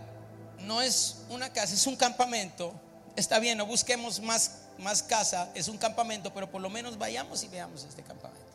no 0.60 0.82
es 0.82 1.20
una 1.30 1.54
casa, 1.54 1.74
es 1.74 1.88
un 1.88 1.96
campamento. 1.96 2.74
Está 3.16 3.40
bien, 3.40 3.58
no 3.58 3.66
busquemos 3.66 4.20
más, 4.20 4.60
más 4.78 5.02
casa, 5.02 5.50
es 5.56 5.68
un 5.68 5.78
campamento, 5.78 6.34
pero 6.34 6.52
por 6.52 6.62
lo 6.62 6.70
menos 6.70 6.98
vayamos 6.98 7.44
y 7.44 7.48
veamos 7.48 7.86
este 7.86 8.04
campamento. 8.04 8.49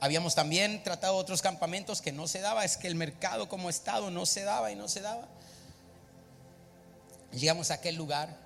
Habíamos 0.00 0.34
también 0.34 0.82
tratado 0.82 1.16
otros 1.16 1.42
campamentos 1.42 2.00
que 2.00 2.12
no 2.12 2.28
se 2.28 2.40
daba, 2.40 2.64
es 2.64 2.76
que 2.76 2.86
el 2.86 2.94
mercado 2.94 3.48
como 3.48 3.68
estado 3.68 4.10
no 4.10 4.26
se 4.26 4.44
daba 4.44 4.70
y 4.70 4.76
no 4.76 4.86
se 4.88 5.00
daba. 5.00 5.26
Llegamos 7.32 7.70
a 7.70 7.74
aquel 7.74 7.96
lugar. 7.96 8.36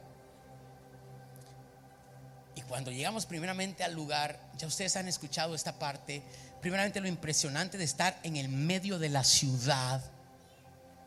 Y 2.55 2.63
cuando 2.63 2.91
llegamos 2.91 3.27
primeramente 3.27 3.85
al 3.85 3.93
lugar, 3.93 4.39
ya 4.57 4.67
ustedes 4.67 4.97
han 4.97 5.09
escuchado 5.09 5.55
esta 5.55 5.79
parte, 5.79 6.23
primeramente 6.61 7.01
lo 7.01 7.09
impresionante 7.09 7.77
de 7.77 7.85
estar 7.85 8.19
en 8.23 8.37
el 8.37 8.49
medio 8.49 8.99
de 8.99 9.11
la 9.11 9.25
ciudad, 9.25 10.03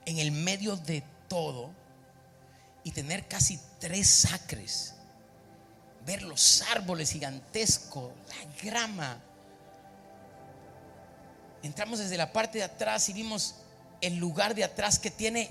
en 0.05 0.19
el 0.19 0.31
medio 0.31 0.75
de 0.75 1.03
todo, 1.27 1.71
y 2.83 2.91
tener 2.91 3.27
casi 3.27 3.59
tres 3.79 4.31
acres, 4.31 4.93
ver 6.05 6.21
los 6.21 6.61
árboles 6.61 7.11
gigantescos, 7.11 8.11
la 8.29 8.61
grama, 8.63 9.19
entramos 11.65 11.99
desde 11.99 12.17
la 12.17 12.31
parte 12.31 12.59
de 12.59 12.63
atrás 12.63 13.09
y 13.09 13.13
vimos 13.13 13.55
el 14.01 14.15
lugar 14.15 14.55
de 14.55 14.63
atrás 14.63 14.99
que 14.99 15.11
tiene 15.11 15.49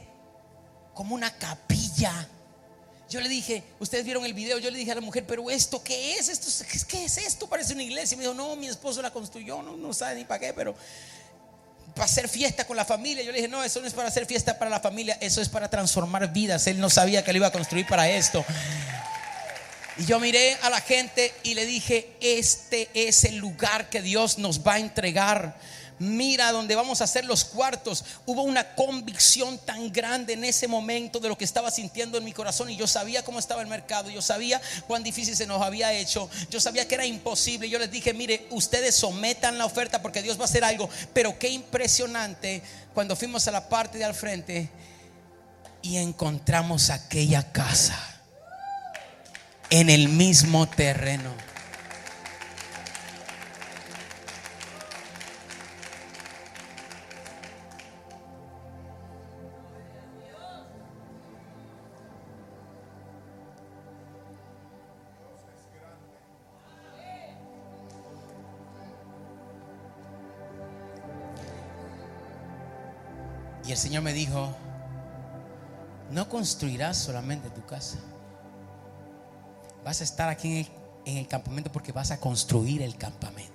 como 0.95 1.15
una 1.15 1.37
capilla. 1.37 2.29
Yo 3.11 3.21
le 3.21 3.29
dije, 3.29 3.63
ustedes 3.81 4.05
vieron 4.05 4.25
el 4.25 4.33
video, 4.33 4.59
yo 4.59 4.71
le 4.71 4.79
dije 4.79 4.93
a 4.93 4.95
la 4.95 5.01
mujer, 5.01 5.25
pero 5.27 5.51
esto, 5.51 5.83
¿qué 5.83 6.17
es? 6.17 6.29
Esto, 6.29 6.49
¿Qué 6.89 7.05
es 7.05 7.19
esto? 7.19 7.49
Parece 7.49 7.75
una 7.75 7.83
iglesia. 7.83 8.15
Y 8.15 8.19
me 8.19 8.23
dijo, 8.23 8.35
no, 8.35 8.57
mi 8.57 8.67
esposo 8.67 9.03
la 9.03 9.11
construyó, 9.11 9.63
no, 9.63 9.77
no 9.77 9.93
sabe 9.93 10.17
ni 10.17 10.25
para 10.25 10.41
qué, 10.41 10.53
pero 10.53 10.75
para 11.95 12.07
hacer 12.07 12.29
fiesta 12.29 12.67
con 12.67 12.77
la 12.77 12.85
familia. 12.85 13.23
Yo 13.23 13.31
le 13.31 13.39
dije, 13.39 13.49
no, 13.49 13.63
eso 13.63 13.81
no 13.81 13.87
es 13.87 13.93
para 13.93 14.09
hacer 14.09 14.27
fiesta 14.27 14.59
para 14.59 14.71
la 14.71 14.81
familia, 14.81 15.19
eso 15.21 15.41
es 15.41 15.49
para 15.49 15.69
transformar 15.69 16.33
vidas. 16.33 16.67
Él 16.67 16.81
no 16.81 16.91
sabía 16.91 17.23
que 17.23 17.33
lo 17.33 17.39
iba 17.39 17.49
a 17.49 17.53
construir 17.53 17.87
para 17.87 18.09
esto. 18.09 18.45
Y 19.97 20.07
yo 20.07 20.19
miré 20.19 20.57
a 20.63 20.71
la 20.71 20.81
gente 20.81 21.33
y 21.45 21.55
le 21.55 21.67
dije, 21.67 22.17
este 22.21 22.89
es 22.95 23.25
el 23.25 23.37
lugar 23.37 23.91
que 23.91 24.03
Dios 24.03 24.39
nos 24.39 24.67
va 24.67 24.75
a 24.75 24.79
entregar 24.81 25.57
mira 25.99 26.53
donde 26.53 26.75
vamos 26.75 27.01
a 27.01 27.05
hacer 27.05 27.25
los 27.25 27.45
cuartos. 27.45 28.05
Hubo 28.27 28.43
una 28.43 28.75
convicción 28.75 29.59
tan 29.59 29.93
grande 29.93 30.35
en 30.35 30.45
ese 30.45 30.69
momento 30.69 31.21
de 31.21 31.29
lo 31.29 31.39
que 31.39 31.45
estaba 31.45 31.71
sintiendo 31.71 32.19
en 32.19 32.25
mi 32.25 32.33
corazón 32.33 32.71
y 32.71 32.77
yo 32.77 32.87
sabía 32.87 33.25
cómo 33.25 33.39
estaba 33.39 33.63
el 33.63 33.69
mercado, 33.69 34.11
yo 34.11 34.23
sabía 34.23 34.61
cuán 34.87 35.03
difícil 35.03 35.37
se 35.37 35.47
nos 35.47 35.63
había 35.63 35.93
hecho, 35.93 36.29
yo 36.51 36.61
sabía 36.61 36.87
que 36.89 36.95
era 36.95 37.07
imposible. 37.07 37.69
Yo 37.69 37.79
les 37.79 37.91
dije, 37.91 38.15
mire, 38.15 38.47
ustedes 38.51 38.95
sometan 38.95 39.59
la 39.59 39.67
oferta 39.67 40.03
porque 40.03 40.23
Dios 40.23 40.39
va 40.39 40.43
a 40.43 40.47
hacer 40.47 40.65
algo, 40.65 40.89
pero 41.13 41.39
qué 41.39 41.49
impresionante 41.49 42.63
cuando 42.93 43.17
fuimos 43.17 43.47
a 43.49 43.53
la 43.53 43.69
parte 43.69 43.99
de 43.99 44.05
al 44.05 44.15
frente 44.15 44.71
y 45.83 45.97
encontramos 45.99 46.91
aquella 46.91 47.53
casa 47.53 47.99
en 49.71 49.91
el 49.91 50.09
mismo 50.09 50.69
terreno. 50.69 51.54
Y 73.67 73.73
el 73.73 73.79
Señor 73.79 74.03
me 74.03 74.13
dijo, 74.13 74.55
no 76.11 76.29
construirás 76.29 76.99
solamente 76.99 77.49
tu 77.51 77.65
casa. 77.65 77.97
Vas 79.85 80.01
a 80.01 80.05
estar 80.05 80.29
aquí 80.29 80.71
en 81.07 81.17
el, 81.19 81.29
campamento 81.29 81.73
porque 81.73 81.93
vas 81.93 82.11
a 82.11 82.21
construir 82.21 82.83
el 82.83 82.97
campamento. 82.97 83.53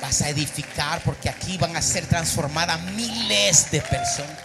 Vas 0.00 0.22
a 0.22 0.28
edificar 0.28 1.02
porque 1.04 1.28
aquí 1.28 1.56
van 1.58 1.76
a 1.76 1.82
ser 1.82 2.06
transformadas 2.06 2.80
miles 2.92 3.70
de 3.70 3.80
personas. 3.80 4.38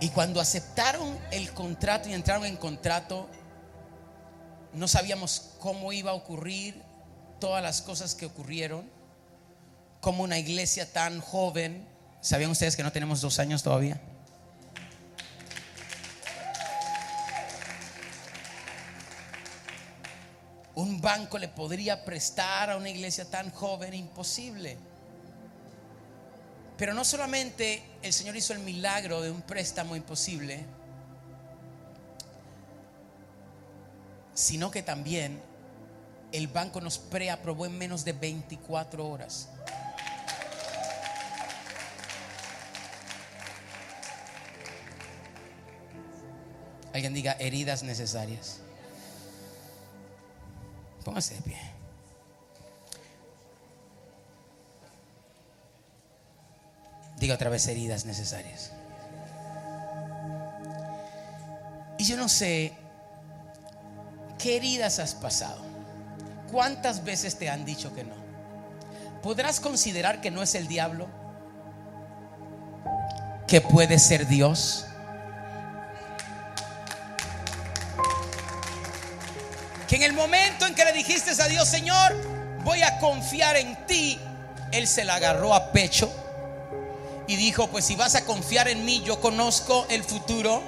Y 0.00 0.08
cuando 0.08 0.40
aceptaron 0.40 1.18
el 1.30 1.52
contrato 1.52 2.08
y 2.08 2.14
entraron 2.14 2.46
en 2.46 2.56
contrato, 2.56 3.28
no 4.72 4.88
sabíamos 4.88 5.52
cómo 5.58 5.92
iba 5.92 6.10
a 6.10 6.14
ocurrir, 6.14 6.82
todas 7.40 7.62
las 7.62 7.82
cosas 7.82 8.14
que 8.14 8.26
ocurrieron, 8.26 8.88
como 10.00 10.22
una 10.22 10.38
iglesia 10.38 10.90
tan 10.92 11.20
joven, 11.20 11.86
¿sabían 12.20 12.50
ustedes 12.50 12.76
que 12.76 12.82
no 12.82 12.92
tenemos 12.92 13.20
dos 13.20 13.38
años 13.38 13.62
todavía? 13.62 14.00
Un 20.74 21.00
banco 21.00 21.36
le 21.38 21.48
podría 21.48 22.04
prestar 22.04 22.70
a 22.70 22.76
una 22.76 22.88
iglesia 22.88 23.24
tan 23.24 23.50
joven, 23.50 23.92
imposible. 23.92 24.78
Pero 26.78 26.94
no 26.94 27.04
solamente 27.04 27.82
el 28.02 28.12
Señor 28.12 28.36
hizo 28.36 28.54
el 28.54 28.60
milagro 28.60 29.20
de 29.20 29.30
un 29.30 29.42
préstamo 29.42 29.96
imposible, 29.96 30.64
sino 34.32 34.70
que 34.70 34.82
también 34.82 35.49
el 36.32 36.48
banco 36.48 36.80
nos 36.80 36.98
preaprobó 36.98 37.66
en 37.66 37.76
menos 37.76 38.04
de 38.04 38.12
24 38.12 39.08
horas. 39.08 39.48
Alguien 46.92 47.14
diga 47.14 47.32
heridas 47.38 47.82
necesarias. 47.82 48.60
Póngase 51.04 51.34
de 51.36 51.42
pie. 51.42 51.58
Diga 57.18 57.34
otra 57.34 57.50
vez 57.50 57.66
heridas 57.68 58.04
necesarias. 58.06 58.72
Y 61.98 62.04
yo 62.04 62.16
no 62.16 62.28
sé 62.28 62.72
qué 64.38 64.56
heridas 64.56 64.98
has 64.98 65.14
pasado. 65.14 65.69
¿Cuántas 66.50 67.04
veces 67.04 67.38
te 67.38 67.48
han 67.48 67.64
dicho 67.64 67.94
que 67.94 68.04
no? 68.04 68.14
¿Podrás 69.22 69.60
considerar 69.60 70.20
que 70.20 70.30
no 70.30 70.42
es 70.42 70.54
el 70.54 70.66
diablo? 70.66 71.08
¿Que 73.46 73.60
puede 73.60 73.98
ser 73.98 74.26
Dios? 74.26 74.86
Que 79.88 79.96
en 79.96 80.02
el 80.02 80.12
momento 80.12 80.66
en 80.66 80.74
que 80.74 80.84
le 80.84 80.92
dijiste 80.92 81.30
a 81.42 81.48
Dios, 81.48 81.68
Señor, 81.68 82.14
voy 82.64 82.82
a 82.82 82.98
confiar 82.98 83.56
en 83.56 83.86
ti, 83.86 84.18
él 84.72 84.86
se 84.86 85.04
la 85.04 85.16
agarró 85.16 85.54
a 85.54 85.72
pecho 85.72 86.10
y 87.26 87.36
dijo, 87.36 87.68
pues 87.68 87.84
si 87.84 87.96
vas 87.96 88.14
a 88.14 88.24
confiar 88.24 88.68
en 88.68 88.84
mí, 88.84 89.02
yo 89.04 89.20
conozco 89.20 89.86
el 89.88 90.02
futuro. 90.02 90.62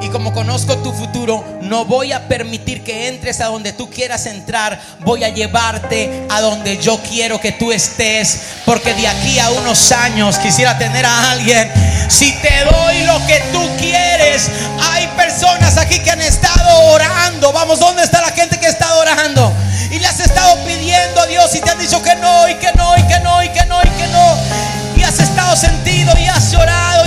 Y 0.00 0.08
como 0.08 0.32
conozco 0.32 0.78
tu 0.78 0.92
futuro, 0.92 1.44
no 1.62 1.84
voy 1.84 2.12
a 2.12 2.26
permitir 2.28 2.82
que 2.82 3.08
entres 3.08 3.40
a 3.40 3.46
donde 3.46 3.72
tú 3.72 3.90
quieras 3.90 4.26
entrar. 4.26 4.80
Voy 5.00 5.24
a 5.24 5.28
llevarte 5.28 6.26
a 6.30 6.40
donde 6.40 6.78
yo 6.78 6.98
quiero 7.02 7.40
que 7.40 7.52
tú 7.52 7.72
estés. 7.72 8.40
Porque 8.64 8.94
de 8.94 9.08
aquí 9.08 9.38
a 9.38 9.50
unos 9.50 9.92
años 9.92 10.38
quisiera 10.38 10.78
tener 10.78 11.04
a 11.04 11.32
alguien. 11.32 11.70
Si 12.08 12.32
te 12.40 12.64
doy 12.64 13.02
lo 13.04 13.26
que 13.26 13.42
tú 13.52 13.68
quieres, 13.78 14.48
hay 14.92 15.06
personas 15.08 15.76
aquí 15.76 15.98
que 15.98 16.10
han 16.10 16.22
estado 16.22 16.92
orando. 16.92 17.52
Vamos, 17.52 17.78
¿dónde 17.78 18.02
está 18.02 18.20
la 18.20 18.30
gente 18.30 18.58
que 18.58 18.68
está 18.68 18.94
orando? 18.94 19.52
Y 19.90 19.98
le 19.98 20.06
has 20.06 20.20
estado 20.20 20.56
pidiendo 20.64 21.20
a 21.20 21.26
Dios 21.26 21.54
y 21.54 21.60
te 21.60 21.70
han 21.70 21.78
dicho 21.78 22.02
que 22.02 22.14
no, 22.16 22.48
y 22.48 22.54
que 22.54 22.72
no, 22.72 22.96
y 22.96 23.02
que 23.02 23.20
no, 23.20 23.42
y 23.42 23.48
que 23.50 23.66
no, 23.66 23.82
y 23.82 23.88
que 23.88 24.06
no 24.08 24.80
y 25.00 25.02
has 25.02 25.18
estado 25.18 25.56
sentido 25.56 26.12
y 26.18 26.26
has 26.26 26.52
llorado 26.52 26.99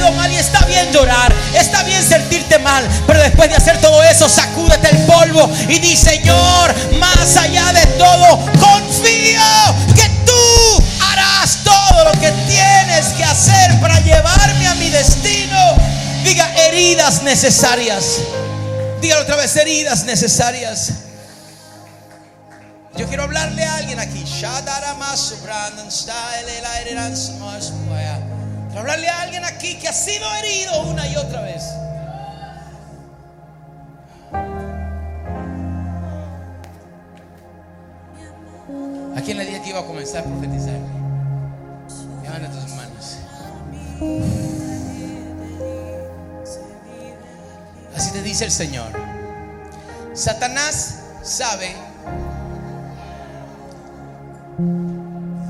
sentido 0.00 0.30
y 0.30 0.36
está 0.36 0.64
bien 0.66 0.92
llorar, 0.92 1.32
está 1.54 1.82
bien 1.82 2.02
sentirte 2.02 2.58
mal, 2.58 2.86
pero 3.06 3.20
después 3.20 3.48
de 3.48 3.56
hacer 3.56 3.80
todo 3.80 4.02
eso, 4.02 4.28
sacúdete 4.28 4.90
el 4.90 4.98
polvo 5.04 5.50
y 5.68 5.78
di, 5.78 5.96
Señor, 5.96 6.74
más 6.98 7.36
allá 7.36 7.72
de 7.72 7.86
todo, 7.98 8.38
confío 8.58 9.40
que 9.94 10.08
tú 10.24 10.84
harás 11.10 11.58
todo 11.64 12.04
lo 12.04 12.12
que 12.12 12.30
tienes 12.48 13.06
que 13.16 13.24
hacer 13.24 13.80
para 13.80 14.00
llevarme 14.00 14.66
a 14.66 14.74
mi 14.74 14.88
destino. 14.90 15.58
Diga 16.24 16.52
heridas 16.66 17.22
necesarias. 17.22 18.18
Diga 19.00 19.18
otra 19.20 19.36
vez, 19.36 19.56
heridas 19.56 20.04
necesarias. 20.04 20.92
Yo 22.96 23.06
quiero 23.06 23.22
hablarle 23.22 23.64
a 23.64 23.76
alguien 23.76 23.98
aquí. 23.98 24.20
Quiero 28.70 28.82
hablarle 28.82 29.08
a 29.08 29.22
alguien 29.22 29.44
aquí 29.44 29.74
que 29.80 29.88
ha 29.88 29.92
sido 29.92 30.24
herido 30.36 30.82
una 30.82 31.04
y 31.08 31.16
otra 31.16 31.40
vez. 31.40 31.64
¿A 39.16 39.20
quién 39.22 39.38
le 39.38 39.44
dije 39.44 39.60
que 39.62 39.70
iba 39.70 39.80
a 39.80 39.84
comenzar 39.84 40.20
a 40.20 40.24
profetizar? 40.24 40.78
Levanta 42.22 42.48
tus 42.48 42.70
manos. 42.76 43.18
Así 47.96 48.12
te 48.12 48.22
dice 48.22 48.44
el 48.44 48.52
Señor. 48.52 48.92
Satanás 50.14 51.00
sabe 51.24 51.74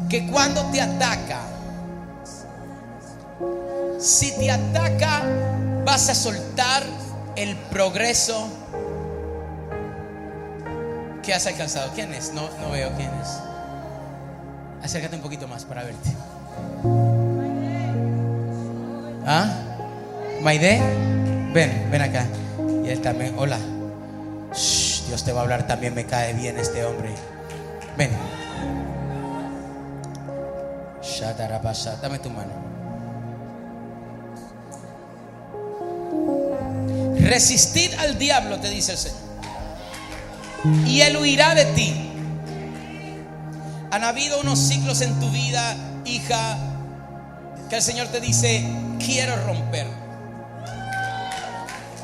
que 0.08 0.26
cuando 0.30 0.64
te 0.70 0.80
ataca, 0.80 1.49
si 4.00 4.32
te 4.32 4.50
ataca, 4.50 5.22
vas 5.84 6.08
a 6.08 6.14
soltar 6.14 6.82
el 7.36 7.56
progreso 7.56 8.48
que 11.22 11.34
has 11.34 11.46
alcanzado. 11.46 11.92
¿Quién 11.94 12.12
es? 12.12 12.32
No, 12.32 12.48
no 12.60 12.70
veo 12.70 12.90
quién 12.96 13.10
es. 13.22 13.28
Acércate 14.82 15.16
un 15.16 15.22
poquito 15.22 15.46
más 15.46 15.64
para 15.64 15.84
verte. 15.84 16.10
¿Ah? 19.26 19.46
¿Maide? 20.40 20.80
Ven, 21.52 21.88
ven 21.90 22.02
acá. 22.02 22.26
Y 22.84 22.88
él 22.88 23.00
también. 23.02 23.34
Hola. 23.38 23.58
Dios 25.06 25.24
te 25.24 25.32
va 25.32 25.40
a 25.40 25.42
hablar 25.42 25.66
también. 25.66 25.94
Me 25.94 26.06
cae 26.06 26.32
bien 26.32 26.58
este 26.58 26.84
hombre. 26.84 27.10
Ven. 27.98 28.10
Dame 32.00 32.18
tu 32.18 32.30
mano. 32.30 32.69
Resistid 37.22 37.94
al 37.94 38.18
diablo, 38.18 38.58
te 38.60 38.70
dice 38.70 38.92
el 38.92 38.98
Señor. 38.98 39.18
Y 40.86 41.00
él 41.02 41.16
huirá 41.16 41.54
de 41.54 41.64
ti. 41.66 42.10
Han 43.90 44.04
habido 44.04 44.40
unos 44.40 44.58
ciclos 44.58 45.00
en 45.00 45.18
tu 45.18 45.30
vida, 45.30 45.76
hija, 46.04 46.58
que 47.68 47.76
el 47.76 47.82
Señor 47.82 48.08
te 48.08 48.20
dice, 48.20 48.64
quiero 48.98 49.36
romper. 49.46 49.86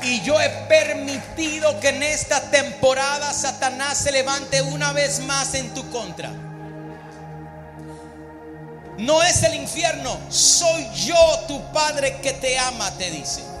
Y 0.03 0.21
yo 0.21 0.39
he 0.39 0.49
permitido 0.67 1.79
que 1.79 1.89
en 1.89 2.03
esta 2.03 2.39
temporada 2.49 3.33
Satanás 3.33 3.97
se 3.97 4.11
levante 4.11 4.61
una 4.61 4.93
vez 4.93 5.19
más 5.21 5.53
en 5.53 5.73
tu 5.73 5.89
contra. 5.89 6.31
No 8.97 9.21
es 9.21 9.43
el 9.43 9.55
infierno, 9.55 10.17
soy 10.29 10.87
yo 10.95 11.15
tu 11.47 11.61
Padre 11.71 12.19
que 12.21 12.33
te 12.33 12.57
ama, 12.57 12.89
te 12.97 13.11
dice. 13.11 13.56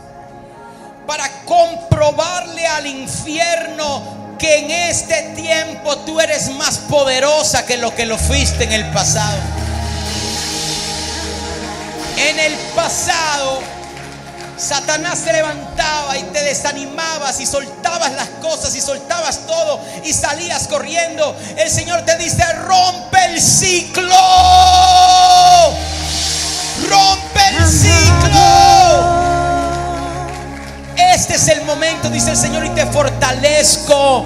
Para 1.07 1.27
comprobarle 1.45 2.67
al 2.67 2.85
infierno 2.85 4.35
que 4.37 4.59
en 4.59 4.71
este 4.71 5.33
tiempo 5.35 5.97
tú 5.99 6.19
eres 6.19 6.51
más 6.51 6.77
poderosa 6.77 7.65
que 7.65 7.77
lo 7.77 7.95
que 7.95 8.05
lo 8.05 8.17
fuiste 8.17 8.65
en 8.65 8.73
el 8.73 8.85
pasado. 8.91 9.37
En 12.17 12.39
el 12.39 12.53
pasado 12.75 13.77
Satanás 14.57 15.19
se 15.23 15.31
levantaba 15.33 16.17
y 16.17 16.23
te 16.23 16.43
desanimabas 16.43 17.39
y 17.39 17.45
soltabas 17.45 18.11
las 18.13 18.27
cosas 18.41 18.75
y 18.75 18.81
soltabas 18.81 19.41
todo 19.45 19.79
y 20.03 20.11
salías 20.11 20.67
corriendo. 20.67 21.35
El 21.55 21.69
Señor 21.69 22.01
te 22.01 22.17
dice, 22.17 22.43
rompe 22.53 23.23
el 23.25 23.39
ciclo. 23.39 24.15
Rompe 26.89 27.26
el 31.47 31.63
momento, 31.63 32.09
dice 32.09 32.31
el 32.31 32.37
Señor, 32.37 32.65
y 32.65 32.69
te 32.69 32.85
fortalezco 32.85 34.25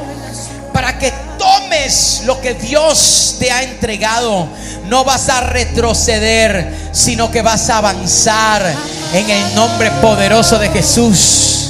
para 0.74 0.98
que 0.98 1.14
tomes 1.38 2.24
lo 2.26 2.40
que 2.40 2.54
Dios 2.54 3.36
te 3.40 3.52
ha 3.52 3.64
entregado. 3.64 4.48
No 4.86 5.04
vas 5.04 5.30
a 5.30 5.42
retroceder, 5.42 6.74
sino 6.92 7.32
que 7.32 7.42
vas 7.42 7.70
a 7.70 7.78
avanzar 7.78 8.74
en 9.14 9.30
el 9.30 9.56
nombre 9.56 9.92
poderoso 10.02 10.58
de 10.58 10.70
Jesús. 10.70 11.61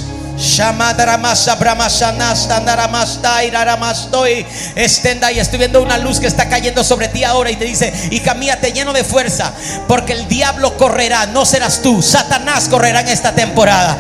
Estenda 4.76 5.32
y 5.32 5.40
estoy 5.40 5.60
viendo 5.60 5.82
una 5.82 5.98
luz 5.98 6.20
que 6.20 6.28
está 6.28 6.50
cayendo 6.50 6.84
sobre 6.84 7.08
ti 7.08 7.24
ahora 7.24 7.52
y 7.52 7.56
te 7.56 7.66
dice, 7.66 7.94
y 8.12 8.20
camíate 8.20 8.74
lleno 8.74 8.94
de 8.94 9.04
fuerza, 9.04 9.54
porque 9.88 10.14
el 10.14 10.28
diablo 10.28 10.78
correrá, 10.78 11.26
no 11.28 11.46
serás 11.46 11.82
tú, 11.82 12.02
Satanás 12.02 12.68
correrá 12.70 13.02
en 13.02 13.08
esta 13.08 13.34
temporada. 13.34 13.98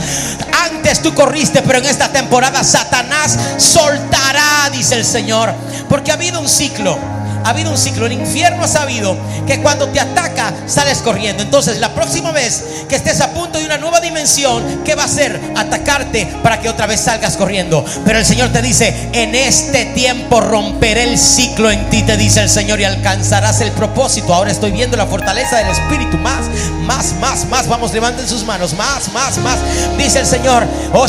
Antes 0.69 1.01
tú 1.01 1.13
corriste, 1.13 1.61
pero 1.61 1.79
en 1.79 1.85
esta 1.85 2.09
temporada 2.09 2.63
Satanás 2.63 3.37
soltará, 3.57 4.69
dice 4.71 4.95
el 4.95 5.05
Señor, 5.05 5.53
porque 5.87 6.11
ha 6.11 6.15
habido 6.15 6.39
un 6.39 6.49
ciclo 6.49 6.97
ha 7.43 7.49
habido 7.49 7.71
un 7.71 7.77
ciclo. 7.77 8.05
El 8.05 8.13
infierno 8.13 8.63
ha 8.63 8.67
sabido 8.67 9.17
que 9.47 9.61
cuando 9.61 9.87
te 9.87 9.99
ataca 9.99 10.53
sales 10.67 10.99
corriendo. 10.99 11.43
Entonces 11.43 11.79
la 11.79 11.89
próxima 11.93 12.31
vez 12.31 12.63
que 12.87 12.95
estés 12.95 13.21
a 13.21 13.31
punto 13.31 13.59
de 13.59 13.65
una 13.65 13.77
nueva 13.77 13.99
dimensión, 13.99 14.81
¿qué 14.83 14.95
va 14.95 15.03
a 15.03 15.05
hacer? 15.05 15.39
Atacarte 15.55 16.27
para 16.43 16.59
que 16.59 16.69
otra 16.69 16.87
vez 16.87 17.01
salgas 17.01 17.37
corriendo. 17.37 17.83
Pero 18.05 18.19
el 18.19 18.25
Señor 18.25 18.49
te 18.49 18.61
dice, 18.61 19.09
en 19.13 19.35
este 19.35 19.85
tiempo 19.85 20.41
romperé 20.41 21.03
el 21.03 21.17
ciclo 21.17 21.71
en 21.71 21.89
ti, 21.89 22.03
te 22.03 22.17
dice 22.17 22.41
el 22.41 22.49
Señor, 22.49 22.79
y 22.79 22.83
alcanzarás 22.83 23.61
el 23.61 23.71
propósito. 23.71 24.33
Ahora 24.33 24.51
estoy 24.51 24.71
viendo 24.71 24.97
la 24.97 25.05
fortaleza 25.05 25.57
del 25.57 25.69
Espíritu. 25.69 26.17
Más, 26.17 26.41
más, 26.83 27.13
más, 27.19 27.45
más. 27.45 27.67
Vamos, 27.67 27.93
levanten 27.93 28.27
sus 28.27 28.43
manos. 28.43 28.73
Más, 28.73 29.11
más, 29.13 29.37
más. 29.39 29.57
Dice 29.97 30.19
el 30.19 30.25
Señor, 30.25 30.65
oh 30.93 31.07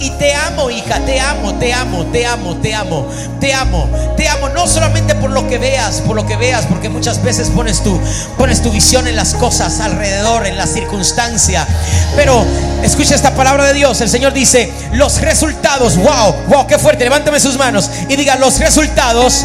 y 0.00 0.10
te 0.10 0.34
amo, 0.34 0.70
hija, 0.70 1.00
te 1.00 1.20
amo, 1.20 1.54
te 1.54 1.72
amo, 1.72 2.04
te 2.06 2.26
amo, 2.26 2.56
te 2.56 2.74
amo, 2.74 3.06
te 3.40 3.54
amo, 3.54 3.88
te 4.16 4.28
amo. 4.28 4.48
No 4.50 4.66
solamente 4.66 5.14
por 5.20 5.30
lo 5.30 5.48
que 5.48 5.58
veas, 5.58 6.00
por 6.00 6.16
lo 6.16 6.26
que 6.26 6.36
veas, 6.36 6.66
porque 6.66 6.88
muchas 6.88 7.22
veces 7.22 7.50
pones 7.50 7.82
tu, 7.82 7.98
pones 8.38 8.62
tu 8.62 8.70
visión 8.70 9.06
en 9.06 9.16
las 9.16 9.34
cosas 9.34 9.80
alrededor, 9.80 10.46
en 10.46 10.56
la 10.56 10.66
circunstancia. 10.66 11.66
Pero 12.14 12.44
escucha 12.82 13.14
esta 13.14 13.34
palabra 13.34 13.64
de 13.64 13.74
Dios. 13.74 14.00
El 14.00 14.08
Señor 14.08 14.32
dice, 14.32 14.72
los 14.92 15.20
resultados, 15.20 15.96
wow, 15.96 16.34
wow, 16.48 16.66
qué 16.66 16.78
fuerte. 16.78 17.04
Levántame 17.04 17.40
sus 17.40 17.56
manos 17.56 17.90
y 18.08 18.16
diga, 18.16 18.36
los 18.36 18.58
resultados 18.58 19.44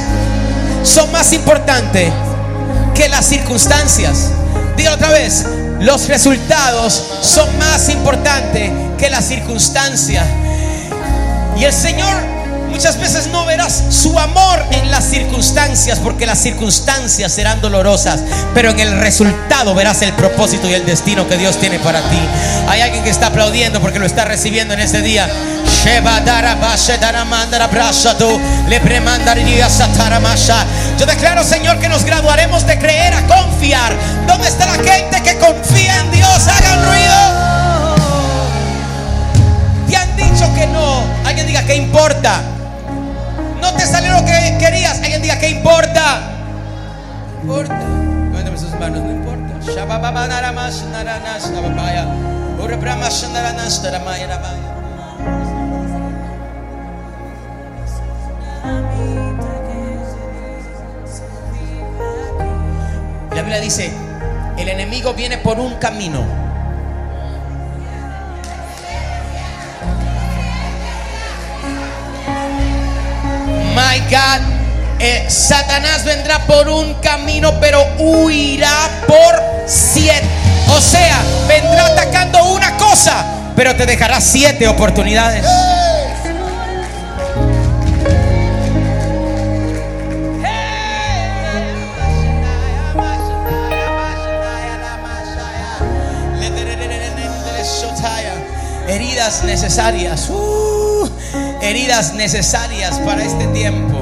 son 0.84 1.11
más 1.11 1.34
importantes 1.34 2.11
que 2.95 3.09
las 3.09 3.26
circunstancias. 3.26 4.32
Diga 4.78 4.93
otra 4.93 5.11
vez, 5.11 5.45
los 5.80 6.07
resultados 6.07 7.03
son 7.22 7.57
más 7.57 7.89
importantes 7.89 8.72
que 8.97 9.09
la 9.09 9.22
circunstancia. 9.22 10.24
Y 11.57 11.63
el 11.63 11.74
Señor 11.74 12.40
Muchas 12.72 12.97
veces 12.97 13.28
no 13.28 13.45
verás 13.45 13.84
su 13.89 14.17
amor 14.17 14.65
en 14.72 14.89
las 14.89 15.03
circunstancias 15.03 15.99
porque 15.99 16.26
las 16.26 16.39
circunstancias 16.39 17.32
serán 17.32 17.61
dolorosas, 17.61 18.22
pero 18.55 18.72
en 18.72 18.80
el 18.80 18.97
resultado 18.99 19.76
verás 19.76 20.01
el 20.01 20.13
propósito 20.13 20.67
y 20.67 20.74
el 20.74 20.86
destino 20.86 21.28
que 21.28 21.38
Dios 21.38 21.57
tiene 21.57 21.78
para 21.80 22.01
ti. 22.01 22.17
Hay 22.69 22.82
alguien 22.82 23.03
que 23.03 23.09
está 23.09 23.28
aplaudiendo 23.28 23.82
porque 23.82 23.99
lo 23.99 24.05
está 24.05 24.26
recibiendo 24.26 24.74
en 24.74 24.80
este 24.80 25.01
día. 25.01 25.30
Yo 30.97 31.05
declaro, 31.05 31.43
Señor, 31.43 31.78
que 31.80 31.89
nos 31.89 32.05
graduaremos 32.05 32.65
de 32.65 32.80
creer 32.80 33.13
a 33.13 33.28
confiar. 33.28 33.93
¿Dónde 34.26 34.47
está 34.47 34.65
la 34.65 34.84
gente 34.84 35.22
que 35.22 35.38
confía 35.38 35.99
en 35.99 36.11
Dios? 36.11 36.47
Hagan 36.47 36.86
ruido. 36.86 37.95
Te 39.88 39.97
han 39.97 40.15
dicho 40.15 40.53
que 40.55 40.67
no. 40.67 41.03
Alguien 41.26 41.47
diga, 41.47 41.63
¿qué 41.63 41.76
importa? 41.76 42.41
No 43.62 43.74
te 43.74 43.86
salió 43.86 44.12
lo 44.12 44.26
que 44.26 44.57
querías. 44.59 44.99
Alguien 44.99 45.22
diga, 45.22 45.38
¿qué 45.39 45.49
importa? 45.49 46.32
importa. 47.41 47.80
Levántame 47.80 48.57
sus 48.57 48.72
manos, 48.80 49.03
no 49.03 49.12
importa. 49.12 49.32
La 63.36 63.41
Biblia 63.41 63.59
dice, 63.59 63.91
el 64.57 64.68
enemigo 64.70 65.14
viene 65.14 65.38
por 65.38 65.59
un 65.59 65.76
camino. 65.76 66.40
My 73.91 73.99
God, 73.99 74.41
eh, 74.99 75.25
Satanás 75.27 76.05
vendrá 76.05 76.39
por 76.47 76.69
un 76.69 76.93
camino, 77.01 77.59
pero 77.59 77.85
huirá 77.99 78.89
por 79.05 79.43
siete. 79.67 80.25
O 80.69 80.79
sea, 80.79 81.21
vendrá 81.45 81.87
atacando 81.87 82.53
una 82.53 82.77
cosa, 82.77 83.25
pero 83.53 83.75
te 83.75 83.85
dejará 83.85 84.21
siete 84.21 84.65
oportunidades. 84.65 85.45
Heridas 98.87 99.43
necesarias. 99.43 100.29
Uh, 100.29 100.80
heridas 101.62 102.14
necesarias 102.14 102.99
para 102.99 103.24
este 103.24 103.47
tiempo. 103.47 104.01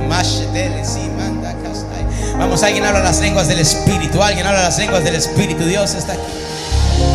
Vamos, 2.39 2.63
alguien 2.63 2.85
habla 2.85 3.01
las 3.01 3.19
lenguas 3.19 3.47
del 3.47 3.59
Espíritu. 3.59 4.23
Alguien 4.23 4.47
habla 4.47 4.63
las 4.63 4.77
lenguas 4.77 5.03
del 5.03 5.15
Espíritu. 5.15 5.65
Dios 5.65 5.93
está 5.93 6.13
aquí. 6.13 6.21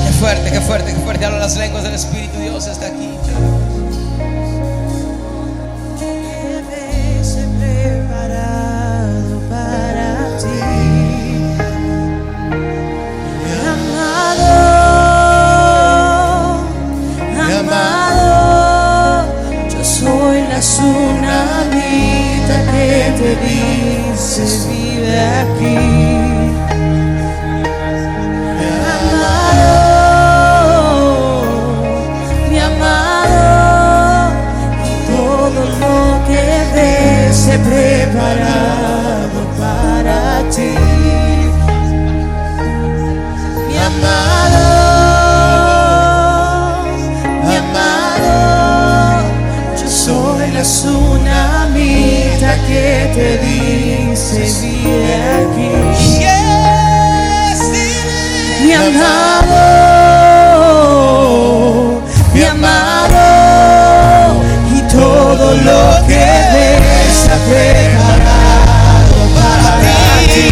Qué 0.07 0.13
fuerte, 0.13 0.51
qué 0.51 0.61
fuerte, 0.61 0.93
qué 0.93 1.01
fuerte. 1.01 1.25
Habla 1.25 1.39
las 1.39 1.57
lenguas 1.57 1.83
del 1.83 1.95
Espíritu. 1.95 2.39
Dios 2.39 2.67
está 2.67 2.87
aquí. 2.87 3.04
Soy 20.65 21.21
la 21.21 21.45
tsunamita 21.45 22.57
que 22.73 22.89
te 23.19 23.31
dices 23.45 24.53
vive 24.71 25.15
aquí. 25.43 25.79
Amado, 28.95 29.75
mi 32.51 32.59
que 52.67 53.11
te 53.15 53.39
dice 53.39 54.41
vive 54.61 55.15
aquí. 55.39 55.71
Yes. 56.19 57.61
Mi 58.63 58.73
amado, 58.73 59.61
mi 62.33 62.43
amado, 62.43 63.25
y 64.75 64.81
todo 64.93 65.47
lo 65.55 66.07
que 66.07 66.27
ves 66.55 67.17
ha 67.31 67.37
preparado 67.49 69.19
para 69.37 69.73
ti. 70.33 70.49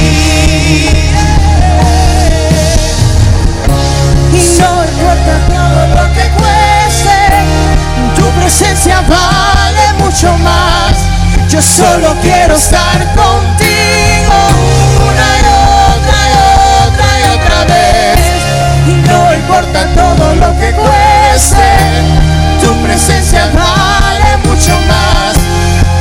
Y 4.32 4.36
no 4.60 4.70
importa 4.84 5.34
todo 5.48 5.82
lo 5.88 6.04
cueste, 6.38 7.18
tu 8.16 8.26
presencia 8.38 8.96
vale 9.08 9.86
mucho 9.98 10.28
más. 10.38 10.51
Yo 11.52 11.60
solo 11.60 12.16
quiero 12.22 12.54
estar 12.56 12.98
contigo 13.14 14.34
una 15.06 15.28
y 15.36 15.44
otra 16.00 16.18
y 16.26 16.88
otra 16.88 17.08
y 17.20 17.22
otra 17.36 17.64
vez. 17.66 18.18
Y 18.86 18.94
no 19.06 19.34
importa 19.34 19.86
todo 19.94 20.34
lo 20.36 20.58
que 20.58 20.72
cueste, 20.72 21.68
tu 22.58 22.74
presencia 22.82 23.50
vale 23.52 24.38
mucho 24.48 24.72
más. 24.88 25.36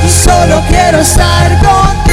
Y 0.06 0.10
solo 0.10 0.64
quiero 0.70 1.00
estar 1.00 1.60
contigo 1.60 2.11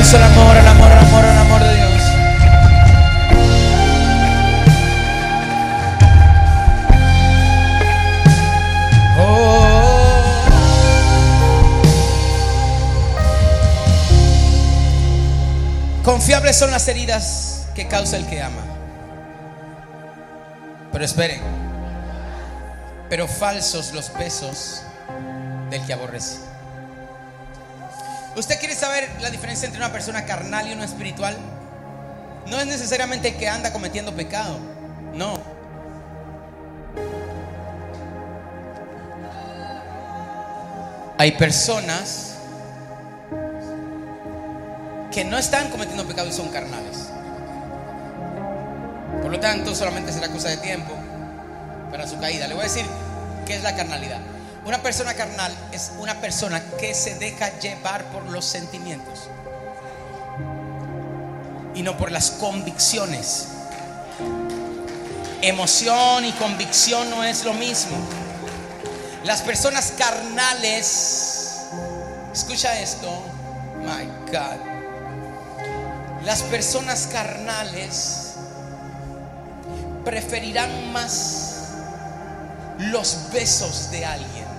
aplauso 0.00 0.16
amor, 0.24 0.56
al 0.56 0.66
amor, 0.66 0.92
al 0.92 0.98
amor, 0.98 1.24
al 1.24 1.38
amor 1.38 1.62
de 1.62 1.76
Dios. 1.76 2.02
Oh. 9.18 9.82
Confiables 16.02 16.56
son 16.56 16.70
las 16.70 16.88
heridas 16.88 17.66
que 17.74 17.86
causa 17.86 18.16
el 18.16 18.26
que 18.26 18.42
ama. 18.42 18.62
Pero 20.92 21.04
esperen. 21.04 21.42
Pero 23.10 23.28
falsos 23.28 23.92
los 23.92 24.10
besos 24.14 24.82
del 25.68 25.84
que 25.84 25.92
aborrece. 25.92 26.49
¿Usted 28.36 28.58
quiere 28.60 28.74
saber 28.74 29.08
la 29.20 29.30
diferencia 29.30 29.66
entre 29.66 29.80
una 29.80 29.92
persona 29.92 30.24
carnal 30.24 30.68
y 30.68 30.72
una 30.72 30.84
espiritual? 30.84 31.36
No 32.46 32.58
es 32.58 32.66
necesariamente 32.66 33.34
que 33.36 33.48
anda 33.48 33.72
cometiendo 33.72 34.14
pecado. 34.14 34.58
No. 35.14 35.38
Hay 41.18 41.32
personas 41.32 42.36
que 45.10 45.24
no 45.24 45.36
están 45.36 45.68
cometiendo 45.70 46.06
pecado 46.06 46.28
y 46.28 46.32
son 46.32 46.48
carnales. 46.48 47.08
Por 49.20 49.30
lo 49.30 49.40
tanto, 49.40 49.74
solamente 49.74 50.12
será 50.12 50.28
cosa 50.28 50.48
de 50.48 50.56
tiempo 50.58 50.94
para 51.90 52.06
su 52.06 52.18
caída. 52.18 52.46
Le 52.46 52.54
voy 52.54 52.62
a 52.62 52.68
decir 52.68 52.86
qué 53.44 53.56
es 53.56 53.62
la 53.62 53.74
carnalidad. 53.74 54.20
Una 54.70 54.82
persona 54.84 55.14
carnal 55.14 55.52
es 55.72 55.90
una 55.98 56.20
persona 56.20 56.62
que 56.78 56.94
se 56.94 57.16
deja 57.16 57.58
llevar 57.58 58.04
por 58.12 58.22
los 58.30 58.44
sentimientos 58.44 59.28
y 61.74 61.82
no 61.82 61.96
por 61.96 62.12
las 62.12 62.30
convicciones. 62.30 63.48
Emoción 65.42 66.24
y 66.24 66.30
convicción 66.34 67.10
no 67.10 67.24
es 67.24 67.44
lo 67.44 67.52
mismo. 67.54 67.96
Las 69.24 69.42
personas 69.42 69.92
carnales, 69.98 71.62
escucha 72.32 72.78
esto, 72.78 73.10
my 73.80 74.06
God. 74.30 74.60
Las 76.24 76.42
personas 76.42 77.08
carnales 77.08 78.34
preferirán 80.04 80.92
más 80.92 81.56
los 82.78 83.32
besos 83.32 83.90
de 83.90 84.06
alguien. 84.06 84.49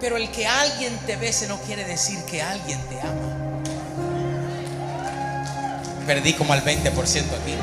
Pero 0.00 0.16
el 0.16 0.30
que 0.30 0.46
alguien 0.46 0.96
te 1.06 1.16
bese 1.16 1.46
no 1.46 1.58
quiere 1.60 1.84
decir 1.84 2.22
que 2.24 2.42
alguien 2.42 2.80
te 2.88 3.00
ama. 3.00 3.36
Perdí 6.06 6.32
como 6.32 6.52
al 6.52 6.64
20% 6.64 7.24
aquí. 7.40 7.54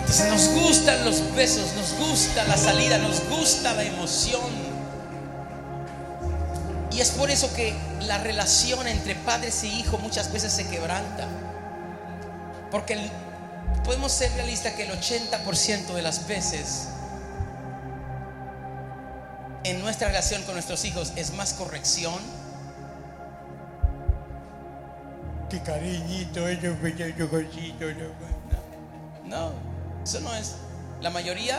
Entonces 0.00 0.30
nos 0.30 0.48
gustan 0.62 1.04
los 1.04 1.34
besos, 1.34 1.74
nos 1.74 2.08
gusta 2.08 2.44
la 2.44 2.56
salida, 2.56 2.98
nos 2.98 3.20
gusta 3.28 3.74
la 3.74 3.84
emoción. 3.84 4.40
Y 6.92 7.00
es 7.00 7.10
por 7.10 7.30
eso 7.30 7.52
que 7.54 7.74
la 8.00 8.18
relación 8.18 8.88
entre 8.88 9.14
padres 9.14 9.62
y 9.64 9.68
hijos 9.68 10.00
muchas 10.00 10.32
veces 10.32 10.52
se 10.52 10.66
quebranta. 10.66 11.28
Porque 12.70 12.94
el- 12.94 13.10
podemos 13.88 14.12
ser 14.12 14.30
realistas 14.34 14.74
que 14.74 14.82
el 14.82 14.90
80% 14.90 15.94
de 15.94 16.02
las 16.02 16.28
veces 16.28 16.88
en 19.64 19.80
nuestra 19.80 20.08
relación 20.08 20.42
con 20.42 20.52
nuestros 20.52 20.84
hijos 20.84 21.14
es 21.16 21.32
más 21.32 21.54
corrección 21.54 22.18
Qué 25.48 25.62
cariñito, 25.62 26.42
cositos. 27.30 27.94
No, 29.24 29.52
eso 30.04 30.20
no 30.20 30.34
es. 30.34 30.56
La 31.00 31.08
mayoría 31.08 31.58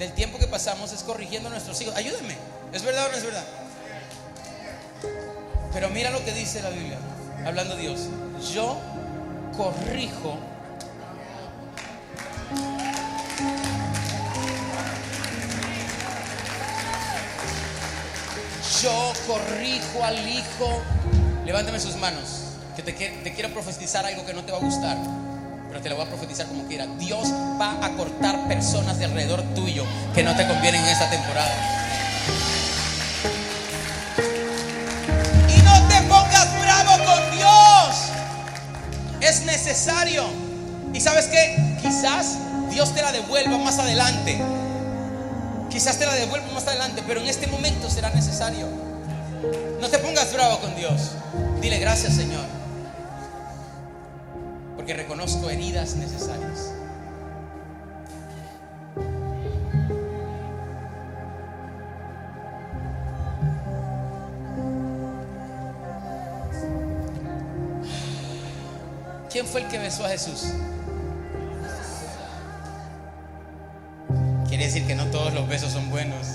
del 0.00 0.12
tiempo 0.14 0.38
que 0.38 0.48
pasamos 0.48 0.92
es 0.92 1.04
corrigiendo 1.04 1.48
a 1.48 1.52
nuestros 1.52 1.80
hijos. 1.80 1.94
Ayúdenme. 1.94 2.36
¿Es 2.72 2.82
verdad 2.82 3.06
o 3.06 3.10
no 3.12 3.16
es 3.16 3.24
verdad? 3.24 3.44
Pero 5.72 5.90
mira 5.90 6.10
lo 6.10 6.24
que 6.24 6.32
dice 6.32 6.60
la 6.60 6.70
Biblia, 6.70 6.98
hablando 7.46 7.76
Dios. 7.76 8.08
Yo 8.52 8.76
corrijo. 9.56 10.57
Yo 18.82 19.12
corrijo 19.26 20.04
al 20.04 20.16
hijo. 20.28 20.82
Levántame 21.44 21.80
sus 21.80 21.96
manos. 21.96 22.42
Que 22.76 22.82
te, 22.82 22.96
quie- 22.96 23.22
te 23.22 23.32
quiero 23.32 23.50
profetizar 23.52 24.04
algo 24.06 24.24
que 24.24 24.34
no 24.34 24.42
te 24.44 24.52
va 24.52 24.58
a 24.58 24.60
gustar. 24.60 24.96
Pero 25.68 25.80
te 25.80 25.88
lo 25.88 25.96
voy 25.96 26.06
a 26.06 26.08
profetizar 26.08 26.46
como 26.46 26.64
quiera. 26.66 26.86
Dios 26.98 27.28
va 27.60 27.84
a 27.84 27.90
cortar 27.96 28.46
personas 28.48 28.98
de 28.98 29.06
alrededor 29.06 29.42
tuyo 29.54 29.84
que 30.14 30.22
no 30.22 30.34
te 30.36 30.46
convienen 30.46 30.82
en 30.82 30.88
esta 30.88 31.10
temporada. 31.10 31.54
Y 35.48 35.62
no 35.62 35.88
te 35.88 36.02
pongas 36.02 36.60
bravo 36.62 37.04
con 37.04 37.36
Dios. 37.36 37.96
Es 39.20 39.44
necesario. 39.44 40.24
Y 40.92 41.00
sabes 41.00 41.26
que 41.26 41.67
quizás 41.80 42.38
Dios 42.70 42.94
te 42.94 43.02
la 43.02 43.12
devuelva 43.12 43.58
más 43.58 43.78
adelante. 43.78 44.38
Quizás 45.70 45.98
te 45.98 46.06
la 46.06 46.14
devuelva 46.14 46.52
más 46.52 46.66
adelante, 46.66 47.02
pero 47.06 47.20
en 47.20 47.26
este 47.26 47.46
momento 47.46 47.90
será 47.90 48.10
necesario. 48.10 48.66
No 49.80 49.88
te 49.88 49.98
pongas 49.98 50.32
bravo 50.32 50.60
con 50.60 50.74
Dios. 50.76 51.12
Dile 51.60 51.78
gracias, 51.78 52.14
Señor. 52.14 52.44
Porque 54.76 54.94
reconozco 54.94 55.50
heridas 55.50 55.94
necesarias. 55.96 56.72
¿Quién 69.30 69.46
fue 69.46 69.60
el 69.60 69.68
que 69.68 69.78
besó 69.78 70.04
a 70.04 70.08
Jesús? 70.08 70.46
Decir 74.68 74.86
que 74.86 74.94
no 74.94 75.06
todos 75.06 75.32
los 75.32 75.48
besos 75.48 75.72
son 75.72 75.88
buenos. 75.88 76.26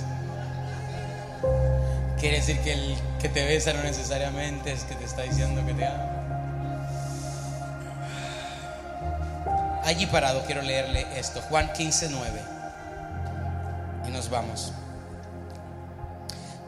Quiere 2.20 2.38
decir 2.38 2.60
que 2.60 2.74
el 2.74 2.96
que 3.22 3.30
te 3.30 3.46
besa 3.46 3.74
no 3.74 3.84
necesariamente 3.84 4.72
es 4.72 4.84
que 4.86 4.96
te 4.96 5.06
está 5.06 5.22
diciendo 5.22 5.64
que 5.66 5.74
te 5.74 5.86
ama. 5.86 6.10
Allí 9.84 10.06
parado 10.08 10.44
quiero 10.46 10.62
leerle 10.62 11.06
esto, 11.16 11.42
Juan 11.42 11.72
15, 11.74 12.10
9. 12.10 12.42
Y 14.08 14.12
nos 14.12 14.30
vamos. 14.30 14.72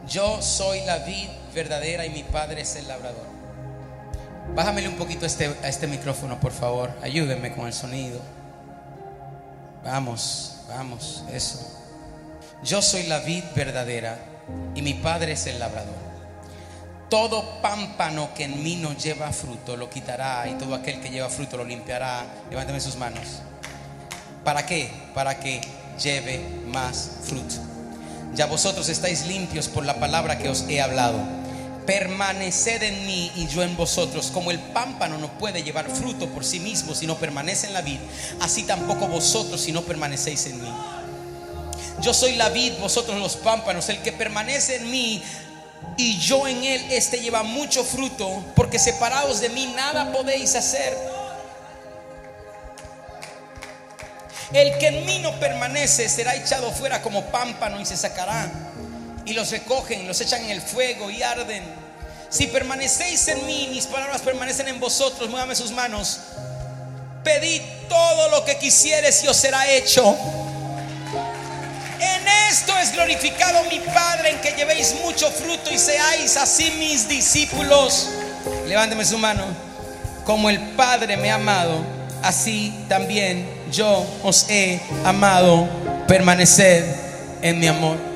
Yo 0.08 0.40
soy 0.40 0.84
la 0.84 0.98
vid 0.98 1.28
verdadera 1.52 2.06
y 2.06 2.10
mi 2.10 2.22
padre 2.22 2.60
es 2.60 2.76
el 2.76 2.86
labrador. 2.86 3.26
Bájamele 4.54 4.88
un 4.88 4.96
poquito 4.96 5.26
este, 5.26 5.46
a 5.64 5.68
este 5.68 5.88
micrófono, 5.88 6.38
por 6.38 6.52
favor. 6.52 6.92
Ayúdenme 7.02 7.52
con 7.52 7.66
el 7.66 7.72
sonido. 7.72 8.20
Vamos, 9.82 10.55
vamos, 10.68 11.24
eso. 11.32 11.58
Yo 12.62 12.82
soy 12.82 13.04
la 13.04 13.20
vid 13.20 13.44
verdadera 13.54 14.18
y 14.74 14.82
mi 14.82 14.94
padre 14.94 15.32
es 15.32 15.46
el 15.46 15.58
labrador. 15.58 16.06
Todo 17.08 17.60
pámpano 17.62 18.30
que 18.34 18.44
en 18.44 18.62
mí 18.62 18.76
no 18.76 18.92
lleva 18.94 19.32
fruto 19.32 19.76
lo 19.76 19.88
quitará 19.88 20.48
y 20.48 20.54
todo 20.54 20.74
aquel 20.74 21.00
que 21.00 21.10
lleva 21.10 21.28
fruto 21.28 21.56
lo 21.56 21.64
limpiará. 21.64 22.24
Levántame 22.50 22.80
sus 22.80 22.96
manos. 22.96 23.42
¿Para 24.44 24.66
qué? 24.66 24.90
Para 25.14 25.38
que 25.38 25.60
lleve 26.02 26.44
más 26.66 27.10
fruto. 27.22 27.54
Ya 28.34 28.46
vosotros 28.46 28.88
estáis 28.88 29.26
limpios 29.26 29.68
por 29.68 29.84
la 29.84 30.00
palabra 30.00 30.38
que 30.38 30.48
os 30.48 30.64
he 30.68 30.80
hablado. 30.80 31.18
Permaneced 31.86 32.82
en 32.82 33.06
mí 33.06 33.30
y 33.36 33.46
yo 33.46 33.62
en 33.62 33.76
vosotros. 33.76 34.30
Como 34.32 34.50
el 34.50 34.58
pámpano 34.58 35.18
no 35.18 35.38
puede 35.38 35.62
llevar 35.62 35.88
fruto 35.88 36.28
por 36.28 36.44
sí 36.44 36.60
mismo 36.60 36.94
si 36.94 37.06
no 37.06 37.16
permanece 37.16 37.68
en 37.68 37.74
la 37.74 37.82
vid, 37.82 37.98
así 38.40 38.64
tampoco 38.64 39.06
vosotros 39.06 39.60
si 39.60 39.72
no 39.72 39.82
permanecéis 39.82 40.46
en 40.46 40.62
mí. 40.62 40.72
Yo 42.02 42.12
soy 42.12 42.34
la 42.34 42.48
vid, 42.50 42.74
vosotros 42.80 43.18
los 43.18 43.36
pámpanos. 43.36 43.88
El 43.88 44.02
que 44.02 44.12
permanece 44.12 44.76
en 44.76 44.90
mí 44.90 45.22
y 45.96 46.18
yo 46.18 46.46
en 46.46 46.62
él, 46.62 46.84
este 46.90 47.20
lleva 47.20 47.42
mucho 47.42 47.82
fruto, 47.84 48.44
porque 48.54 48.78
separados 48.78 49.40
de 49.40 49.48
mí 49.48 49.72
nada 49.74 50.12
podéis 50.12 50.54
hacer. 50.54 50.96
El 54.52 54.76
que 54.78 54.88
en 54.88 55.06
mí 55.06 55.18
no 55.20 55.38
permanece 55.40 56.08
será 56.08 56.34
echado 56.36 56.70
fuera 56.70 57.02
como 57.02 57.24
pámpano 57.26 57.80
y 57.80 57.86
se 57.86 57.96
sacará. 57.96 58.50
Y 59.26 59.34
los 59.34 59.50
recogen, 59.50 60.06
los 60.06 60.20
echan 60.20 60.44
en 60.44 60.50
el 60.50 60.62
fuego 60.62 61.10
y 61.10 61.22
arden. 61.22 61.62
Si 62.28 62.46
permanecéis 62.46 63.28
en 63.28 63.46
mí, 63.46 63.68
mis 63.72 63.86
palabras 63.86 64.22
permanecen 64.22 64.68
en 64.68 64.80
vosotros, 64.80 65.28
muévame 65.28 65.54
sus 65.54 65.72
manos. 65.72 66.20
Pedid 67.22 67.60
todo 67.88 68.30
lo 68.30 68.44
que 68.44 68.56
quisieres 68.56 69.22
y 69.24 69.28
os 69.28 69.36
será 69.36 69.68
hecho. 69.68 70.16
En 71.98 72.28
esto 72.50 72.76
es 72.78 72.92
glorificado 72.92 73.64
mi 73.64 73.80
Padre, 73.80 74.30
en 74.30 74.40
que 74.40 74.52
llevéis 74.52 74.94
mucho 75.02 75.30
fruto 75.30 75.72
y 75.72 75.78
seáis 75.78 76.36
así 76.36 76.70
mis 76.78 77.08
discípulos. 77.08 78.08
Levánteme 78.66 79.04
su 79.04 79.18
mano. 79.18 79.44
Como 80.24 80.50
el 80.50 80.60
Padre 80.70 81.16
me 81.16 81.30
ha 81.30 81.36
amado, 81.36 81.84
así 82.22 82.72
también 82.88 83.48
yo 83.72 84.06
os 84.22 84.46
he 84.48 84.80
amado. 85.04 85.68
Permaneced 86.06 86.84
en 87.42 87.58
mi 87.58 87.66
amor. 87.66 88.15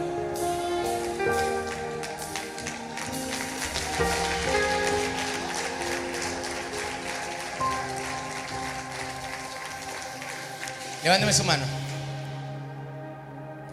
Levánteme 11.10 11.32
su 11.32 11.42
mano. 11.42 11.64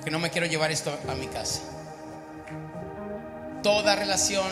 Que 0.04 0.10
no 0.10 0.18
me 0.18 0.32
quiero 0.32 0.48
llevar 0.48 0.72
esto 0.72 0.98
a 1.08 1.14
mi 1.14 1.28
casa. 1.28 1.62
Toda 3.62 3.96
relación 3.96 4.48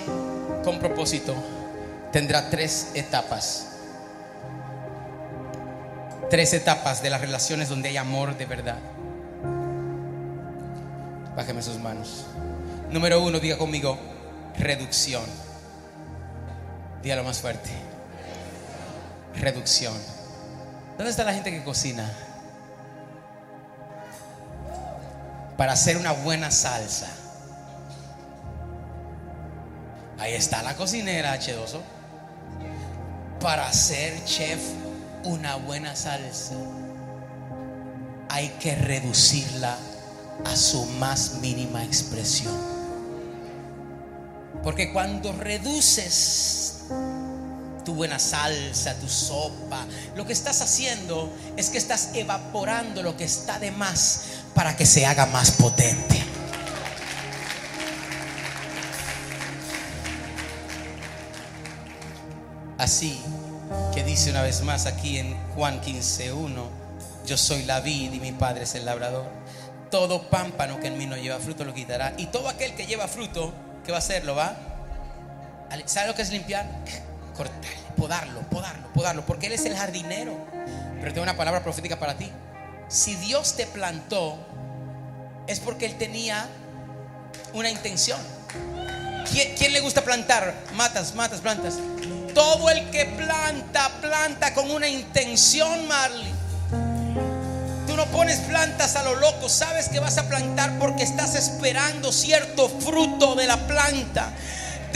con 0.64 0.78
propósito 0.78 1.34
tendrá 2.12 2.52
tres 2.52 2.92
etapas. 2.94 3.70
Tres 6.30 6.54
etapas 6.54 7.02
de 7.02 7.10
las 7.10 7.22
relaciones 7.22 7.70
donde 7.70 7.90
hay 7.90 7.98
amor 7.98 8.38
de 8.38 8.46
verdad. 8.46 8.78
Bájeme 11.36 11.64
sus 11.64 11.80
manos. 11.80 12.28
Número 12.92 13.20
uno, 13.20 13.40
diga 13.40 13.58
conmigo, 13.58 13.98
reducción. 14.60 15.24
Dígalo 17.02 17.24
más 17.24 17.40
fuerte. 17.40 17.72
Reducción. 19.38 19.96
¿Dónde 20.98 21.10
está 21.10 21.24
la 21.24 21.34
gente 21.34 21.50
que 21.50 21.64
cocina? 21.64 22.14
Para 25.58 25.74
hacer 25.74 25.98
una 25.98 26.12
buena 26.12 26.52
salsa. 26.52 27.08
Ahí 30.20 30.34
está 30.34 30.64
la 30.64 30.76
cocinera 30.76 31.36
H2O. 31.36 31.82
para 33.40 33.68
hacer, 33.68 34.24
chef, 34.26 34.60
una 35.24 35.56
buena 35.56 35.96
salsa, 35.96 36.56
hay 38.30 38.50
que 38.60 38.76
reducirla 38.76 39.78
a 40.44 40.56
su 40.56 40.86
más 41.00 41.36
mínima 41.42 41.84
expresión. 41.84 42.56
Porque 44.64 44.92
cuando 44.92 45.32
reduces 45.34 46.86
tu 47.84 47.94
buena 47.94 48.18
salsa, 48.18 48.96
tu 48.96 49.08
sopa, 49.08 49.86
lo 50.16 50.26
que 50.26 50.34
estás 50.34 50.62
haciendo 50.62 51.32
es 51.56 51.70
que 51.70 51.78
estás 51.78 52.10
evaporando 52.16 53.04
lo 53.04 53.16
que 53.16 53.26
está 53.26 53.60
de 53.60 53.72
más 53.72 54.24
para 54.56 54.76
que 54.76 54.86
se 54.86 55.06
haga 55.06 55.28
más 55.28 55.52
potente. 55.52 56.24
Así 62.78 63.22
que 63.94 64.04
dice 64.04 64.32
una 64.32 64.42
vez 64.42 64.62
más 64.62 64.86
aquí 64.86 65.18
en 65.20 65.36
Juan 65.56 65.82
15:1, 65.82 66.70
yo 67.26 67.38
soy 67.38 67.64
la 67.64 67.82
vid 67.82 68.14
y 68.14 68.20
mi 68.20 68.32
padre 68.32 68.64
es 68.64 68.76
el 68.76 68.86
labrador. 68.86 69.28
Todo 69.92 70.30
pámpano 70.30 70.80
que 70.80 70.88
en 70.88 70.98
mí 70.98 71.06
no 71.06 71.18
lleva 71.18 71.40
fruto 71.40 71.66
lo 71.66 71.74
quitará. 71.74 72.14
Y 72.18 72.28
todo 72.28 72.50
aquel 72.50 72.76
que 72.76 72.86
lleva 72.86 73.08
fruto, 73.08 73.54
¿qué 73.86 73.92
va 73.92 73.98
a 73.98 74.00
hacer? 74.00 74.24
¿Lo 74.24 74.36
va? 74.36 74.56
¿Sabe 75.86 76.08
lo 76.08 76.16
que 76.16 76.22
es 76.22 76.32
limpiar? 76.32 76.66
Cortarlo, 77.36 77.96
podarlo, 77.98 78.42
podarlo, 78.50 78.94
podarlo, 78.94 79.26
porque 79.26 79.48
Él 79.48 79.54
es 79.54 79.66
el 79.66 79.76
jardinero. 79.76 80.34
Pero 81.00 81.14
tengo 81.14 81.24
una 81.24 81.36
palabra 81.36 81.64
profética 81.64 82.00
para 82.00 82.18
ti. 82.18 82.32
Si 82.88 83.16
Dios 83.16 83.56
te 83.56 83.66
plantó, 83.66 84.38
es 85.48 85.60
porque 85.60 85.86
Él 85.86 85.98
tenía 85.98 86.48
una 87.54 87.70
intención. 87.70 88.20
¿Quién, 89.32 89.74
le 89.74 89.82
gusta 89.82 90.02
plantar? 90.04 90.54
Matas, 90.76 91.16
matas, 91.16 91.42
plantas. 91.42 91.76
Todo 92.34 92.70
el 92.70 92.90
que 92.92 93.06
planta, 93.06 93.90
planta 94.02 94.54
con 94.54 94.70
una 94.70 94.88
intención, 94.88 95.88
Marley. 95.88 96.32
Tú 97.88 97.96
no 97.96 98.06
pones 98.08 98.40
plantas 98.42 98.96
a 98.96 99.04
lo 99.04 99.16
loco, 99.16 99.50
sabes 99.50 99.90
que 99.90 100.00
vas 100.00 100.18
a 100.18 100.28
plantar 100.28 100.78
porque 100.80 101.04
estás 101.04 101.36
esperando 101.36 102.12
cierto 102.12 102.70
fruto 102.70 103.36
de 103.36 103.48
la 103.48 103.68
planta. 103.68 104.32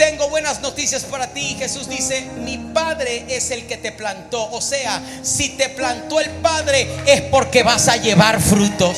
Tengo 0.00 0.30
buenas 0.30 0.62
noticias 0.62 1.04
para 1.04 1.26
ti. 1.26 1.56
Jesús 1.58 1.86
dice, 1.86 2.22
mi 2.38 2.56
Padre 2.56 3.26
es 3.28 3.50
el 3.50 3.66
que 3.66 3.76
te 3.76 3.92
plantó. 3.92 4.50
O 4.50 4.62
sea, 4.62 4.98
si 5.22 5.50
te 5.58 5.68
plantó 5.68 6.20
el 6.20 6.30
Padre 6.30 6.88
es 7.06 7.20
porque 7.20 7.62
vas 7.62 7.86
a 7.86 7.98
llevar 7.98 8.40
frutos. 8.40 8.96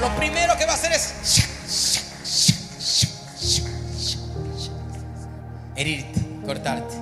Lo 0.00 0.16
primero 0.16 0.58
que 0.58 0.66
va 0.66 0.72
a 0.72 0.74
hacer 0.74 0.92
es 0.92 1.12
herirte, 5.76 6.20
cortarte. 6.44 6.96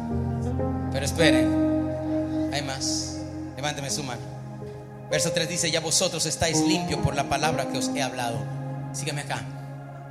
Pero 0.92 1.06
esperen, 1.06 2.50
hay 2.52 2.60
más. 2.60 3.14
Levánteme 3.56 3.88
su 3.88 4.02
mano. 4.02 4.20
Verso 5.10 5.32
3 5.32 5.48
dice, 5.48 5.70
ya 5.70 5.80
vosotros 5.80 6.26
estáis 6.26 6.58
limpios 6.58 7.00
por 7.00 7.14
la 7.14 7.24
palabra 7.30 7.70
que 7.72 7.78
os 7.78 7.88
he 7.96 8.02
hablado. 8.02 8.59
Sígueme 8.92 9.22
acá. 9.22 9.42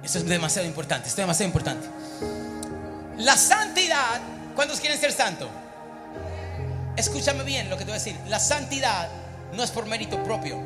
Esto 0.04 0.20
es 0.20 0.26
demasiado 0.26 0.68
importante, 0.68 1.10
esto 1.10 1.22
es 1.22 1.24
demasiado 1.24 1.48
importante. 1.48 1.88
La 3.18 3.36
santidad, 3.36 4.22
¿cuántos 4.56 4.80
quieren 4.80 5.00
ser 5.00 5.12
santos? 5.12 5.50
Escúchame 6.96 7.44
bien 7.44 7.70
lo 7.70 7.78
que 7.78 7.84
te 7.86 7.92
voy 7.92 8.00
a 8.00 8.04
decir. 8.04 8.18
La 8.28 8.40
santidad 8.40 9.10
no 9.54 9.64
es 9.64 9.72
por 9.72 9.86
mérito 9.86 10.24
propio. 10.24 10.58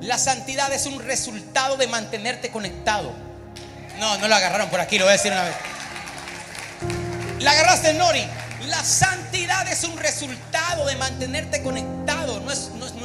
La 0.00 0.18
santidad 0.18 0.72
es 0.72 0.86
un 0.86 1.02
resultado 1.02 1.76
de 1.76 1.86
mantenerte 1.86 2.50
conectado. 2.50 3.12
No, 3.98 4.16
no 4.18 4.28
lo 4.28 4.34
agarraron 4.34 4.68
por 4.70 4.80
aquí, 4.80 4.98
lo 4.98 5.04
voy 5.04 5.10
a 5.10 5.16
decir 5.16 5.32
una 5.32 5.44
vez. 5.44 5.54
La 7.40 7.52
agarraste, 7.52 7.94
Nori. 7.94 8.24
La 8.66 8.82
santidad 8.84 9.66
es 9.68 9.84
un 9.84 9.96
resultado 9.96 10.84
de 10.86 10.96
mantenerte 10.96 11.62
conectado, 11.62 12.17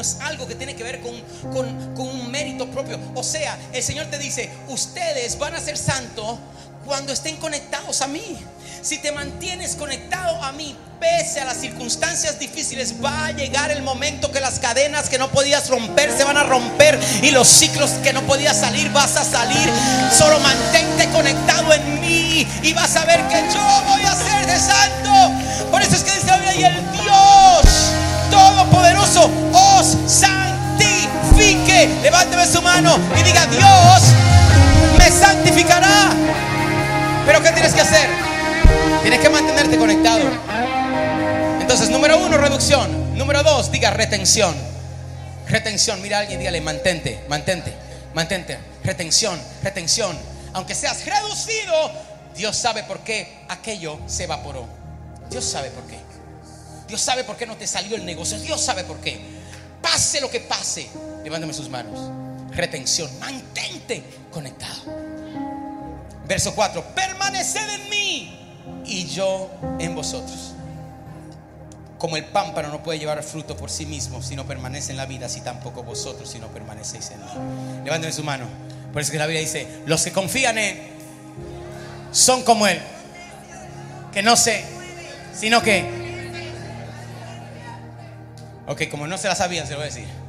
es, 0.04 0.18
algo 0.22 0.48
que 0.48 0.56
tiene 0.56 0.76
que 0.76 0.84
ver 0.84 1.02
con, 1.02 1.20
con, 1.52 1.96
con, 1.96 2.08
un 2.08 2.30
mérito 2.30 2.68
propio. 2.68 3.00
O 3.16 3.24
sea, 3.24 3.58
el 3.74 3.82
Señor 3.82 4.08
te 4.08 4.18
dice, 4.18 4.50
ustedes 4.68 5.40
van 5.40 5.56
a 5.56 5.60
ser 5.60 5.78
santos 5.78 6.38
cuando 6.86 7.14
estén 7.14 7.38
conectados 7.38 8.02
a 8.02 8.08
mí. 8.08 8.38
Si 8.82 8.98
te 8.98 9.12
mantienes 9.14 9.76
conectado 9.76 10.44
a 10.44 10.52
mí, 10.52 10.76
pese 11.00 11.40
a 11.40 11.46
las 11.46 11.58
circunstancias 11.58 12.38
difíciles, 12.40 12.96
va 13.04 13.28
a 13.28 13.32
llegar 13.32 13.72
el 13.72 13.82
momento 13.82 14.32
que 14.32 14.42
las 14.42 14.60
cadenas 14.60 15.10
que 15.10 15.18
no 15.18 15.32
podías 15.32 15.70
romper 15.70 16.12
se 16.16 16.26
van 16.26 16.38
a 16.38 16.44
romper 16.44 17.00
y 17.22 17.32
los 17.32 17.48
ciclos 17.48 17.92
que 18.04 18.12
no 18.12 18.22
podías 18.24 18.60
salir 18.60 18.92
vas 18.92 19.16
a 19.16 19.24
salir. 19.24 19.70
Solo 20.12 20.40
mantente 20.40 21.10
conectado 21.10 21.74
en 21.74 22.02
mí 22.02 22.46
y 22.62 22.74
vas 22.74 22.96
a 22.98 23.06
ver 23.06 23.26
que 23.30 23.42
yo 23.54 23.84
voy 23.88 24.02
a 24.02 24.16
ser 24.16 24.46
de 24.46 24.60
santo. 24.60 25.70
Por 25.72 25.82
eso 25.82 25.96
es 25.96 26.04
que 26.04 26.12
dice 26.12 26.28
la 26.28 26.38
Biblia, 26.38 26.60
y 26.60 26.64
el 26.66 26.92
Dios 26.92 27.94
Todopoderoso 28.30 29.30
os 29.54 29.73
santifique. 31.34 31.90
Levánteme 32.02 32.46
su 32.46 32.62
mano 32.62 32.98
y 33.20 33.24
diga, 33.24 33.46
Dios 33.48 34.04
me 34.98 35.10
santificará. 35.10 36.12
Pero 37.26 37.42
¿qué 37.42 37.52
tienes 37.52 37.74
que 37.74 37.82
hacer? 37.82 38.10
Tienes 39.02 39.20
que 39.20 39.30
mantenerte 39.30 39.78
conectado. 39.78 40.24
Entonces, 41.60 41.90
número 41.90 42.18
uno, 42.18 42.38
reducción. 42.38 43.18
Número 43.18 43.44
dos, 43.44 43.72
diga 43.72 43.92
retención. 43.92 44.56
Retención. 45.48 46.02
Mira 46.02 46.18
a 46.18 46.22
alguien, 46.22 46.40
dígale, 46.40 46.62
mantente, 46.62 47.24
mantente, 47.28 47.74
mantente. 48.14 48.58
Retención, 48.84 49.40
retención. 49.64 50.18
Aunque 50.54 50.76
seas 50.76 51.06
reducido, 51.06 51.92
Dios 52.36 52.56
sabe 52.56 52.84
por 52.84 53.00
qué 53.00 53.46
aquello 53.50 54.00
se 54.08 54.26
evaporó. 54.26 54.68
Dios 55.30 55.44
sabe 55.46 55.70
por 55.72 55.84
qué. 55.86 55.98
Dios 56.88 57.02
sabe 57.02 57.24
por 57.24 57.38
qué 57.38 57.46
no 57.46 57.56
te 57.56 57.66
salió 57.66 57.96
el 57.96 58.06
negocio. 58.06 58.38
Dios 58.40 58.62
sabe 58.62 58.84
por 58.84 58.98
qué. 58.98 59.20
Pase 59.82 60.22
lo 60.22 60.30
que 60.30 60.42
pase. 60.42 60.90
Levántame 61.24 61.54
sus 61.54 61.70
manos. 61.70 62.00
Retención. 62.52 63.10
Mantente 63.20 64.04
conectado. 64.32 64.82
Verso 66.28 66.54
4. 66.56 66.84
Permaneced 66.96 67.70
en 67.70 67.90
mí 67.90 68.40
y 68.86 69.06
yo 69.08 69.50
en 69.80 69.96
vosotros. 69.96 70.54
Como 71.98 72.18
el 72.18 72.26
pámpano 72.26 72.68
no 72.68 72.84
puede 72.84 73.00
llevar 73.00 73.24
fruto 73.24 73.56
por 73.56 73.70
sí 73.70 73.86
mismo 73.86 74.22
si 74.22 74.36
no 74.36 74.46
permanece 74.46 74.92
en 74.92 74.98
la 74.98 75.06
vida, 75.06 75.28
así 75.28 75.40
tampoco 75.40 75.84
vosotros 75.84 76.30
si 76.30 76.40
no 76.40 76.48
permanecéis 76.48 77.12
en 77.12 77.20
mí. 77.22 77.84
Levántame 77.86 78.12
su 78.12 78.24
mano. 78.24 78.46
Por 78.92 79.02
eso 79.02 79.12
que 79.12 79.18
la 79.18 79.26
Biblia 79.26 79.42
dice, 79.42 79.68
los 79.86 80.04
que 80.04 80.12
confían 80.12 80.58
en 80.58 80.94
son 82.12 82.44
como 82.44 82.68
él. 82.68 82.80
Que 84.12 84.22
no 84.22 84.36
sé, 84.36 84.64
sino 85.34 85.62
que... 85.62 86.04
Ok, 88.68 88.84
como 88.90 89.08
no 89.08 89.18
se 89.18 89.28
la 89.28 89.36
sabían, 89.36 89.66
se 89.66 89.74
lo 89.74 89.80
voy 89.80 89.88
a 89.88 89.90
decir. 89.90 90.23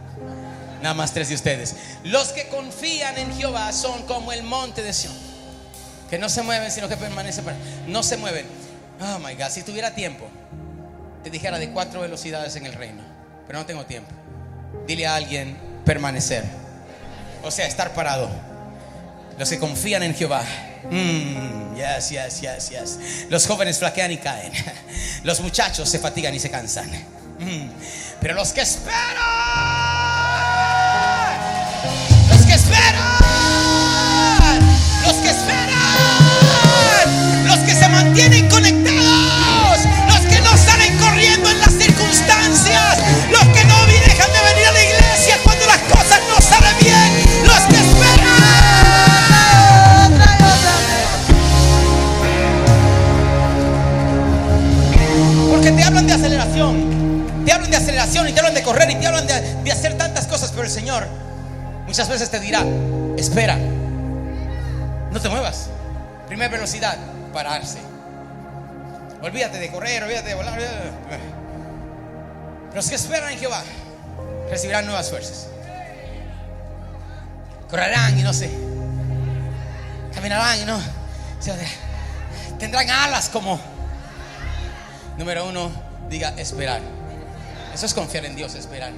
Nada 0.85 0.93
más 0.93 1.15
tres 1.15 1.31
de 1.31 1.35
ustedes. 1.35 1.77
Los 2.03 2.33
que 2.33 2.47
confían 2.49 3.17
en 3.17 3.35
Jehová 3.35 3.73
son 3.73 4.03
como 4.03 4.33
el 4.33 4.43
monte 4.43 4.83
de 4.83 4.93
Sion. 4.93 5.15
Que 6.11 6.19
no 6.19 6.29
se 6.29 6.43
mueven, 6.43 6.71
sino 6.71 6.91
que 6.91 6.99
permanecen. 6.99 7.43
No 7.87 8.03
se 8.03 8.19
mueven. 8.19 8.45
Oh 9.01 9.19
my 9.19 9.33
God, 9.35 9.49
si 9.49 9.63
tuviera 9.63 9.95
tiempo, 9.95 10.29
te 11.23 11.31
dijera 11.31 11.59
de 11.59 11.71
cuatro 11.71 12.03
velocidades 12.03 12.55
en 12.57 12.67
el 12.67 12.75
reino. 12.75 13.01
Pero 13.47 13.61
no 13.61 13.65
tengo 13.65 13.87
tiempo. 13.87 14.11
Dile 14.87 15.07
a 15.07 15.15
alguien 15.15 15.57
permanecer. 15.87 16.45
O 17.43 17.51
sea, 17.51 17.67
estar 17.67 17.95
parado. 17.95 18.29
Los 19.39 19.49
que 19.49 19.59
confían 19.59 20.03
en 20.03 20.15
Jehová. 20.15 20.45
Mm, 20.91 21.77
yes, 21.77 22.11
yes, 22.11 22.41
yes, 22.43 22.69
yes. 22.69 22.99
Los 23.31 23.47
jóvenes 23.47 23.79
flaquean 23.79 24.13
y 24.13 24.19
caen. 24.19 24.53
Los 25.23 25.41
muchachos 25.41 25.89
se 25.89 25.99
fatigan 25.99 26.35
y 26.35 26.41
se 26.41 26.51
cansan. 26.51 26.91
Mm. 27.39 27.71
Pero 28.21 28.35
los 28.35 28.53
que 28.53 28.61
esperan, 28.61 30.04
esperan, 32.65 34.61
los 35.05 35.17
que 35.17 35.29
esperan, 35.31 35.77
los 37.47 37.59
que 37.59 37.75
se 37.75 37.89
mantienen 37.89 38.49
conectados, 38.49 38.84
muchas 61.95 62.09
veces 62.09 62.29
te 62.29 62.41
dirá, 62.41 62.65
espera, 63.17 63.57
no 63.57 65.21
te 65.21 65.29
muevas. 65.29 65.69
Primera 66.27 66.51
velocidad, 66.51 66.99
pararse. 67.33 67.79
Olvídate 69.23 69.61
de 69.61 69.71
correr, 69.71 70.03
olvídate 70.03 70.31
de 70.31 70.35
volar. 70.35 70.59
Los 72.75 72.89
que 72.89 72.97
esperan 72.97 73.31
en 73.31 73.39
Jehová 73.39 73.63
recibirán 74.51 74.87
nuevas 74.87 75.09
fuerzas. 75.09 75.47
Correrán 77.71 78.19
y 78.19 78.23
no 78.25 78.33
sé. 78.33 78.51
Caminarán 80.13 80.63
y 80.63 80.65
no. 80.65 80.81
Tendrán 82.59 82.91
alas 82.91 83.29
como... 83.29 83.61
Número 85.17 85.47
uno, 85.47 85.71
diga 86.11 86.31
esperar. 86.39 86.81
Eso 87.73 87.87
es 87.87 87.95
confiar 87.95 88.25
en 88.25 88.35
Dios, 88.35 88.57
esperar. 88.57 88.91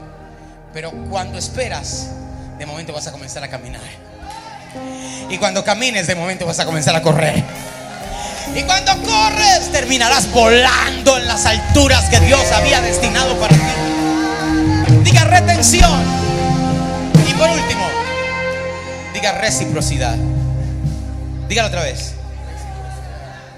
Pero 0.72 0.92
cuando 1.10 1.36
esperas, 1.36 2.08
de 2.58 2.66
momento 2.66 2.92
vas 2.92 3.06
a 3.06 3.12
comenzar 3.12 3.42
a 3.44 3.48
caminar. 3.48 3.82
Y 5.28 5.38
cuando 5.38 5.64
camines, 5.64 6.06
de 6.06 6.14
momento 6.14 6.46
vas 6.46 6.58
a 6.58 6.64
comenzar 6.64 6.94
a 6.94 7.02
correr. 7.02 7.42
Y 8.54 8.62
cuando 8.62 8.92
corres, 9.02 9.70
terminarás 9.72 10.30
volando 10.32 11.18
en 11.18 11.26
las 11.26 11.44
alturas 11.46 12.08
que 12.08 12.20
Dios 12.20 12.40
había 12.52 12.80
destinado 12.80 13.38
para 13.38 13.54
ti. 13.54 13.62
Diga 15.02 15.24
retención. 15.24 16.00
Y 17.28 17.32
por 17.34 17.50
último, 17.50 17.86
diga 19.12 19.32
reciprocidad. 19.32 20.16
Dígalo 21.48 21.68
otra 21.68 21.82
vez. 21.82 22.14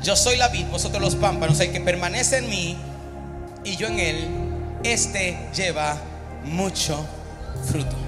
Yo 0.03 0.17
soy 0.17 0.37
la 0.37 0.49
vid, 0.49 0.67
vosotros 0.67 1.03
los 1.03 1.17
pámpanos. 1.17 1.61
El 1.61 1.71
que 1.71 1.81
permanece 1.81 2.39
en 2.39 2.49
mí 2.49 2.79
y 3.65 3.77
yo 3.77 3.89
en 3.89 3.99
él, 3.99 4.29
este 4.85 5.39
lleva 5.55 5.97
mucho 6.45 7.07
fruto. 7.71 8.08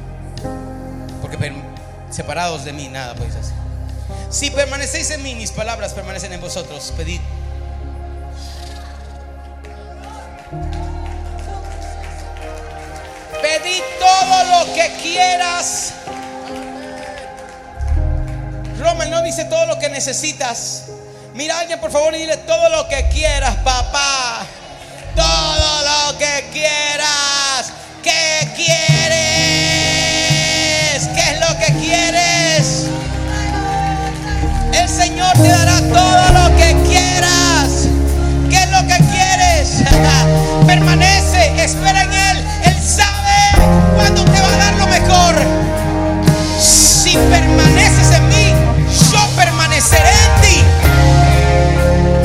Separados 2.11 2.65
de 2.65 2.73
mí 2.73 2.89
nada 2.89 3.15
podéis 3.15 3.37
hacer. 3.37 3.55
Si 4.31 4.51
permanecéis 4.51 5.11
en 5.11 5.23
mí, 5.23 5.35
mis 5.35 5.53
palabras 5.53 5.93
permanecen 5.93 6.33
en 6.33 6.41
vosotros. 6.41 6.93
Pedid. 6.97 7.21
Pedid 13.41 13.83
todo 13.99 14.45
lo 14.45 14.75
que 14.75 14.93
quieras. 15.03 15.95
Roman 18.79 19.11
no 19.11 19.23
dice 19.23 19.45
todo 19.45 19.67
lo 19.67 19.79
que 19.79 19.89
necesitas. 19.89 20.87
Mira 21.35 21.57
a 21.57 21.61
alguien 21.61 21.81
por 21.81 21.91
favor 21.91 22.15
y 22.15 22.19
dile 22.19 22.37
todo 22.39 22.69
lo 22.71 22.89
que 22.89 23.09
quieras, 23.09 23.57
papá. 23.57 24.47
Todo 25.15 25.83
lo 26.13 26.19
que 26.19 26.49
quieras. 26.53 27.73
¿Qué 28.03 28.49
quieres? 28.57 29.60
Te 35.35 35.49
dará 35.49 35.81
todo 35.81 36.33
lo 36.33 36.57
que 36.57 36.77
quieras. 36.89 37.89
¿Qué 38.49 38.57
es 38.57 38.71
lo 38.71 38.81
que 38.87 38.99
quieres? 39.11 39.83
Permanece, 40.67 41.63
espera 41.63 42.03
en 42.05 42.13
Él. 42.13 42.45
Él 42.65 42.77
sabe 42.83 43.67
cuándo 43.97 44.25
te 44.25 44.41
va 44.41 44.53
a 44.53 44.57
dar 44.57 44.75
lo 44.75 44.87
mejor. 44.89 45.37
Si 46.59 47.17
permaneces 47.17 48.11
en 48.15 48.29
mí, 48.29 48.55
yo 49.13 49.37
permaneceré 49.37 50.11
en 50.11 50.41
ti. 50.43 50.63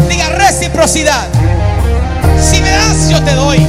Diga 0.10 0.30
reciprocidad. 0.30 1.28
Si 2.42 2.62
me 2.62 2.72
das, 2.72 3.10
yo 3.10 3.22
te 3.24 3.34
doy. 3.34 3.66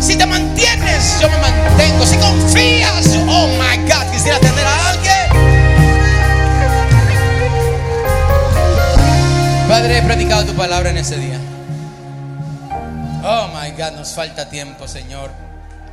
Si 0.00 0.16
te 0.16 0.26
mantienes, 0.26 1.18
yo 1.20 1.28
me 1.28 1.38
mantengo. 1.38 2.04
Si 2.06 2.16
confías, 2.16 2.49
palabra 10.60 10.90
en 10.90 10.98
ese 10.98 11.16
día. 11.16 11.40
Oh 13.24 13.48
my 13.48 13.70
God, 13.70 13.92
nos 13.92 14.10
falta 14.10 14.50
tiempo, 14.50 14.86
Señor. 14.86 15.30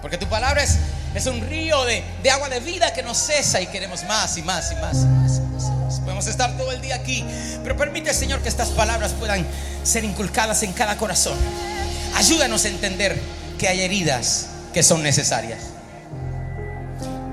Porque 0.02 0.18
tu 0.18 0.28
palabra 0.28 0.62
es, 0.62 0.76
es 1.16 1.26
un 1.26 1.40
río 1.40 1.86
de, 1.86 2.04
de 2.22 2.32
agua 2.32 2.50
de 2.50 2.60
vida 2.60 2.92
que 2.92 3.02
no 3.02 3.14
cesa 3.14 3.62
y 3.62 3.68
queremos 3.68 4.04
más 4.04 4.38
y 4.38 4.42
más, 4.42 4.70
y 4.74 4.76
más, 4.76 4.98
y 4.98 5.06
más. 5.06 6.00
Podemos 6.02 6.28
estar 6.28 6.58
todo 6.58 6.74
el 6.74 6.82
día 6.82 6.96
aquí, 6.96 7.24
pero 7.64 7.78
permite, 7.78 8.14
Señor, 8.14 8.42
que 8.42 8.50
estas 8.50 8.68
palabras 8.68 9.14
puedan 9.14 9.48
ser 9.84 10.04
inculcadas 10.04 10.62
en 10.64 10.74
cada 10.74 10.98
corazón. 10.98 11.38
Ayúdanos 12.16 12.66
a 12.66 12.68
entender 12.68 13.18
que 13.58 13.70
hay 13.70 13.80
heridas 13.80 14.48
que 14.74 14.84
son 14.84 15.02
necesarias. 15.02 15.60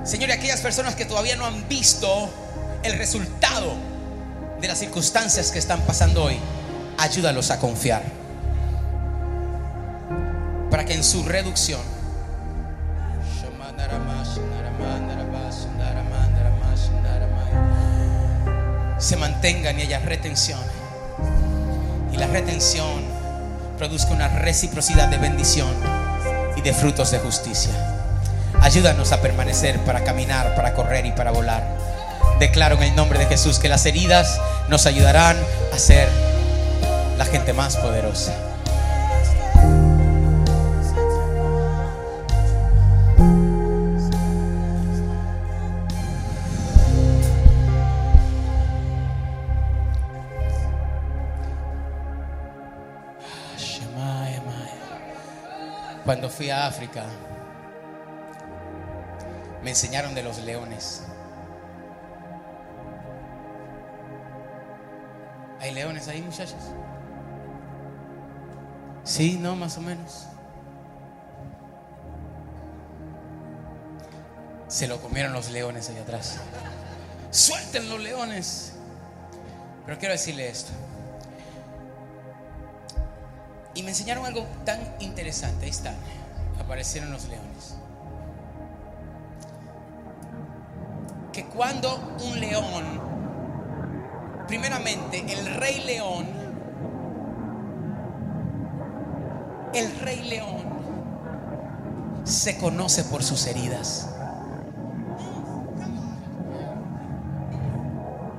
Señor, 0.05 0.29
y 0.29 0.33
aquellas 0.35 0.61
personas 0.61 0.95
que 0.95 1.05
todavía 1.05 1.35
no 1.35 1.47
han 1.47 1.67
visto 1.69 2.33
el 2.85 2.97
resultado 2.97 3.75
de 4.61 4.69
las 4.69 4.79
circunstancias 4.79 5.51
que 5.51 5.59
están 5.59 5.81
pasando 5.81 6.23
hoy, 6.23 6.39
ayúdalos 6.99 7.51
a 7.51 7.59
confiar. 7.59 8.03
Para 10.71 10.85
que 10.85 10.95
en 10.95 11.05
su 11.05 11.23
reducción 11.23 11.81
se 19.05 19.19
mantengan 19.19 19.79
y 19.79 19.83
haya 19.83 19.99
retención. 19.99 20.61
Y 22.11 22.17
la 22.17 22.27
retención 22.27 23.03
produzca 23.77 24.13
una 24.13 24.29
reciprocidad 24.29 25.09
de 25.09 25.19
bendición 25.19 25.69
y 26.57 26.63
de 26.63 26.73
frutos 26.73 27.11
de 27.11 27.19
justicia. 27.19 27.73
Ayúdanos 28.63 29.13
a 29.13 29.21
permanecer 29.21 29.79
para 29.81 30.05
caminar, 30.05 30.55
para 30.55 30.73
correr 30.73 31.05
y 31.05 31.13
para 31.13 31.33
volar. 31.33 31.77
Declaro 32.41 32.77
en 32.77 32.85
el 32.85 32.97
nombre 32.97 33.19
de 33.19 33.27
Jesús 33.27 33.59
que 33.59 33.69
las 33.69 33.85
heridas 33.85 34.41
nos 34.69 34.87
ayudarán 34.87 35.37
a 35.71 35.79
ser 35.79 36.09
la 37.17 37.25
gente 37.25 37.53
más 37.53 37.77
poderosa. 37.77 38.35
Cuando 56.05 56.29
fui 56.29 56.51
a 56.51 56.67
África, 56.67 57.07
me 59.63 59.71
enseñaron 59.71 60.15
de 60.15 60.23
los 60.23 60.39
leones. 60.45 61.03
¿Hay 65.61 65.73
leones 65.73 66.07
ahí, 66.09 66.21
muchachos? 66.21 66.75
Sí, 69.05 69.39
no, 69.39 69.55
más 69.55 69.77
o 69.77 69.83
menos. 69.83 70.27
Se 74.69 74.89
lo 74.89 75.01
comieron 75.01 75.33
los 75.33 75.51
leones 75.51 75.91
allá 75.91 76.01
atrás. 76.03 76.39
Suelten 77.31 77.89
los 77.89 78.01
leones. 78.01 78.73
Pero 79.85 79.99
quiero 79.99 80.13
decirle 80.15 80.49
esto. 80.49 80.73
Y 83.75 83.83
me 83.83 83.91
enseñaron 83.91 84.25
algo 84.25 84.47
tan 84.65 84.81
interesante. 85.01 85.67
Ahí 85.67 85.71
están. 85.71 85.97
Aparecieron 86.59 87.13
los 87.13 87.29
leones. 87.29 87.77
Que 91.33 91.45
cuando 91.47 92.17
un 92.25 92.41
león, 92.41 93.01
primeramente 94.47 95.25
el 95.29 95.55
rey 95.57 95.83
león, 95.85 96.44
el 99.75 99.99
rey 100.01 100.23
león 100.23 100.63
se 102.25 102.57
conoce 102.57 103.05
por 103.05 103.23
sus 103.23 103.47
heridas. 103.47 104.09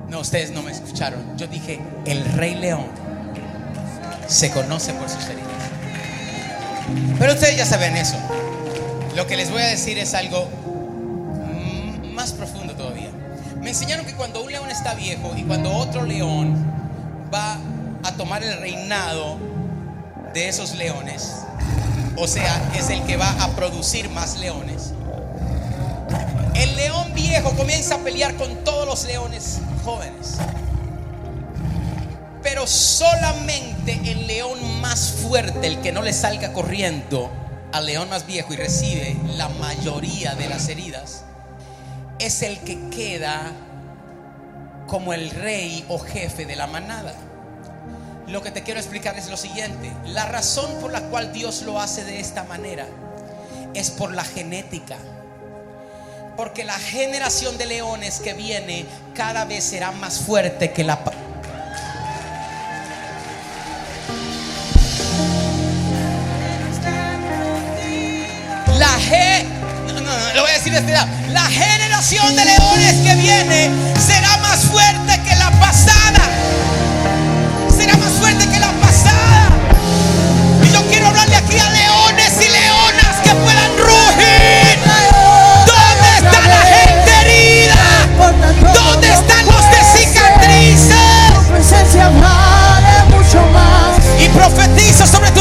No, 0.08 0.20
ustedes 0.20 0.50
no 0.52 0.62
me 0.62 0.72
escucharon. 0.72 1.36
Yo 1.36 1.46
dije, 1.46 1.80
el 2.04 2.24
rey 2.32 2.54
león 2.54 2.86
se 4.26 4.50
conoce 4.50 4.94
por 4.94 5.08
sus 5.08 5.24
heridas. 5.26 5.46
Pero 7.18 7.32
ustedes 7.32 7.56
ya 7.56 7.66
saben 7.66 7.96
eso. 7.96 8.16
Lo 9.14 9.26
que 9.26 9.36
les 9.36 9.50
voy 9.50 9.62
a 9.62 9.66
decir 9.66 9.98
es 9.98 10.14
algo 10.14 10.48
mm, 11.52 12.12
más 12.12 12.32
profundo 12.32 12.74
todavía. 12.74 13.10
Me 13.60 13.70
enseñaron 13.70 14.06
que 14.06 14.14
cuando 14.14 14.42
un 14.42 14.52
león 14.52 14.70
está 14.70 14.94
viejo 14.94 15.34
y 15.36 15.42
cuando 15.42 15.72
otro 15.72 16.04
león 16.04 16.54
va 17.32 17.58
a 18.04 18.12
tomar 18.12 18.42
el 18.44 18.58
reinado 18.60 19.38
de 20.36 20.50
esos 20.50 20.74
leones, 20.74 21.30
o 22.14 22.26
sea, 22.28 22.70
es 22.76 22.90
el 22.90 23.02
que 23.04 23.16
va 23.16 23.30
a 23.42 23.56
producir 23.56 24.10
más 24.10 24.36
leones, 24.36 24.92
el 26.54 26.76
león 26.76 27.14
viejo 27.14 27.52
comienza 27.56 27.94
a 27.94 27.98
pelear 28.00 28.34
con 28.36 28.62
todos 28.62 28.86
los 28.86 29.04
leones 29.06 29.60
jóvenes. 29.82 30.36
Pero 32.42 32.66
solamente 32.66 33.98
el 34.04 34.26
león 34.26 34.58
más 34.82 35.10
fuerte, 35.26 35.68
el 35.68 35.80
que 35.80 35.90
no 35.90 36.02
le 36.02 36.12
salga 36.12 36.52
corriendo 36.52 37.30
al 37.72 37.86
león 37.86 38.10
más 38.10 38.26
viejo 38.26 38.52
y 38.52 38.56
recibe 38.56 39.16
la 39.38 39.48
mayoría 39.48 40.34
de 40.34 40.50
las 40.50 40.68
heridas, 40.68 41.24
es 42.18 42.42
el 42.42 42.58
que 42.58 42.90
queda 42.90 43.52
como 44.86 45.14
el 45.14 45.30
rey 45.30 45.82
o 45.88 45.98
jefe 45.98 46.44
de 46.44 46.56
la 46.56 46.66
manada. 46.66 47.14
Lo 48.28 48.42
que 48.42 48.50
te 48.50 48.62
quiero 48.64 48.80
explicar 48.80 49.16
es 49.16 49.28
lo 49.28 49.36
siguiente. 49.36 49.92
La 50.06 50.26
razón 50.26 50.80
por 50.80 50.90
la 50.90 51.00
cual 51.02 51.32
Dios 51.32 51.62
lo 51.62 51.80
hace 51.80 52.02
de 52.04 52.18
esta 52.18 52.42
manera 52.42 52.86
es 53.72 53.90
por 53.90 54.12
la 54.12 54.24
genética. 54.24 54.96
Porque 56.36 56.64
la 56.64 56.78
generación 56.78 57.56
de 57.56 57.66
leones 57.66 58.18
que 58.18 58.34
viene 58.34 58.84
cada 59.14 59.44
vez 59.44 59.62
será 59.62 59.92
más 59.92 60.18
fuerte 60.18 60.72
que 60.72 60.82
la... 60.82 60.98
La 68.76 68.98
No, 69.86 69.92
no, 69.92 70.00
no, 70.00 70.34
lo 70.34 70.42
voy 70.42 70.50
a 70.50 70.54
decir 70.54 70.72
de 70.72 70.78
este 70.80 70.92
La 71.32 71.44
generación 71.44 72.34
de 72.34 72.44
leones 72.44 72.94
que 73.04 73.14
viene 73.14 73.70
será 74.04 74.36
más 74.38 74.64
fuerte 74.64 75.22
que 75.22 75.36
la 75.36 75.50
pasada. 75.60 76.15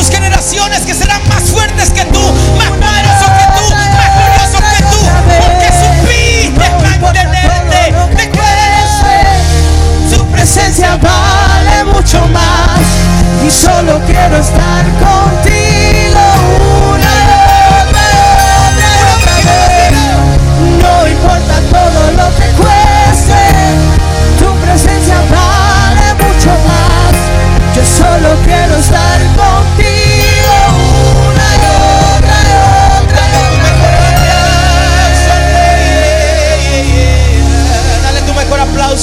generaciones 0.09 0.81
que 0.81 0.93
serán 0.93 1.21
más 1.27 1.43
fuertes 1.43 1.89
que 1.89 2.05
tú, 2.05 2.21
más 2.57 2.69
poderosos 2.69 3.29
que 3.37 3.45
tú, 3.57 3.75
más 3.75 4.09
gloriosos 4.15 4.61
que 4.71 4.83
tú, 4.91 4.99
porque 5.39 5.67
su 5.71 5.85
supiste 6.01 6.99
mantenerte. 7.01 7.93
Recuerda, 8.15 9.39
su 10.09 10.25
presencia 10.27 10.97
vale 10.97 11.83
mucho 11.85 12.19
más 12.27 12.79
y 13.45 13.51
solo 13.51 13.99
quiero 14.05 14.37
estar 14.37 14.85
con 14.99 15.24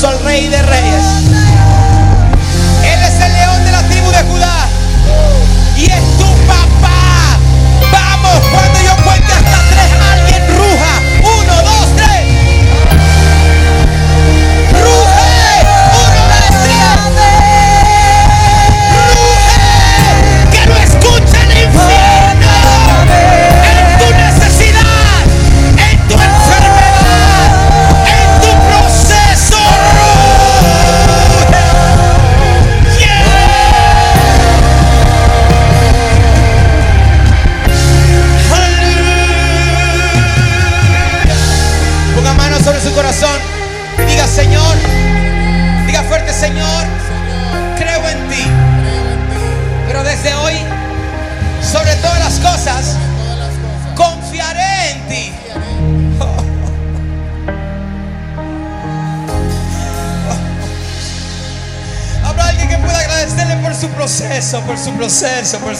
al 0.05 0.19
Rey 0.25 0.49
de 0.49 0.63
Reyes. 0.63 1.12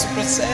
esse 0.03 0.09
processo. 0.15 0.52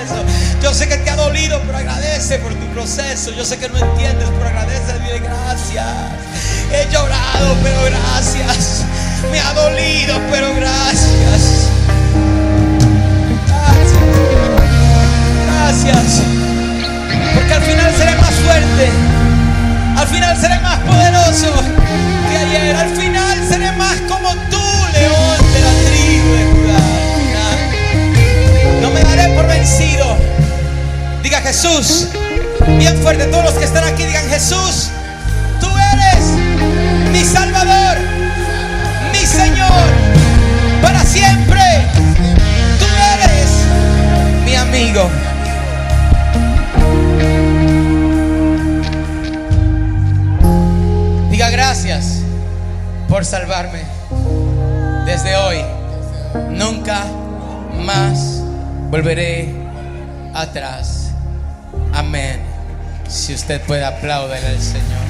usted 63.49 63.62
puede 63.62 63.83
aplaudir 63.83 64.45
al 64.45 64.61
Señor. 64.61 65.07